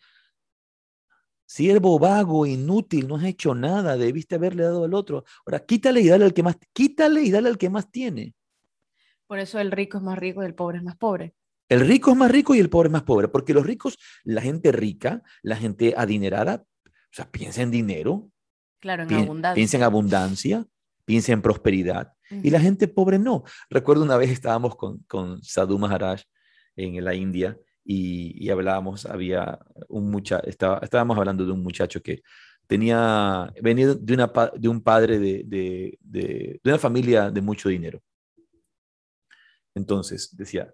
Siervo 1.48 1.98
vago, 1.98 2.46
inútil, 2.46 3.08
no 3.08 3.16
has 3.16 3.24
hecho 3.24 3.56
nada, 3.56 3.96
debiste 3.96 4.36
haberle 4.36 4.64
dado 4.64 4.84
al 4.84 4.94
otro. 4.94 5.24
Ahora, 5.46 5.66
quítale 5.66 6.02
y 6.02 6.10
dale 6.10 6.26
al 6.26 6.34
que 6.34 6.44
más, 6.44 6.58
quítale 6.74 7.22
y 7.22 7.32
dale 7.32 7.48
al 7.48 7.58
que 7.58 7.70
más 7.70 7.90
tiene. 7.90 8.36
Por 9.28 9.40
eso 9.40 9.58
el 9.58 9.72
rico 9.72 9.98
es 9.98 10.04
más 10.04 10.20
rico 10.20 10.44
y 10.44 10.46
el 10.46 10.56
pobre 10.56 10.80
es 10.80 10.84
más 10.84 10.98
pobre. 10.98 11.34
El 11.70 11.88
rico 11.88 12.12
es 12.12 12.18
más 12.18 12.30
rico 12.30 12.54
y 12.54 12.60
el 12.60 12.70
pobre 12.70 12.88
es 12.88 12.92
más 12.92 13.04
pobre, 13.04 13.30
porque 13.30 13.54
los 13.54 13.66
ricos, 13.66 13.98
la 14.26 14.42
gente 14.42 14.74
rica, 14.74 15.24
la 15.42 15.56
gente 15.56 15.94
adinerada, 15.96 16.66
o 16.86 17.14
sea, 17.14 17.32
piensa 17.32 17.62
en 17.62 17.72
dinero. 17.72 18.30
Claro, 18.80 19.04
en 19.04 19.14
abundancia. 19.14 19.56
Piensa 19.56 19.78
en 19.78 19.84
abundancia, 19.84 20.66
piensa 21.06 21.32
en 21.32 21.42
prosperidad. 21.42 22.14
Y 22.30 22.50
la 22.50 22.60
gente 22.60 22.90
pobre 22.90 23.20
no. 23.20 23.46
Recuerdo 23.70 24.04
una 24.04 24.18
vez 24.18 24.32
estábamos 24.32 24.76
con, 24.76 24.98
con 25.08 25.42
Sadhu 25.42 25.80
Maharaj 25.80 26.24
en 26.76 27.02
la 27.06 27.16
India 27.16 27.58
y, 27.90 28.50
hablábamos, 28.50 29.06
había 29.06 29.60
un 29.88 30.12
muchacho, 30.12 30.46
estaba, 30.46 30.80
estábamos 30.80 31.18
hablando 31.18 31.46
de 31.46 31.54
un 31.54 31.64
muchacho 31.64 32.02
que 32.02 32.22
tenía, 32.68 33.50
venido 33.62 33.96
de, 33.96 34.14
una, 34.14 34.32
de 34.58 34.68
un 34.68 34.82
padre 34.82 35.20
de, 35.20 35.44
de, 35.46 35.98
de, 36.02 36.60
una 36.66 36.80
familia 36.80 37.32
de 37.32 37.42
mucho 37.42 37.70
dinero. 37.70 38.02
Entonces, 39.74 40.36
decía, 40.36 40.74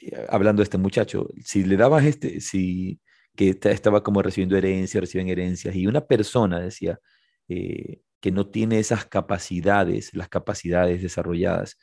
eh, 0.00 0.26
hablando 0.28 0.60
de 0.60 0.64
este 0.64 0.78
muchacho, 0.78 1.28
si 1.44 1.62
le 1.62 1.76
dabas 1.76 2.04
este, 2.04 2.40
si 2.40 3.00
que 3.36 3.56
estaba 3.62 4.02
como 4.02 4.20
recibiendo 4.20 4.56
herencias, 4.56 5.00
reciben 5.02 5.28
herencias, 5.28 5.76
y 5.76 5.86
una 5.86 6.04
persona 6.04 6.58
decía 6.58 6.98
eh, 7.48 8.00
que 8.20 8.32
no 8.32 8.48
tiene 8.48 8.80
esas 8.80 9.06
capacidades, 9.06 10.12
las 10.14 10.28
capacidades 10.28 11.02
desarrolladas, 11.02 11.78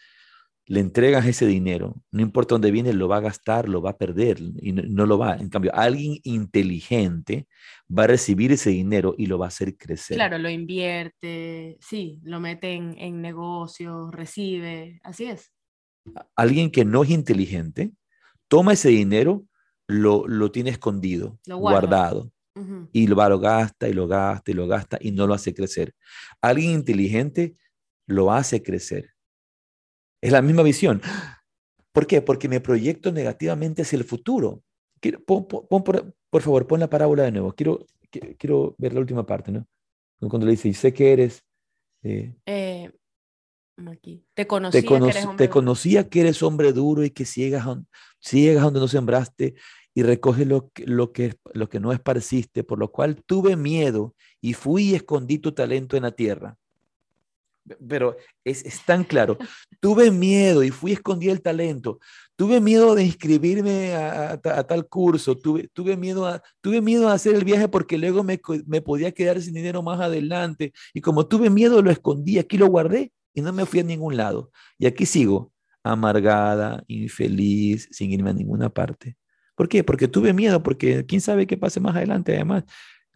le 0.69 0.81
entregas 0.81 1.25
ese 1.25 1.45
dinero, 1.45 1.95
no 2.11 2.21
importa 2.21 2.55
dónde 2.55 2.71
viene, 2.71 2.91
lo 2.91 3.07
va 3.07 3.17
a 3.17 3.21
gastar, 3.21 3.69
lo 3.69 3.81
va 3.81 3.91
a 3.91 3.97
perder 3.97 4.39
y 4.61 4.73
no, 4.73 5.05
lo 5.05 5.17
va. 5.17 5.35
En 5.35 5.49
cambio, 5.49 5.73
alguien 5.73 6.19
inteligente 6.23 7.47
va 7.89 8.03
a 8.03 8.07
recibir 8.07 8.51
ese 8.51 8.71
dinero 8.71 9.15
y 9.17 9.27
lo 9.27 9.39
va 9.39 9.45
a 9.45 9.47
hacer 9.47 9.77
crecer. 9.77 10.17
Claro, 10.17 10.37
lo 10.37 10.49
invierte, 10.49 11.77
sí, 11.79 12.19
lo 12.21 12.41
mete 12.41 12.73
en, 12.73 13.21
negocios, 13.21 14.11
recibe, 14.11 14.99
así 15.03 15.25
es. 15.25 15.53
Alguien 16.35 16.69
que 16.69 16.83
no 16.83 17.03
es 17.03 17.11
inteligente, 17.11 17.93
toma 18.49 18.73
ese 18.73 18.89
dinero, 18.89 19.45
lo, 19.87 20.27
lo 20.27 20.51
tiene 20.51 20.71
escondido, 20.71 21.39
guardado. 21.45 22.31
Y 22.91 23.05
lo, 23.05 23.15
va, 23.15 23.29
lo 23.29 23.39
gasta 23.39 23.87
y 23.87 23.93
lo 23.93 24.07
gasta 24.07 24.49
y 24.49 24.53
lo 24.55 24.67
gasta 24.67 24.97
y 24.99 25.11
no 25.11 25.27
lo 25.27 25.35
hace 25.35 25.53
crecer. 25.53 25.93
Alguien 26.41 26.71
inteligente 26.71 27.55
lo 28.07 28.33
hace 28.33 28.63
crecer 28.63 29.16
es 30.21 30.31
la 30.31 30.41
misma 30.41 30.63
visión. 30.63 31.01
¿Por 31.91 32.07
qué? 32.07 32.21
Porque 32.21 32.47
me 32.47 32.61
proyecto 32.61 33.11
negativamente 33.11 33.81
hacia 33.81 33.97
el 33.97 34.03
futuro. 34.03 34.63
por, 35.25 36.41
favor, 36.41 36.67
pon 36.67 36.79
la 36.79 36.89
parábola 36.89 37.23
de 37.23 37.31
nuevo. 37.31 37.53
Quiero, 37.53 37.85
quiero 38.37 38.75
ver 38.77 38.93
la 38.93 38.99
última 38.99 39.25
parte, 39.25 39.51
¿no? 39.51 39.67
Cuando 40.19 40.45
le 40.45 40.51
dice, 40.51 40.73
sé 40.73 40.93
que 40.93 41.13
eres... 41.13 41.43
Eh, 42.03 42.35
eh, 42.45 42.91
aquí. 43.85 44.23
Te 44.33 44.47
conocía, 44.47 44.81
que 44.81 44.95
eres 44.95 45.25
hombre 45.25 45.47
te 45.47 45.49
conocía 45.49 46.09
que 46.09 46.21
eres 46.21 46.43
hombre 46.43 46.73
duro 46.73 47.03
y 47.03 47.11
que 47.11 47.25
ciegas, 47.25 47.65
ciegas 48.19 48.63
donde 48.63 48.79
no 48.79 48.87
sembraste 48.87 49.55
y 49.93 50.03
recoge 50.03 50.45
lo, 50.45 50.71
lo, 50.85 51.11
que, 51.11 51.35
lo 51.53 51.69
que 51.69 51.79
no 51.79 51.91
esparciste, 51.91 52.63
por 52.63 52.79
lo 52.79 52.91
cual 52.91 53.23
tuve 53.25 53.55
miedo 53.55 54.15
y 54.41 54.53
fui 54.53 54.91
y 54.91 54.95
escondí 54.95 55.39
tu 55.39 55.51
talento 55.51 55.97
en 55.97 56.03
la 56.03 56.11
tierra. 56.11 56.57
Pero 57.87 58.15
es, 58.43 58.63
es 58.65 58.85
tan 58.85 59.03
claro. 59.03 59.37
tuve 59.79 60.11
miedo 60.11 60.63
y 60.63 60.71
fui 60.71 60.93
escondí 60.93 61.29
el 61.29 61.41
talento. 61.41 61.99
Tuve 62.35 62.61
miedo 62.61 62.93
de 62.93 63.03
inscribirme 63.03 63.95
a, 63.95 64.33
a, 64.33 64.63
tal 64.63 64.87
curso. 64.87 65.35
Tuve, 65.35 65.69
tuve, 65.73 65.97
miedo 65.97 66.27
a, 66.27 66.41
tuve 66.61 66.81
miedo 66.81 67.09
a 67.09 67.13
hacer 67.13 67.35
el 67.35 67.43
viaje 67.43 67.67
porque 67.67 67.97
luego 67.97 68.23
me, 68.23 68.39
me 68.67 68.81
podía 68.81 69.11
quedar 69.11 69.41
sin 69.41 69.53
dinero 69.53 69.81
más 69.81 69.99
adelante. 69.99 70.71
Y 70.93 71.01
como 71.01 71.27
tuve 71.27 71.49
miedo, 71.49 71.81
lo 71.81 71.89
escondí. 71.89 72.37
Aquí 72.37 72.57
lo 72.57 72.67
guardé 72.67 73.11
y 73.33 73.41
no 73.41 73.53
me 73.53 73.65
fui 73.65 73.79
a 73.79 73.83
ningún 73.83 74.17
lado. 74.17 74.51
Y 74.77 74.85
aquí 74.85 75.05
sigo, 75.05 75.51
amargada, 75.83 76.83
infeliz, 76.87 77.87
sin 77.91 78.11
irme 78.11 78.31
a 78.31 78.33
ninguna 78.33 78.69
parte. 78.69 79.17
¿Por 79.55 79.67
qué? 79.67 79.83
Porque 79.83 80.07
tuve 80.07 80.33
miedo, 80.33 80.61
porque 80.61 81.05
quién 81.07 81.21
sabe 81.21 81.47
qué 81.47 81.57
pase 81.57 81.79
más 81.79 81.95
adelante. 81.95 82.35
Además, 82.35 82.65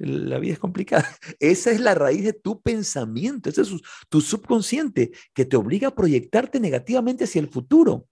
la 0.05 0.39
vida 0.39 0.53
es 0.53 0.59
complicada. 0.59 1.07
Esa 1.39 1.71
es 1.71 1.79
la 1.79 1.95
raíz 1.95 2.23
de 2.23 2.33
tu 2.33 2.61
pensamiento, 2.61 3.49
ese 3.49 3.61
es 3.61 3.69
tu 4.09 4.21
subconsciente 4.21 5.11
que 5.33 5.45
te 5.45 5.57
obliga 5.57 5.89
a 5.89 5.95
proyectarte 5.95 6.59
negativamente 6.59 7.25
hacia 7.25 7.41
el 7.41 7.47
futuro. 7.47 8.07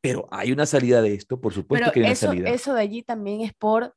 Pero 0.00 0.28
hay 0.32 0.50
una 0.52 0.66
salida 0.66 1.00
de 1.00 1.14
esto, 1.14 1.40
por 1.40 1.54
supuesto 1.54 1.92
que 1.92 2.00
hay 2.00 2.06
una 2.06 2.14
salida. 2.14 2.50
Eso 2.50 2.74
de 2.74 2.80
allí 2.80 3.02
también 3.02 3.42
es 3.42 3.54
por 3.54 3.94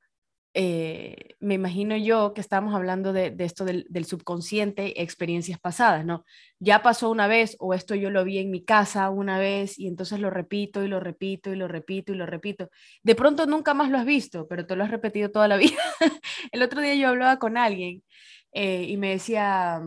eh, 0.58 1.36
me 1.42 1.56
imagino 1.56 1.98
yo 1.98 2.34
que 2.34 2.40
estamos 2.40 2.74
hablando 2.74 3.12
de, 3.12 3.36
esto 3.40 3.66
del, 3.66 4.06
subconsciente, 4.06 5.02
experiencias 5.02 5.60
pasadas, 5.60 6.06
¿no? 6.06 6.24
Ya 6.60 6.82
pasó 6.82 7.10
una 7.10 7.28
vez 7.28 7.58
o 7.60 7.74
esto 7.74 7.94
yo 7.94 8.10
lo 8.10 8.24
vi 8.24 8.38
en 8.38 8.52
mi 8.52 8.64
casa 8.64 9.10
una 9.10 9.38
vez 9.38 9.78
y 9.78 9.88
entonces 9.88 10.22
lo 10.22 10.30
repito 10.30 10.82
y 10.82 10.88
lo 10.88 11.02
repito 11.02 11.52
y 11.52 11.58
lo 11.58 11.68
repito 11.68 12.14
y 12.14 12.16
lo 12.16 12.26
repito. 12.26 12.70
De 13.04 13.16
pronto 13.16 13.46
nunca 13.48 13.74
más 13.74 13.92
lo 13.92 13.98
has 13.98 14.06
visto, 14.06 14.48
pero 14.48 14.66
te 14.66 14.78
lo 14.78 14.86
has 14.86 14.92
repetido 14.92 15.30
toda 15.30 15.50
la 15.50 15.58
vida. 15.58 15.82
El 16.54 16.62
otro 16.62 16.80
día 16.80 16.96
yo 16.96 17.10
hablaba 17.10 17.38
con 17.38 17.58
alguien 17.58 18.02
eh, 18.54 18.86
y 18.88 18.96
me 18.96 19.10
decía, 19.10 19.82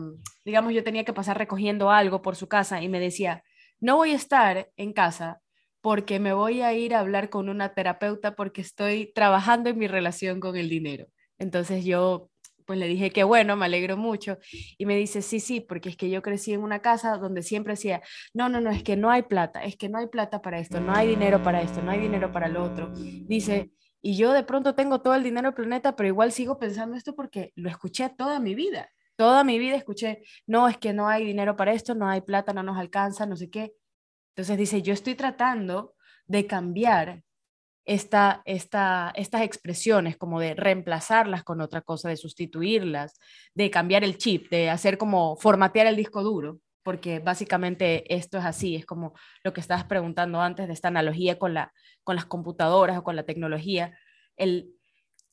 digamos, 0.45 0.71
yo 0.71 0.83
tenía 0.83 1.03
que 1.03 1.13
pasar 1.13 1.35
recogiendo 1.35 1.89
algo 1.89 2.21
por 2.21 2.35
su 2.35 2.47
casa 2.47 2.79
y 2.79 2.89
me 2.89 2.99
decía, 2.99 3.43
no 3.79 3.95
voy 3.95 4.11
a 4.11 4.17
estar 4.17 4.69
en 4.77 4.93
casa 4.93 5.41
porque 5.81 6.19
me 6.19 6.33
voy 6.33 6.61
a 6.61 6.73
ir 6.73 6.93
a 6.93 6.99
hablar 6.99 7.29
con 7.29 7.49
una 7.49 7.73
terapeuta 7.73 8.35
porque 8.35 8.61
estoy 8.61 9.11
trabajando 9.13 9.69
en 9.69 9.77
mi 9.77 9.87
relación 9.87 10.39
con 10.39 10.57
el 10.57 10.69
dinero. 10.69 11.07
Entonces 11.37 11.85
yo 11.85 12.29
pues 12.69 12.77
le 12.77 12.87
dije 12.87 13.09
que 13.09 13.23
bueno, 13.23 13.55
me 13.55 13.65
alegro 13.65 13.97
mucho. 13.97 14.37
Y 14.77 14.85
me 14.85 14.95
dice, 14.95 15.23
sí, 15.23 15.39
sí, 15.39 15.59
porque 15.59 15.89
es 15.89 15.97
que 15.97 16.11
yo 16.11 16.21
crecí 16.21 16.53
en 16.53 16.61
una 16.61 16.83
casa 16.83 17.17
donde 17.17 17.41
siempre 17.41 17.73
decía, 17.73 18.03
no, 18.31 18.47
no, 18.47 18.61
no, 18.61 18.69
es 18.69 18.83
que 18.83 18.95
no 18.95 19.09
hay 19.09 19.23
plata, 19.23 19.63
es 19.63 19.75
que 19.75 19.89
no 19.89 19.97
hay 19.97 20.05
plata 20.05 20.43
para 20.43 20.59
esto, 20.59 20.79
no 20.79 20.93
hay 20.93 21.07
dinero 21.07 21.41
para 21.41 21.63
esto, 21.63 21.81
no 21.81 21.89
hay 21.89 21.99
dinero 21.99 22.31
para 22.31 22.47
lo 22.47 22.63
otro. 22.63 22.91
Dice, 22.93 23.71
y 24.03 24.17
yo 24.17 24.33
de 24.33 24.43
pronto 24.43 24.75
tengo 24.75 25.01
todo 25.01 25.15
el 25.15 25.23
dinero 25.23 25.55
planeta, 25.55 25.95
pero 25.95 26.05
igual 26.09 26.31
sigo 26.31 26.59
pensando 26.59 26.95
esto 26.95 27.15
porque 27.15 27.53
lo 27.55 27.71
escuché 27.71 28.07
toda 28.09 28.39
mi 28.39 28.53
vida. 28.53 28.87
Toda 29.15 29.43
mi 29.43 29.57
vida 29.57 29.75
escuché, 29.75 30.21
no, 30.45 30.67
es 30.67 30.77
que 30.77 30.93
no 30.93 31.07
hay 31.07 31.25
dinero 31.25 31.55
para 31.55 31.73
esto, 31.73 31.95
no 31.95 32.07
hay 32.07 32.21
plata, 32.21 32.53
no 32.53 32.61
nos 32.61 32.77
alcanza, 32.77 33.25
no 33.25 33.35
sé 33.35 33.49
qué. 33.49 33.73
Entonces 34.39 34.57
dice, 34.57 34.81
yo 34.81 34.93
estoy 34.93 35.15
tratando 35.15 35.95
de 36.25 36.47
cambiar 36.47 37.23
esta, 37.83 38.41
esta, 38.45 39.11
estas 39.15 39.41
expresiones, 39.41 40.15
como 40.15 40.39
de 40.39 40.53
reemplazarlas 40.53 41.43
con 41.43 41.59
otra 41.59 41.81
cosa, 41.81 42.07
de 42.07 42.15
sustituirlas, 42.15 43.19
de 43.53 43.69
cambiar 43.69 44.05
el 44.05 44.17
chip, 44.17 44.49
de 44.49 44.69
hacer 44.69 44.97
como 44.97 45.35
formatear 45.35 45.87
el 45.87 45.97
disco 45.97 46.23
duro, 46.23 46.61
porque 46.83 47.19
básicamente 47.19 48.15
esto 48.15 48.37
es 48.37 48.45
así, 48.45 48.77
es 48.77 48.85
como 48.85 49.13
lo 49.43 49.51
que 49.51 49.59
estabas 49.59 49.83
preguntando 49.83 50.39
antes 50.39 50.67
de 50.67 50.73
esta 50.73 50.87
analogía 50.87 51.37
con, 51.37 51.53
la, 51.53 51.73
con 52.05 52.15
las 52.15 52.23
computadoras 52.23 52.97
o 52.97 53.03
con 53.03 53.17
la 53.17 53.23
tecnología. 53.23 53.99
El, 54.37 54.69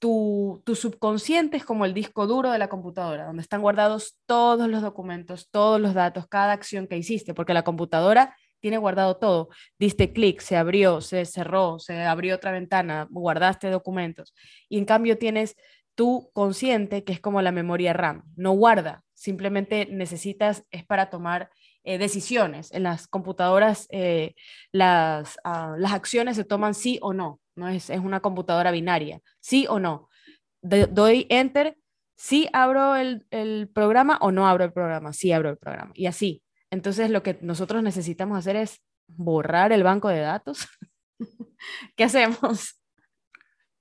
tu, 0.01 0.65
tu, 0.67 0.75
subconsciente 0.75 1.57
es 1.57 1.65
como 1.65 1.85
el 1.85 1.95
disco 1.95 2.27
duro 2.27 2.51
de 2.51 2.59
la 2.59 2.69
computadora, 2.69 3.27
donde 3.27 3.43
están 3.43 3.63
guardados 3.63 4.19
todos 4.27 4.69
los 4.69 4.83
documentos, 4.83 5.49
todos 5.49 5.81
los 5.81 5.95
datos, 5.95 6.27
cada 6.27 6.53
acción 6.53 6.89
que 6.89 6.99
hiciste, 6.99 7.35
porque 7.35 7.55
la 7.55 7.63
computadora 7.63 8.35
tiene 8.67 8.79
guardado 8.79 9.17
todo. 9.17 9.49
Diste 9.79 10.13
clic, 10.13 10.41
se 10.41 10.57
abrió, 10.57 11.01
se 11.01 11.25
cerró, 11.25 11.79
se 11.79 12.03
abrió 12.03 12.35
otra 12.35 12.51
ventana, 12.51 13.07
guardaste 13.09 13.71
documentos. 13.71 14.35
Y 14.69 14.79
en 14.79 14.85
cambio 14.85 15.19
tienes 15.19 15.55
tu 15.95 16.33
consciente, 16.33 17.05
que 17.05 17.13
es 17.13 17.21
como 17.21 17.43
la 17.43 17.53
memoria 17.53 17.93
RAM. 17.93 18.25
No 18.35 18.51
guarda, 18.55 19.05
simplemente 19.15 19.87
necesitas, 19.89 20.65
es 20.73 20.85
para 20.85 21.11
tomar 21.11 21.49
eh, 21.85 21.97
decisiones. 21.99 22.73
En 22.73 22.83
las 22.83 23.07
computadoras 23.07 23.87
eh, 23.91 24.35
las, 24.73 25.39
ah, 25.45 25.77
las 25.79 25.93
acciones 25.93 26.35
se 26.35 26.43
toman 26.43 26.75
sí 26.75 26.99
o 27.03 27.13
no, 27.13 27.39
no 27.55 27.69
es, 27.69 27.89
es 27.89 28.01
una 28.01 28.19
computadora 28.19 28.73
binaria, 28.73 29.21
sí 29.39 29.67
o 29.69 29.79
no. 29.79 30.09
doy 30.61 31.29
enter, 31.31 31.79
sí 32.17 32.49
abro 32.53 32.97
el, 32.97 33.27
el 33.31 33.69
programa 33.73 34.19
o 34.21 34.33
no 34.33 34.49
abro 34.49 34.65
el 34.65 34.73
programa, 34.73 35.13
sí 35.13 35.31
abro 35.31 35.51
el 35.51 35.57
programa. 35.57 35.93
Y 35.95 36.07
así, 36.07 36.43
entonces 36.71 37.11
lo 37.11 37.23
que 37.23 37.39
nosotros 37.41 37.83
necesitamos 37.83 38.39
hacer 38.39 38.57
es 38.57 38.81
borrar 39.09 39.73
el 39.73 39.83
banco 39.83 40.09
de 40.09 40.21
datos. 40.21 40.67
¿Qué 41.97 42.05
hacemos? 42.05 42.81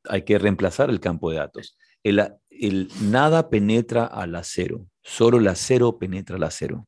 Hay 0.08 0.24
que 0.24 0.38
reemplazar 0.38 0.90
el 0.90 1.00
campo 1.00 1.32
de 1.32 1.38
datos. 1.38 1.78
El, 2.04 2.90
nada 3.02 3.50
penetra 3.50 4.06
al 4.06 4.36
acero, 4.36 4.88
solo 5.02 5.40
el 5.40 5.48
acero 5.48 5.98
penetra 5.98 6.36
al 6.36 6.44
acero. 6.44 6.88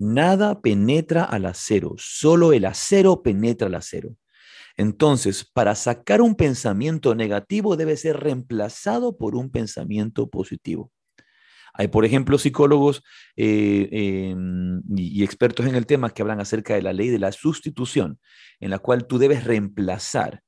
Nada 0.00 0.60
penetra 0.60 1.24
al 1.24 1.46
acero, 1.46 1.94
solo 1.96 2.52
el 2.52 2.64
acero 2.64 3.22
penetra 3.22 3.68
al 3.68 3.76
acero. 3.76 4.16
Entonces, 4.76 5.44
para 5.44 5.74
sacar 5.74 6.20
un 6.20 6.34
pensamiento 6.34 7.14
negativo 7.14 7.76
debe 7.76 7.96
ser 7.96 8.18
reemplazado 8.18 9.16
por 9.16 9.34
un 9.34 9.50
pensamiento 9.50 10.28
positivo. 10.28 10.92
Hay, 11.74 11.88
por 11.88 12.04
ejemplo, 12.04 12.38
psicólogos 12.38 13.02
eh, 13.36 13.88
em, 13.90 14.82
y, 14.96 15.22
expertos 15.22 15.66
en 15.66 15.74
el 15.74 15.86
tema 15.86 16.10
que 16.10 16.22
hablan 16.22 16.40
acerca 16.40 16.74
de 16.74 16.82
la 16.82 16.92
ley 16.92 17.08
de 17.08 17.18
la 17.18 17.32
sustitución, 17.32 18.18
en 18.60 18.70
la 18.70 18.78
cual 18.78 19.06
tú 19.06 19.18
debes 19.18 19.44
reemplazar 19.44 20.42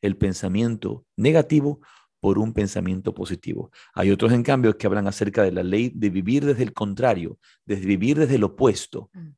el 0.00 0.16
pensamiento 0.16 1.04
negativo 1.16 1.80
por 2.20 2.38
un 2.38 2.52
pensamiento 2.52 3.14
positivo. 3.14 3.70
Hay 3.94 4.10
otros, 4.10 4.32
en 4.32 4.42
cambio, 4.42 4.76
que 4.76 4.86
hablan 4.86 5.06
acerca 5.06 5.42
de 5.42 5.52
la 5.52 5.62
ley 5.62 5.92
de 5.94 6.10
vivir 6.10 6.44
desde 6.44 6.62
el 6.62 6.72
contrario, 6.72 7.38
de 7.64 7.76
vivir 7.76 8.18
desde 8.18 8.36
el 8.36 8.44
opuesto. 8.44 9.10
Mm. 9.12 9.30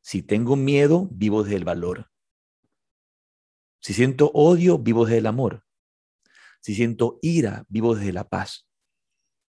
Si 0.00 0.22
tengo 0.22 0.56
miedo, 0.56 1.08
vivo 1.10 1.42
desde 1.42 1.56
el 1.56 1.64
valor. 1.64 2.10
Si 3.80 3.94
siento 3.94 4.30
odio, 4.34 4.78
vivo 4.78 5.04
desde 5.04 5.18
el 5.18 5.26
amor. 5.26 5.64
Si 6.60 6.74
siento 6.74 7.18
ira, 7.22 7.64
vivo 7.68 7.94
desde 7.94 8.12
la 8.12 8.28
paz. 8.28 8.69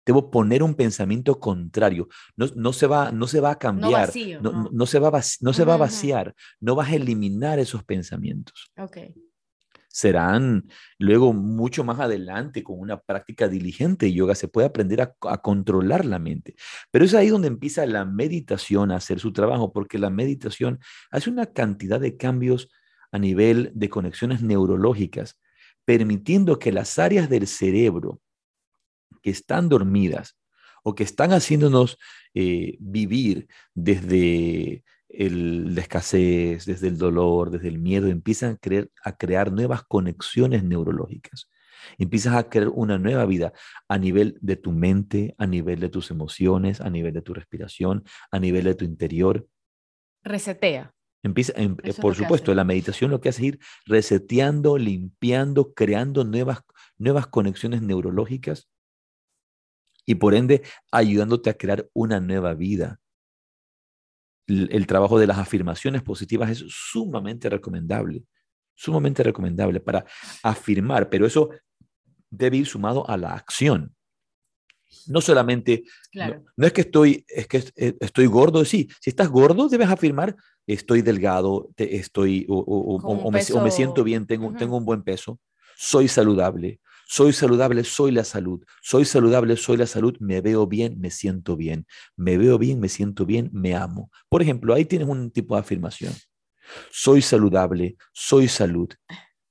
Debo 0.06 0.30
poner 0.30 0.64
un 0.64 0.76
pensamiento 0.76 1.40
contrario. 1.40 2.10
No, 2.36 2.74
se, 2.74 2.88
va, 2.88 3.12
no 3.12 3.28
se 3.28 3.40
va 3.40 3.52
a 3.52 3.60
cambiar. 3.60 4.12
No, 4.42 4.86
se, 4.86 5.00
va, 5.00 5.22
no 5.42 5.54
se 5.54 5.66
va 5.66 5.74
a 5.74 5.78
vaciar. 5.78 6.36
No 6.60 6.76
vas 6.76 6.90
a 6.90 6.96
eliminar 6.96 7.60
esos 7.60 7.84
pensamientos. 7.84 8.72
Serán 9.88 10.68
luego 10.98 11.34
mucho 11.34 11.84
más 11.84 12.00
adelante 12.00 12.64
con 12.64 12.80
una 12.80 13.00
práctica 13.00 13.48
diligente 13.48 14.08
de 14.08 14.14
yoga 14.14 14.34
se 14.34 14.48
puede 14.48 14.68
aprender 14.68 15.02
a, 15.02 15.16
a 15.22 15.38
controlar 15.38 16.04
la 16.04 16.18
mente. 16.18 16.56
Pero 16.90 17.06
es 17.06 17.14
ahí 17.14 17.30
donde 17.30 17.48
empieza 17.48 17.86
la 17.86 18.04
meditación 18.04 18.92
a 18.92 18.96
hacer 18.96 19.20
su 19.20 19.32
trabajo, 19.32 19.72
porque 19.72 20.00
la 20.00 20.10
meditación 20.10 20.80
hace 21.12 21.30
una 21.30 21.46
cantidad 21.46 22.00
de 22.00 22.18
cambios 22.18 22.70
a 23.12 23.20
nivel 23.20 23.72
de 23.76 23.90
conexiones 23.90 24.42
neurológicas, 24.42 25.40
permitiendo 25.86 26.58
que 26.58 26.72
las 26.72 26.98
áreas 26.98 27.30
del 27.30 27.46
cerebro 27.46 28.20
que 29.24 29.32
están 29.32 29.70
dormidas 29.70 30.38
o 30.84 30.94
que 30.94 31.04
están 31.04 31.32
haciéndonos 31.32 31.98
eh, 32.36 32.78
vivir 32.80 33.48
desde 33.74 34.84
el, 35.10 35.74
la 35.74 35.82
escasez, 35.82 36.66
desde 36.66 36.90
el 36.90 36.98
dolor, 36.98 37.50
desde 37.50 37.70
el 37.70 37.80
miedo, 37.80 38.08
empiezan 38.08 38.54
a, 38.54 38.58
creer, 38.58 38.92
a 39.04 39.16
crear 39.16 39.52
nuevas 39.52 39.84
conexiones 39.84 40.64
neurológicas. 40.64 41.50
Empiezas 41.98 42.36
a 42.36 42.50
crear 42.50 42.70
una 42.70 42.98
nueva 42.98 43.26
vida 43.26 43.54
a 43.88 43.98
nivel 43.98 44.38
de 44.42 44.56
tu 44.56 44.72
mente, 44.72 45.36
a 45.38 45.48
nivel 45.48 45.80
de 45.80 45.90
tus 45.90 46.12
emociones, 46.12 46.82
a 46.82 46.90
nivel 46.90 47.14
de 47.14 47.22
tu 47.22 47.34
respiración, 47.34 48.04
a 48.32 48.40
nivel 48.40 48.66
de 48.66 48.76
tu 48.76 48.86
interior. 48.86 49.48
Resetea. 50.24 50.94
Empieza, 51.24 51.54
em, 51.56 51.78
por 52.02 52.16
supuesto, 52.16 52.54
la 52.54 52.66
meditación 52.66 53.12
lo 53.12 53.22
que 53.22 53.30
hace 53.30 53.42
es 53.42 53.48
ir 53.54 53.60
reseteando, 53.86 54.78
limpiando, 54.78 55.74
creando 55.74 56.26
nuevas, 56.26 56.60
nuevas 56.98 57.28
conexiones 57.28 57.82
neurológicas 57.82 58.68
y 60.06 60.16
por 60.16 60.34
ende 60.34 60.64
ayudándote 60.92 61.50
a 61.50 61.58
crear 61.58 61.90
una 61.94 62.20
nueva 62.20 62.54
vida. 62.54 63.00
el, 64.48 64.86
trabajo 64.88 65.18
de 65.18 65.28
las 65.28 65.38
afirmaciones 65.38 66.02
positivas 66.02 66.50
es 66.50 66.66
sumamente 66.68 67.50
recomendable, 67.50 68.26
sumamente 68.76 69.24
recomendable 69.24 69.80
para 69.80 70.06
afirmar, 70.44 71.10
pero 71.10 71.26
eso 71.26 71.50
debe 72.30 72.58
ir 72.58 72.66
sumado 72.66 73.10
a 73.10 73.16
la 73.16 73.34
acción. 73.34 73.96
No 75.08 75.22
solamente, 75.22 75.84
no, 76.14 76.66
es 76.68 76.74
que 76.74 76.82
estoy, 76.82 77.26
es 77.28 77.48
que 77.48 77.64
eh, 77.76 77.96
estoy 78.00 78.28
gordo, 78.28 78.64
sí, 78.64 78.88
si 79.02 79.10
estás 79.10 79.30
gordo 79.30 79.68
debes 79.68 79.90
afirmar, 79.90 80.36
estoy 80.68 81.02
delgado, 81.02 81.70
estoy, 81.78 82.46
o, 82.48 83.32
me, 83.32 83.72
siento 83.72 84.04
bien, 84.04 84.28
tengo, 84.28 84.54
tengo 84.54 84.78
un 84.78 84.86
buen 84.86 85.04
peso, 85.04 85.40
soy 85.76 86.08
saludable, 86.08 86.80
soy 87.14 87.32
saludable, 87.32 87.84
soy 87.84 88.12
la 88.12 88.24
salud. 88.24 88.66
Soy 88.82 89.06
saludable, 89.06 89.56
soy 89.56 89.78
la 89.78 89.86
salud. 89.86 90.18
Me 90.20 90.42
veo 90.42 90.66
bien, 90.66 91.00
me 91.00 91.12
siento 91.12 91.56
bien. 91.56 91.86
Me 92.16 92.40
veo 92.40 92.58
bien, 92.58 92.80
me 92.80 92.90
siento 92.90 93.24
bien, 93.28 93.52
me 93.54 93.76
amo. 93.76 94.10
Por 94.30 94.42
ejemplo, 94.42 94.74
ahí 94.74 94.84
tienes 94.84 95.08
un 95.08 95.30
tipo 95.30 95.54
de 95.54 95.62
afirmación. 95.62 96.12
Soy 96.90 97.22
saludable, 97.22 97.98
soy 98.14 98.48
salud. 98.48 98.90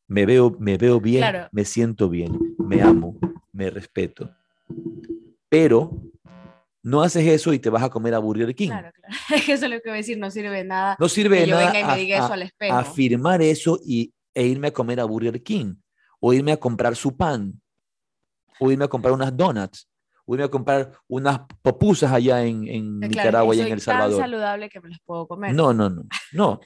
Me 0.08 0.26
veo, 0.26 0.56
me 0.58 0.76
veo 0.76 1.00
bien, 1.00 1.24
me 1.52 1.64
siento 1.64 2.08
bien, 2.08 2.36
me 2.58 2.82
amo, 2.82 3.16
me 3.52 3.70
respeto. 3.70 4.34
Pero 5.48 6.02
no 6.82 7.00
haces 7.00 7.24
eso 7.28 7.52
y 7.52 7.60
te 7.60 7.70
vas 7.70 7.84
a 7.84 7.90
comer 7.90 8.14
a 8.14 8.18
Burger 8.18 8.52
King. 8.56 8.70
Claro, 8.70 8.90
claro. 8.92 9.14
Eso 9.46 9.66
es 9.66 9.70
lo 9.70 9.80
que 9.80 9.88
voy 9.88 9.92
a 9.92 9.96
decir, 9.98 10.18
no 10.18 10.32
sirve 10.32 10.50
de 10.50 10.64
nada. 10.64 10.96
No 10.98 11.08
sirve 11.08 11.42
de 11.42 11.46
nada. 11.46 11.78
y 11.78 11.84
me 11.84 11.96
diga 11.96 12.24
eso 12.24 12.32
al 12.32 12.42
espejo. 12.42 12.74
Afirmar 12.74 13.40
eso 13.40 13.78
y, 13.86 14.12
e 14.34 14.46
irme 14.48 14.68
a 14.68 14.72
comer 14.72 14.98
a 14.98 15.04
Burger 15.04 15.40
King 15.44 15.76
o 16.24 16.32
irme 16.32 16.52
a 16.52 16.56
comprar 16.56 16.94
su 16.94 17.16
pan, 17.16 17.60
o 18.60 18.70
irme 18.70 18.84
a 18.84 18.88
comprar 18.88 19.12
unas 19.12 19.36
donuts, 19.36 19.88
o 20.24 20.34
irme 20.34 20.44
a 20.44 20.48
comprar 20.48 20.92
unas 21.08 21.40
popusas 21.62 22.12
allá 22.12 22.44
en, 22.44 22.68
en 22.68 23.00
Nicaragua 23.00 23.56
y 23.56 23.60
en 23.60 23.72
El 23.72 23.80
Salvador. 23.80 24.20
tan 24.20 24.30
saludable 24.30 24.70
que 24.70 24.80
me 24.80 24.88
las 24.90 25.00
puedo 25.00 25.26
comer. 25.26 25.52
No, 25.52 25.74
no, 25.74 25.90
no, 25.90 26.04
no. 26.32 26.60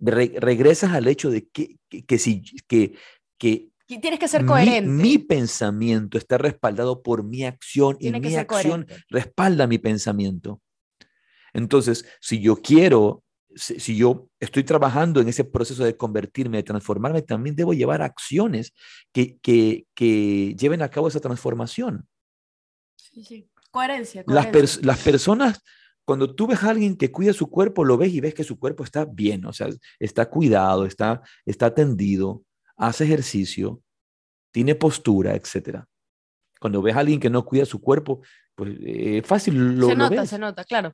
regresas 0.00 0.92
al 0.92 1.06
hecho 1.06 1.28
de 1.30 1.48
que, 1.48 1.76
que, 2.06 2.18
si, 2.18 2.42
que, 2.66 2.94
que 3.36 3.68
Tienes 3.86 4.18
que 4.18 4.28
ser 4.28 4.44
coherente. 4.46 4.90
Mi, 4.90 5.18
pensamiento 5.18 6.16
está 6.16 6.38
respaldado 6.38 7.02
por 7.02 7.24
mi 7.24 7.44
acción 7.44 7.96
y 8.00 8.10
mi 8.10 8.36
acción 8.36 8.86
respalda 9.08 9.66
mi 9.66 9.78
pensamiento. 9.78 10.62
Entonces, 11.52 12.06
si 12.20 12.40
yo 12.40 12.56
quiero 12.56 13.22
si, 13.54 13.96
yo 13.96 14.28
estoy 14.40 14.64
trabajando 14.64 15.20
en 15.20 15.28
ese 15.28 15.44
proceso 15.44 15.84
de 15.84 15.96
convertirme, 15.96 16.58
de 16.58 16.62
transformarme, 16.62 17.22
también 17.22 17.56
debo 17.56 17.74
llevar 17.74 18.02
acciones 18.02 18.74
que, 19.12 19.38
que, 19.38 19.86
que 19.94 20.54
lleven 20.58 20.82
a 20.82 20.90
cabo 20.90 21.08
esa 21.08 21.20
transformación. 21.20 22.06
Sí, 22.96 23.24
sí. 23.24 23.50
Coherencia. 23.70 24.24
Las, 24.26 24.82
las 24.82 24.98
personas, 25.02 25.62
cuando 26.04 26.34
tú 26.34 26.46
ves 26.46 26.62
a 26.62 26.70
alguien 26.70 26.96
que 26.96 27.12
cuida 27.12 27.32
su 27.32 27.50
cuerpo, 27.50 27.84
lo 27.84 27.96
ves 27.96 28.12
y 28.12 28.20
ves 28.20 28.34
que 28.34 28.44
su 28.44 28.58
cuerpo 28.58 28.84
está 28.84 29.04
bien, 29.04 29.44
o 29.44 29.52
sea, 29.52 29.68
está 29.98 30.28
cuidado, 30.30 30.86
está, 30.86 31.22
está 31.44 31.66
atendido, 31.66 32.44
hace 32.76 33.04
ejercicio, 33.04 33.82
tiene 34.52 34.74
postura, 34.74 35.34
etc. 35.34 35.84
Cuando 36.60 36.80
ves 36.80 36.96
a 36.96 37.00
alguien 37.00 37.20
que 37.20 37.30
no 37.30 37.44
cuida 37.44 37.66
su 37.66 37.80
cuerpo, 37.80 38.22
pues 38.54 38.76
es 38.82 39.26
fácil 39.26 39.78
lo 39.78 39.88
Se 39.88 39.96
nota, 39.96 40.26
se 40.26 40.38
nota, 40.38 40.64
claro. 40.64 40.92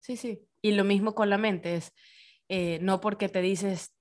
Sí, 0.00 0.16
sí. 0.16 0.45
Y 0.62 0.72
lo 0.72 0.84
mismo 0.84 1.14
con 1.14 1.30
la 1.30 1.38
mente, 1.38 1.76
es 1.76 1.92
eh, 2.48 2.78
no 2.82 3.00
porque 3.00 3.28
te 3.28 3.42
dices 3.42 3.92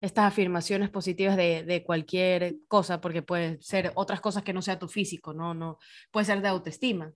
estas 0.00 0.24
afirmaciones 0.24 0.88
positivas 0.88 1.36
de, 1.36 1.62
de, 1.62 1.84
cualquier 1.84 2.56
cosa, 2.68 3.00
porque 3.00 3.22
puede 3.22 3.60
ser 3.60 3.92
otras 3.94 4.20
cosas 4.20 4.42
que 4.42 4.54
no 4.54 4.62
sea 4.62 4.78
tu 4.78 4.88
físico, 4.88 5.34
no, 5.34 5.52
no, 5.52 5.78
puede 6.10 6.24
ser 6.24 6.40
de 6.40 6.48
autoestima, 6.48 7.12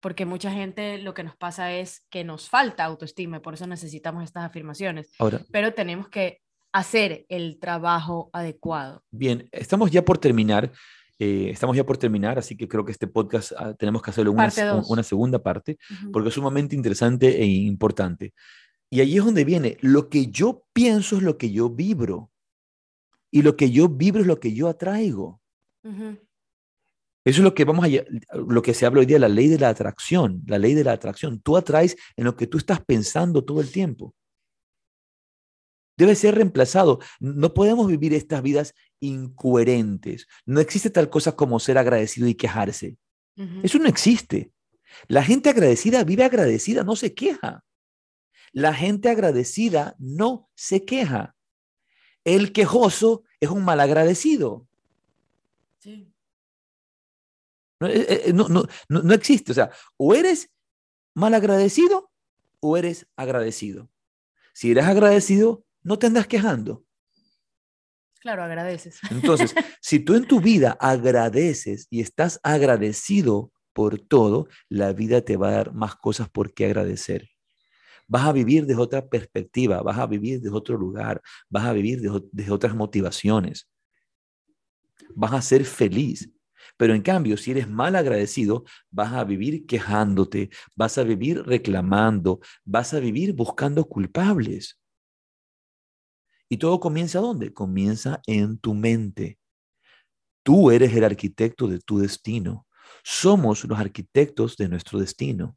porque 0.00 0.26
mucha 0.26 0.50
gente 0.50 0.98
lo 0.98 1.14
que 1.14 1.22
nos 1.22 1.36
pasa 1.36 1.72
es 1.72 2.04
que 2.10 2.24
nos 2.24 2.48
falta 2.48 2.84
autoestima 2.84 3.36
y 3.36 3.40
por 3.40 3.54
eso 3.54 3.66
necesitamos 3.66 4.24
estas 4.24 4.44
afirmaciones. 4.44 5.12
Ahora, 5.18 5.40
pero 5.52 5.72
tenemos 5.72 6.08
que 6.08 6.42
hacer 6.72 7.24
el 7.28 7.60
trabajo 7.60 8.30
adecuado. 8.32 9.04
Bien, 9.12 9.48
estamos 9.52 9.92
ya 9.92 10.04
por 10.04 10.18
terminar. 10.18 10.72
Eh, 11.18 11.50
estamos 11.50 11.76
ya 11.76 11.86
por 11.86 11.96
terminar, 11.96 12.38
así 12.38 12.56
que 12.56 12.66
creo 12.66 12.84
que 12.84 12.92
este 12.92 13.06
podcast 13.06 13.52
ah, 13.56 13.74
tenemos 13.74 14.02
que 14.02 14.10
hacerlo 14.10 14.32
una, 14.32 14.50
una 14.88 15.02
segunda 15.02 15.42
parte, 15.42 15.78
porque 16.12 16.28
es 16.28 16.34
sumamente 16.34 16.74
interesante 16.74 17.40
e 17.40 17.44
importante. 17.44 18.34
Y 18.90 19.00
allí 19.00 19.18
es 19.18 19.24
donde 19.24 19.44
viene, 19.44 19.76
lo 19.80 20.08
que 20.08 20.26
yo 20.26 20.64
pienso 20.72 21.16
es 21.16 21.22
lo 21.22 21.38
que 21.38 21.50
yo 21.50 21.70
vibro, 21.70 22.30
y 23.30 23.42
lo 23.42 23.56
que 23.56 23.70
yo 23.70 23.88
vibro 23.88 24.20
es 24.20 24.26
lo 24.26 24.40
que 24.40 24.54
yo 24.54 24.68
atraigo. 24.68 25.40
Eso 25.82 27.40
es 27.40 27.44
lo 27.44 27.54
que 27.54 27.64
vamos 27.64 27.84
a 27.84 27.88
lo 28.38 28.62
que 28.62 28.74
se 28.74 28.86
habla 28.86 29.00
hoy 29.00 29.06
día, 29.06 29.18
la 29.18 29.28
ley 29.28 29.48
de 29.48 29.58
la 29.58 29.70
atracción, 29.70 30.42
la 30.46 30.58
ley 30.58 30.74
de 30.74 30.84
la 30.84 30.92
atracción. 30.92 31.40
Tú 31.40 31.56
atraes 31.56 31.96
en 32.16 32.24
lo 32.24 32.36
que 32.36 32.46
tú 32.46 32.58
estás 32.58 32.84
pensando 32.84 33.44
todo 33.44 33.60
el 33.60 33.70
tiempo 33.70 34.14
debe 35.96 36.14
ser 36.14 36.34
reemplazado. 36.34 37.00
No 37.20 37.54
podemos 37.54 37.86
vivir 37.86 38.14
estas 38.14 38.42
vidas 38.42 38.74
incoherentes. 39.00 40.26
No 40.46 40.60
existe 40.60 40.90
tal 40.90 41.10
cosa 41.10 41.36
como 41.36 41.60
ser 41.60 41.78
agradecido 41.78 42.26
y 42.28 42.34
quejarse. 42.34 42.96
Eso 43.62 43.78
no 43.78 43.88
existe. 43.88 44.52
La 45.08 45.24
gente 45.24 45.50
agradecida 45.50 46.04
vive 46.04 46.24
agradecida, 46.24 46.84
no 46.84 46.94
se 46.94 47.14
queja. 47.14 47.64
La 48.52 48.72
gente 48.72 49.08
agradecida 49.08 49.96
no 49.98 50.48
se 50.54 50.84
queja. 50.84 51.34
El 52.22 52.52
quejoso 52.52 53.24
es 53.40 53.50
un 53.50 53.64
malagradecido. 53.64 54.68
Sí. 55.78 56.08
No, 57.80 57.88
eh, 57.88 58.06
eh, 58.08 58.32
no, 58.32 58.48
no, 58.48 58.66
no 58.88 59.14
existe. 59.14 59.50
O 59.50 59.54
sea, 59.54 59.70
o 59.96 60.14
eres 60.14 60.50
malagradecido 61.14 62.10
o 62.60 62.76
eres 62.76 63.06
agradecido. 63.16 63.90
Si 64.52 64.70
eres 64.70 64.84
agradecido, 64.84 65.64
no 65.84 65.98
te 65.98 66.06
andas 66.06 66.26
quejando. 66.26 66.84
Claro, 68.20 68.42
agradeces. 68.42 69.00
Entonces, 69.10 69.54
si 69.82 70.00
tú 70.00 70.14
en 70.14 70.26
tu 70.26 70.40
vida 70.40 70.76
agradeces 70.80 71.86
y 71.90 72.00
estás 72.00 72.40
agradecido 72.42 73.52
por 73.74 73.98
todo, 73.98 74.48
la 74.70 74.94
vida 74.94 75.20
te 75.20 75.36
va 75.36 75.48
a 75.48 75.52
dar 75.52 75.74
más 75.74 75.94
cosas 75.96 76.30
por 76.30 76.54
qué 76.54 76.64
agradecer. 76.64 77.28
Vas 78.08 78.24
a 78.24 78.32
vivir 78.32 78.64
desde 78.64 78.80
otra 78.80 79.06
perspectiva, 79.06 79.82
vas 79.82 79.98
a 79.98 80.06
vivir 80.06 80.40
desde 80.40 80.56
otro 80.56 80.78
lugar, 80.78 81.20
vas 81.50 81.64
a 81.64 81.72
vivir 81.74 82.00
desde, 82.00 82.50
otras 82.50 82.74
motivaciones. 82.74 83.68
Vas 85.14 85.32
a 85.34 85.42
ser 85.42 85.64
feliz. 85.64 86.30
Pero 86.78 86.94
en 86.94 87.02
cambio, 87.02 87.36
si 87.36 87.50
eres 87.50 87.68
mal 87.68 87.94
agradecido, 87.94 88.64
vas 88.90 89.12
a 89.12 89.24
vivir 89.24 89.66
quejándote, 89.66 90.48
vas 90.74 90.96
a 90.96 91.04
vivir 91.04 91.42
reclamando, 91.42 92.40
vas 92.64 92.94
a 92.94 93.00
vivir 93.00 93.34
buscando 93.34 93.84
culpables. 93.84 94.78
¿Y 96.48 96.58
todo 96.58 96.80
comienza 96.80 97.20
dónde? 97.20 97.52
Comienza 97.52 98.20
en 98.26 98.58
tu 98.58 98.74
mente. 98.74 99.38
Tú 100.42 100.70
eres 100.70 100.94
el 100.94 101.04
arquitecto 101.04 101.66
de 101.66 101.78
tu 101.78 101.98
destino. 101.98 102.66
Somos 103.02 103.64
los 103.64 103.78
arquitectos 103.78 104.56
de 104.56 104.68
nuestro 104.68 104.98
destino. 104.98 105.56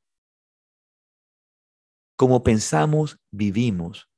Como 2.16 2.42
pensamos, 2.44 3.20
vivimos. 3.32 4.10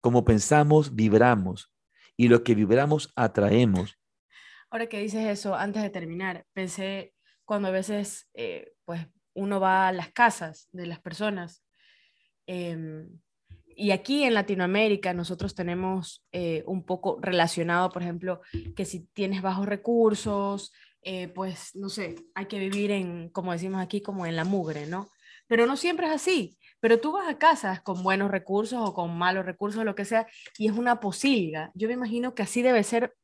Como 0.00 0.24
pensamos, 0.24 0.94
vibramos. 0.94 1.72
Y 2.16 2.28
lo 2.28 2.44
que 2.44 2.54
vibramos, 2.54 3.12
atraemos. 3.16 3.98
Ahora 4.70 4.88
que 4.88 5.00
dices 5.00 5.26
eso, 5.26 5.54
antes 5.54 5.82
de 5.82 5.90
terminar, 5.90 6.46
pensé 6.52 7.14
cuando 7.44 7.68
a 7.68 7.72
veces 7.72 8.28
eh, 8.34 8.72
pues 8.84 9.06
uno 9.34 9.60
va 9.60 9.88
a 9.88 9.92
las 9.92 10.12
casas 10.12 10.68
de 10.72 10.86
las 10.86 11.00
personas 11.00 11.62
em, 12.46 13.20
y 13.76 13.90
aquí 13.90 14.24
en 14.24 14.32
Latinoamérica 14.32 15.12
nosotros 15.12 15.54
tenemos 15.54 16.24
eh, 16.32 16.64
un 16.66 16.82
poco 16.84 17.18
relacionado, 17.20 17.90
por 17.90 18.02
ejemplo, 18.02 18.40
que 18.74 18.86
si 18.86 19.00
tienes 19.12 19.42
bajos 19.42 19.66
recursos, 19.66 20.72
eh, 21.02 21.28
pues 21.28 21.76
no 21.76 21.90
sé, 21.90 22.16
hay 22.34 22.46
que 22.46 22.58
vivir 22.58 22.90
en, 22.90 23.28
como 23.28 23.52
decimos 23.52 23.82
aquí, 23.82 24.00
como 24.00 24.24
en 24.24 24.34
la 24.34 24.44
mugre, 24.44 24.86
¿no? 24.86 25.08
Pero 25.46 25.66
no 25.66 25.76
siempre 25.76 26.06
es 26.06 26.12
así. 26.12 26.58
Pero 26.80 27.00
tú 27.00 27.12
vas 27.12 27.28
a 27.28 27.38
casas 27.38 27.82
con 27.82 28.02
buenos 28.02 28.30
recursos 28.30 28.80
o 28.82 28.94
con 28.94 29.16
malos 29.16 29.44
recursos, 29.44 29.84
lo 29.84 29.94
que 29.94 30.04
sea, 30.04 30.26
y 30.58 30.68
es 30.68 30.72
una 30.72 30.98
posilga. 30.98 31.70
Yo 31.74 31.88
me 31.88 31.94
imagino 31.94 32.34
que 32.34 32.42
así 32.42 32.62
debe 32.62 32.82
ser 32.82 33.14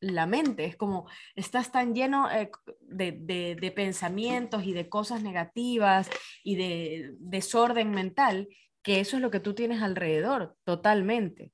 la 0.00 0.26
mente. 0.26 0.66
Es 0.66 0.76
como 0.76 1.08
estás 1.34 1.72
tan 1.72 1.94
lleno 1.94 2.30
eh, 2.30 2.50
de, 2.80 3.12
de, 3.12 3.56
de, 3.60 3.70
pensamientos 3.72 4.64
y 4.64 4.72
de 4.72 4.88
cosas 4.88 5.22
negativas 5.22 6.10
y 6.42 6.56
de 6.56 7.14
desorden 7.18 7.90
mental 7.90 8.48
que 8.84 9.00
eso 9.00 9.16
es 9.16 9.22
lo 9.22 9.30
que 9.30 9.40
tú 9.40 9.54
tienes 9.54 9.82
alrededor, 9.82 10.56
totalmente. 10.62 11.52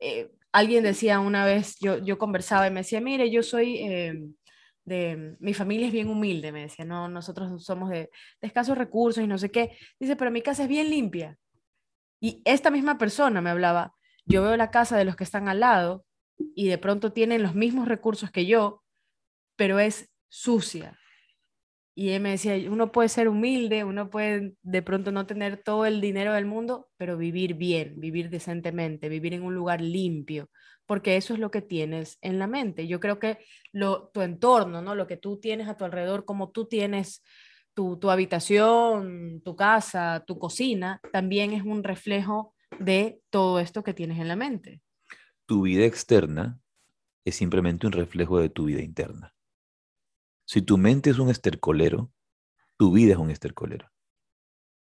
Eh, 0.00 0.32
alguien 0.52 0.82
decía 0.82 1.20
una 1.20 1.44
vez, 1.46 1.78
yo, 1.80 1.98
yo 1.98 2.18
conversaba 2.18 2.66
y 2.66 2.70
me 2.70 2.80
decía, 2.80 3.00
mire, 3.00 3.30
yo 3.30 3.42
soy 3.42 3.78
eh, 3.78 4.20
de, 4.84 5.36
mi 5.38 5.54
familia 5.54 5.86
es 5.86 5.92
bien 5.92 6.08
humilde, 6.08 6.50
me 6.50 6.62
decía, 6.62 6.84
no, 6.84 7.08
nosotros 7.08 7.64
somos 7.64 7.90
de, 7.90 8.10
de, 8.40 8.46
escasos 8.48 8.76
recursos 8.76 9.22
y 9.22 9.28
no 9.28 9.38
sé 9.38 9.50
qué. 9.50 9.78
Dice, 10.00 10.16
pero 10.16 10.32
mi 10.32 10.42
casa 10.42 10.64
es 10.64 10.68
bien 10.68 10.90
limpia. 10.90 11.38
Y 12.20 12.42
esta 12.44 12.70
misma 12.70 12.98
persona 12.98 13.40
me 13.40 13.50
hablaba, 13.50 13.94
yo 14.24 14.42
veo 14.42 14.56
la 14.56 14.72
casa 14.72 14.96
de 14.96 15.04
los 15.04 15.14
que 15.14 15.24
están 15.24 15.48
al 15.48 15.60
lado 15.60 16.04
y 16.36 16.66
de 16.68 16.78
pronto 16.78 17.12
tienen 17.12 17.42
los 17.42 17.54
mismos 17.54 17.86
recursos 17.86 18.32
que 18.32 18.46
yo, 18.46 18.82
pero 19.54 19.78
es 19.78 20.10
sucia, 20.28 20.98
y 21.98 22.10
él 22.10 22.20
me 22.20 22.32
decía, 22.32 22.54
uno 22.70 22.92
puede 22.92 23.08
ser 23.08 23.26
humilde, 23.26 23.82
uno 23.82 24.10
puede 24.10 24.52
de 24.62 24.82
pronto 24.82 25.12
no 25.12 25.24
tener 25.26 25.62
todo 25.62 25.86
el 25.86 26.02
dinero 26.02 26.34
del 26.34 26.44
mundo, 26.44 26.90
pero 26.98 27.16
vivir 27.16 27.54
bien, 27.54 27.98
vivir 27.98 28.28
decentemente, 28.28 29.08
vivir 29.08 29.32
en 29.32 29.42
un 29.42 29.54
lugar 29.54 29.80
limpio, 29.80 30.50
porque 30.84 31.16
eso 31.16 31.32
es 31.32 31.40
lo 31.40 31.50
que 31.50 31.62
tienes 31.62 32.18
en 32.20 32.38
la 32.38 32.48
mente. 32.48 32.86
Yo 32.86 33.00
creo 33.00 33.18
que 33.18 33.38
lo, 33.72 34.08
tu 34.08 34.20
entorno, 34.20 34.82
¿no? 34.82 34.94
lo 34.94 35.06
que 35.06 35.16
tú 35.16 35.40
tienes 35.40 35.68
a 35.68 35.78
tu 35.78 35.86
alrededor, 35.86 36.26
como 36.26 36.50
tú 36.50 36.66
tienes 36.66 37.24
tu, 37.72 37.98
tu 37.98 38.10
habitación, 38.10 39.40
tu 39.42 39.56
casa, 39.56 40.22
tu 40.26 40.38
cocina, 40.38 41.00
también 41.14 41.54
es 41.54 41.62
un 41.62 41.82
reflejo 41.82 42.54
de 42.78 43.20
todo 43.30 43.58
esto 43.58 43.82
que 43.82 43.94
tienes 43.94 44.18
en 44.18 44.28
la 44.28 44.36
mente. 44.36 44.82
Tu 45.46 45.62
vida 45.62 45.86
externa 45.86 46.60
es 47.24 47.36
simplemente 47.36 47.86
un 47.86 47.92
reflejo 47.92 48.38
de 48.38 48.50
tu 48.50 48.66
vida 48.66 48.82
interna. 48.82 49.35
Si 50.46 50.62
tu 50.62 50.78
mente 50.78 51.10
es 51.10 51.18
un 51.18 51.28
estercolero, 51.28 52.12
tu 52.76 52.92
vida 52.92 53.12
es 53.12 53.18
un 53.18 53.30
estercolero. 53.30 53.90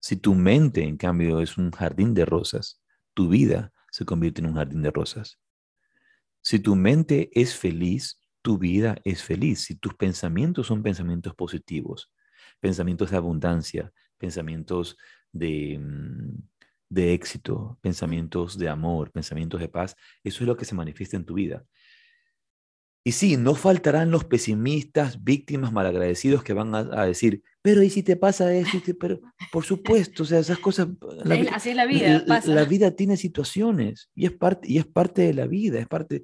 Si 0.01 0.17
tu 0.17 0.35
mente, 0.35 0.83
en 0.83 0.97
cambio, 0.97 1.41
es 1.41 1.59
un 1.59 1.71
jardín 1.71 2.15
de 2.15 2.25
rosas, 2.25 2.83
tu 3.15 3.29
vida 3.29 3.73
se 3.91 4.07
convierte 4.07 4.41
en 4.41 4.49
un 4.49 4.55
jardín 4.55 4.83
de 4.83 4.91
rosas. 4.91 5.39
Si 6.41 6.59
tu 6.59 6.75
mente 6.75 7.31
es 7.39 7.55
feliz, 7.55 8.21
tu 8.41 8.59
vida 8.59 8.97
es 9.05 9.23
feliz. 9.23 9.61
Si 9.61 9.77
tus 9.77 9.95
pensamientos 9.95 10.67
son 10.67 10.83
pensamientos 10.83 11.35
positivos, 11.35 12.11
pensamientos 12.59 13.11
de 13.11 13.19
abundancia, 13.19 13.93
pensamientos 14.19 14.97
de, 15.33 15.79
mm, 15.79 16.43
de 16.89 17.13
éxito, 17.13 17.79
pensamientos 17.83 18.59
de 18.59 18.71
amor, 18.71 19.13
pensamientos 19.13 19.61
de 19.61 19.69
paz, 19.69 19.97
eso 20.25 20.43
es 20.43 20.49
lo 20.49 20.57
que 20.57 20.65
se 20.65 20.75
manifiesta 20.75 21.17
en 21.17 21.27
tu 21.27 21.35
vida. 21.35 21.65
Y 23.05 23.13
sí, 23.13 23.37
no 23.37 23.57
faltarán 23.57 24.13
los 24.13 24.25
pesimistas, 24.25 25.25
víctimas, 25.25 25.73
malagradecidos 25.73 26.45
que 26.45 26.53
van 26.53 26.73
a, 26.75 27.05
decir, 27.05 27.43
pero 27.61 27.83
¿y 27.83 27.91
si 27.91 28.05
te 28.05 28.17
pasa 28.17 28.55
eso? 28.55 28.81
Pero, 28.99 29.21
por 29.51 29.65
supuesto, 29.65 30.23
o 30.23 30.27
sea, 30.27 30.39
esas 30.39 30.59
cosas... 30.59 30.89
así 31.53 31.71
es 31.71 31.77
la 31.77 31.87
vida. 31.87 32.25
La, 32.47 32.65
vida 32.65 32.93
tiene 32.93 33.17
situaciones 33.17 34.09
y 34.15 34.27
es 34.27 34.33
parte, 34.33 34.71
y 34.71 34.79
es 34.79 34.87
parte 34.87 35.23
de 35.23 35.35
la 35.35 35.49
vida, 35.49 35.81
es 35.81 35.89
parte, 35.89 36.23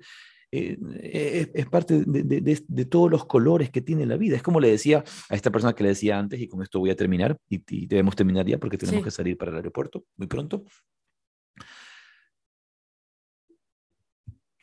eh, 0.52 1.50
es, 1.52 1.66
parte 1.66 2.04
de, 2.06 2.84
todos 2.84 3.10
los 3.10 3.26
colores 3.26 3.70
que 3.70 3.80
tiene 3.80 4.06
la 4.06 4.16
vida. 4.16 4.36
Es 4.36 4.42
como 4.42 4.60
le 4.60 4.70
decía 4.70 5.02
a 5.28 5.34
esta 5.34 5.50
persona 5.50 5.74
que 5.74 5.82
le 5.82 5.90
decía 5.90 6.16
antes, 6.16 6.40
y 6.40 6.46
con 6.46 6.62
esto 6.62 6.78
voy 6.78 6.90
a 6.90 6.96
terminar, 6.96 7.36
y, 7.48 7.86
debemos 7.86 8.14
terminar 8.14 8.46
ya 8.46 8.58
porque 8.58 8.78
tenemos 8.78 9.02
que 9.02 9.10
salir 9.10 9.36
para 9.36 9.50
el 9.50 9.56
aeropuerto 9.56 10.04
muy 10.16 10.28
pronto. 10.28 10.64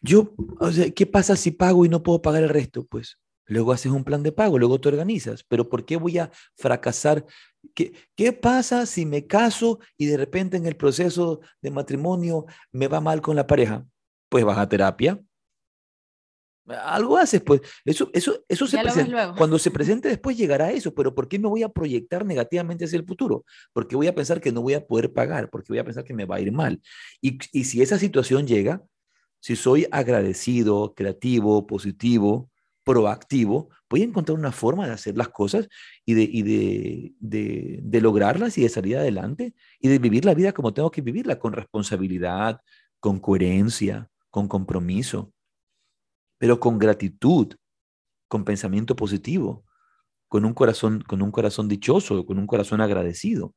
Yo, 0.06 0.36
o 0.60 0.72
sea, 0.72 0.91
¿qué 0.91 1.06
pasa 1.08 1.36
si 1.36 1.51
pago 1.51 1.84
y 1.84 1.89
no 1.89 2.03
puedo 2.03 2.22
pagar 2.22 2.43
el 2.43 2.49
resto? 2.49 2.86
Pues 2.86 3.18
luego 3.47 3.72
haces 3.72 3.91
un 3.91 4.03
plan 4.03 4.22
de 4.22 4.32
pago, 4.32 4.60
luego 4.60 4.80
te 4.80 4.89
organizas, 4.89 5.43
pero 5.43 5.68
¿por 5.68 5.84
qué 5.84 5.97
voy 5.97 6.20
a 6.20 6.32
fracasar? 6.56 7.26
¿Qué, 7.74 7.93
¿Qué 8.16 8.32
pasa 8.32 8.86
si 8.86 9.06
me 9.06 9.26
caso 9.26 9.80
y 9.97 10.06
de 10.06 10.18
repente 10.18 10.58
en 10.58 10.68
el 10.68 10.76
proceso 10.76 11.39
de 11.62 11.72
matrimonio 11.72 12.45
me 12.72 12.88
va 12.88 13.01
mal 13.01 13.22
con 13.22 13.36
la 13.36 13.47
pareja? 13.47 13.86
Pues 14.30 14.45
vas 14.45 14.60
a 14.60 14.70
terapia, 14.70 15.20
algo 16.68 17.18
haces, 17.18 17.41
pues. 17.41 17.62
Eso, 17.84 18.10
eso, 18.14 18.43
eso 18.47 18.68
se 18.68 18.80
presenta. 18.80 19.36
Cuando 19.36 19.60
se 19.60 19.72
presente 19.72 20.10
después 20.10 20.38
llegará 20.38 20.72
eso, 20.72 20.93
pero 20.93 21.14
¿por 21.14 21.28
qué 21.28 21.38
me 21.38 21.47
voy 21.47 21.64
a 21.64 21.70
proyectar 21.70 22.26
negativamente 22.26 22.86
hacia 22.86 22.97
el 22.97 23.06
futuro? 23.06 23.45
Porque 23.72 23.95
voy 23.95 24.08
a 24.08 24.16
pensar 24.16 24.41
que 24.41 24.51
no 24.51 24.62
voy 24.62 24.74
a 24.74 24.86
poder 24.86 25.14
pagar, 25.14 25.49
porque 25.49 25.68
voy 25.70 25.80
a 25.80 25.86
pensar 25.86 26.03
que 26.03 26.14
me 26.14 26.26
va 26.26 26.38
a 26.38 26.41
ir 26.41 26.51
mal. 26.51 26.82
Y, 27.22 27.38
y 27.51 27.66
si 27.66 27.82
esa 27.82 27.99
situación 27.99 28.47
llega, 28.47 28.84
si 29.39 29.55
soy 29.55 29.88
agradecido, 29.91 30.93
creativo, 30.95 31.67
positivo, 31.67 32.49
proactivo, 32.86 33.69
voy 33.89 34.01
a 34.01 34.05
encontrar 34.05 34.38
una 34.38 34.51
forma 34.51 34.86
de 34.86 34.93
hacer 34.93 35.17
las 35.17 35.29
cosas 35.29 35.67
y, 36.05 36.13
de, 36.13 37.13
de, 37.19 37.79
de, 37.81 38.01
lograrlas 38.01 38.57
y 38.57 38.61
de 38.61 38.69
salir 38.69 38.97
adelante 38.97 39.55
y 39.79 39.88
de 39.88 39.97
vivir 39.97 40.23
la 40.23 40.36
vida 40.36 40.53
como 40.53 40.73
tengo 40.73 40.91
que 40.91 41.01
vivirla, 41.01 41.39
con 41.39 41.53
responsabilidad, 41.53 42.61
con 42.99 43.19
coherencia, 43.19 44.09
con 44.29 44.47
compromiso, 44.47 45.33
pero 46.38 46.59
con 46.59 46.77
gratitud, 46.77 47.55
con 48.27 48.45
pensamiento 48.45 48.95
positivo, 48.95 49.65
con 50.27 50.45
un 50.45 50.53
corazón, 50.53 51.01
con 51.01 51.21
un 51.21 51.31
corazón 51.31 51.67
dichoso, 51.67 52.25
con 52.25 52.38
un 52.38 52.45
corazón 52.45 52.81
agradecido. 52.81 53.55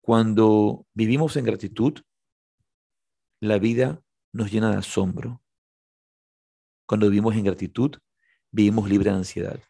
Cuando 0.00 0.86
vivimos 0.94 1.36
en 1.36 1.44
gratitud, 1.44 2.00
la 3.40 3.58
vida 3.58 4.02
nos 4.32 4.50
llena 4.50 4.70
de 4.70 4.78
asombro. 4.78 5.42
Cuando 6.86 7.08
vivimos 7.08 7.36
en 7.36 7.44
gratitud, 7.44 7.96
vivimos 8.50 8.88
libre 8.88 9.10
de 9.10 9.16
ansiedad. 9.16 9.62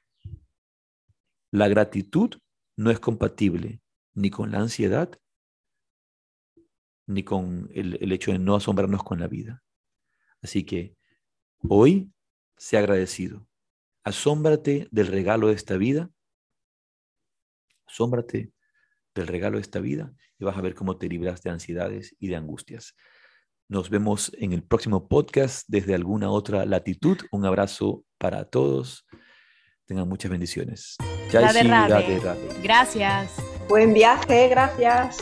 La 1.50 1.68
gratitud 1.68 2.34
no 2.76 2.90
es 2.90 3.00
compatible 3.00 3.80
ni 4.14 4.30
con 4.30 4.52
la 4.52 4.60
ansiedad, 4.60 5.10
ni 7.06 7.24
con 7.24 7.70
el, 7.72 8.12
hecho 8.12 8.32
de 8.32 8.38
no 8.38 8.56
asombrarnos 8.56 9.02
con 9.02 9.20
la 9.20 9.28
vida. 9.28 9.62
Así 10.42 10.64
que 10.64 10.96
hoy, 11.68 12.12
sea 12.56 12.80
agradecido. 12.80 13.46
Asómbrate 14.04 14.88
del 14.90 15.06
regalo 15.06 15.48
de 15.48 15.54
esta 15.54 15.76
vida. 15.76 16.10
Asómbrate 17.86 18.52
del 19.14 19.26
regalo 19.26 19.56
de 19.56 19.62
esta 19.62 19.80
vida 19.80 20.12
y 20.38 20.44
vas 20.44 20.56
a 20.56 20.60
ver 20.60 20.74
cómo 20.74 20.98
te 20.98 21.08
libras 21.08 21.42
de 21.42 21.50
ansiedades 21.50 22.14
y 22.18 22.28
de 22.28 22.36
angustias. 22.36 22.94
Nos 23.70 23.90
vemos 23.90 24.32
en 24.38 24.54
el 24.54 24.62
próximo 24.62 25.08
podcast 25.08 25.66
desde 25.68 25.94
alguna 25.94 26.30
otra 26.30 26.64
latitud. 26.64 27.18
Un 27.30 27.44
abrazo 27.44 28.02
para 28.16 28.46
todos. 28.46 29.04
Tengan 29.84 30.08
muchas 30.08 30.30
bendiciones. 30.30 30.96
Gracias. 32.62 33.36
Buen 33.68 33.92
viaje, 33.92 34.48
gracias. 34.48 35.18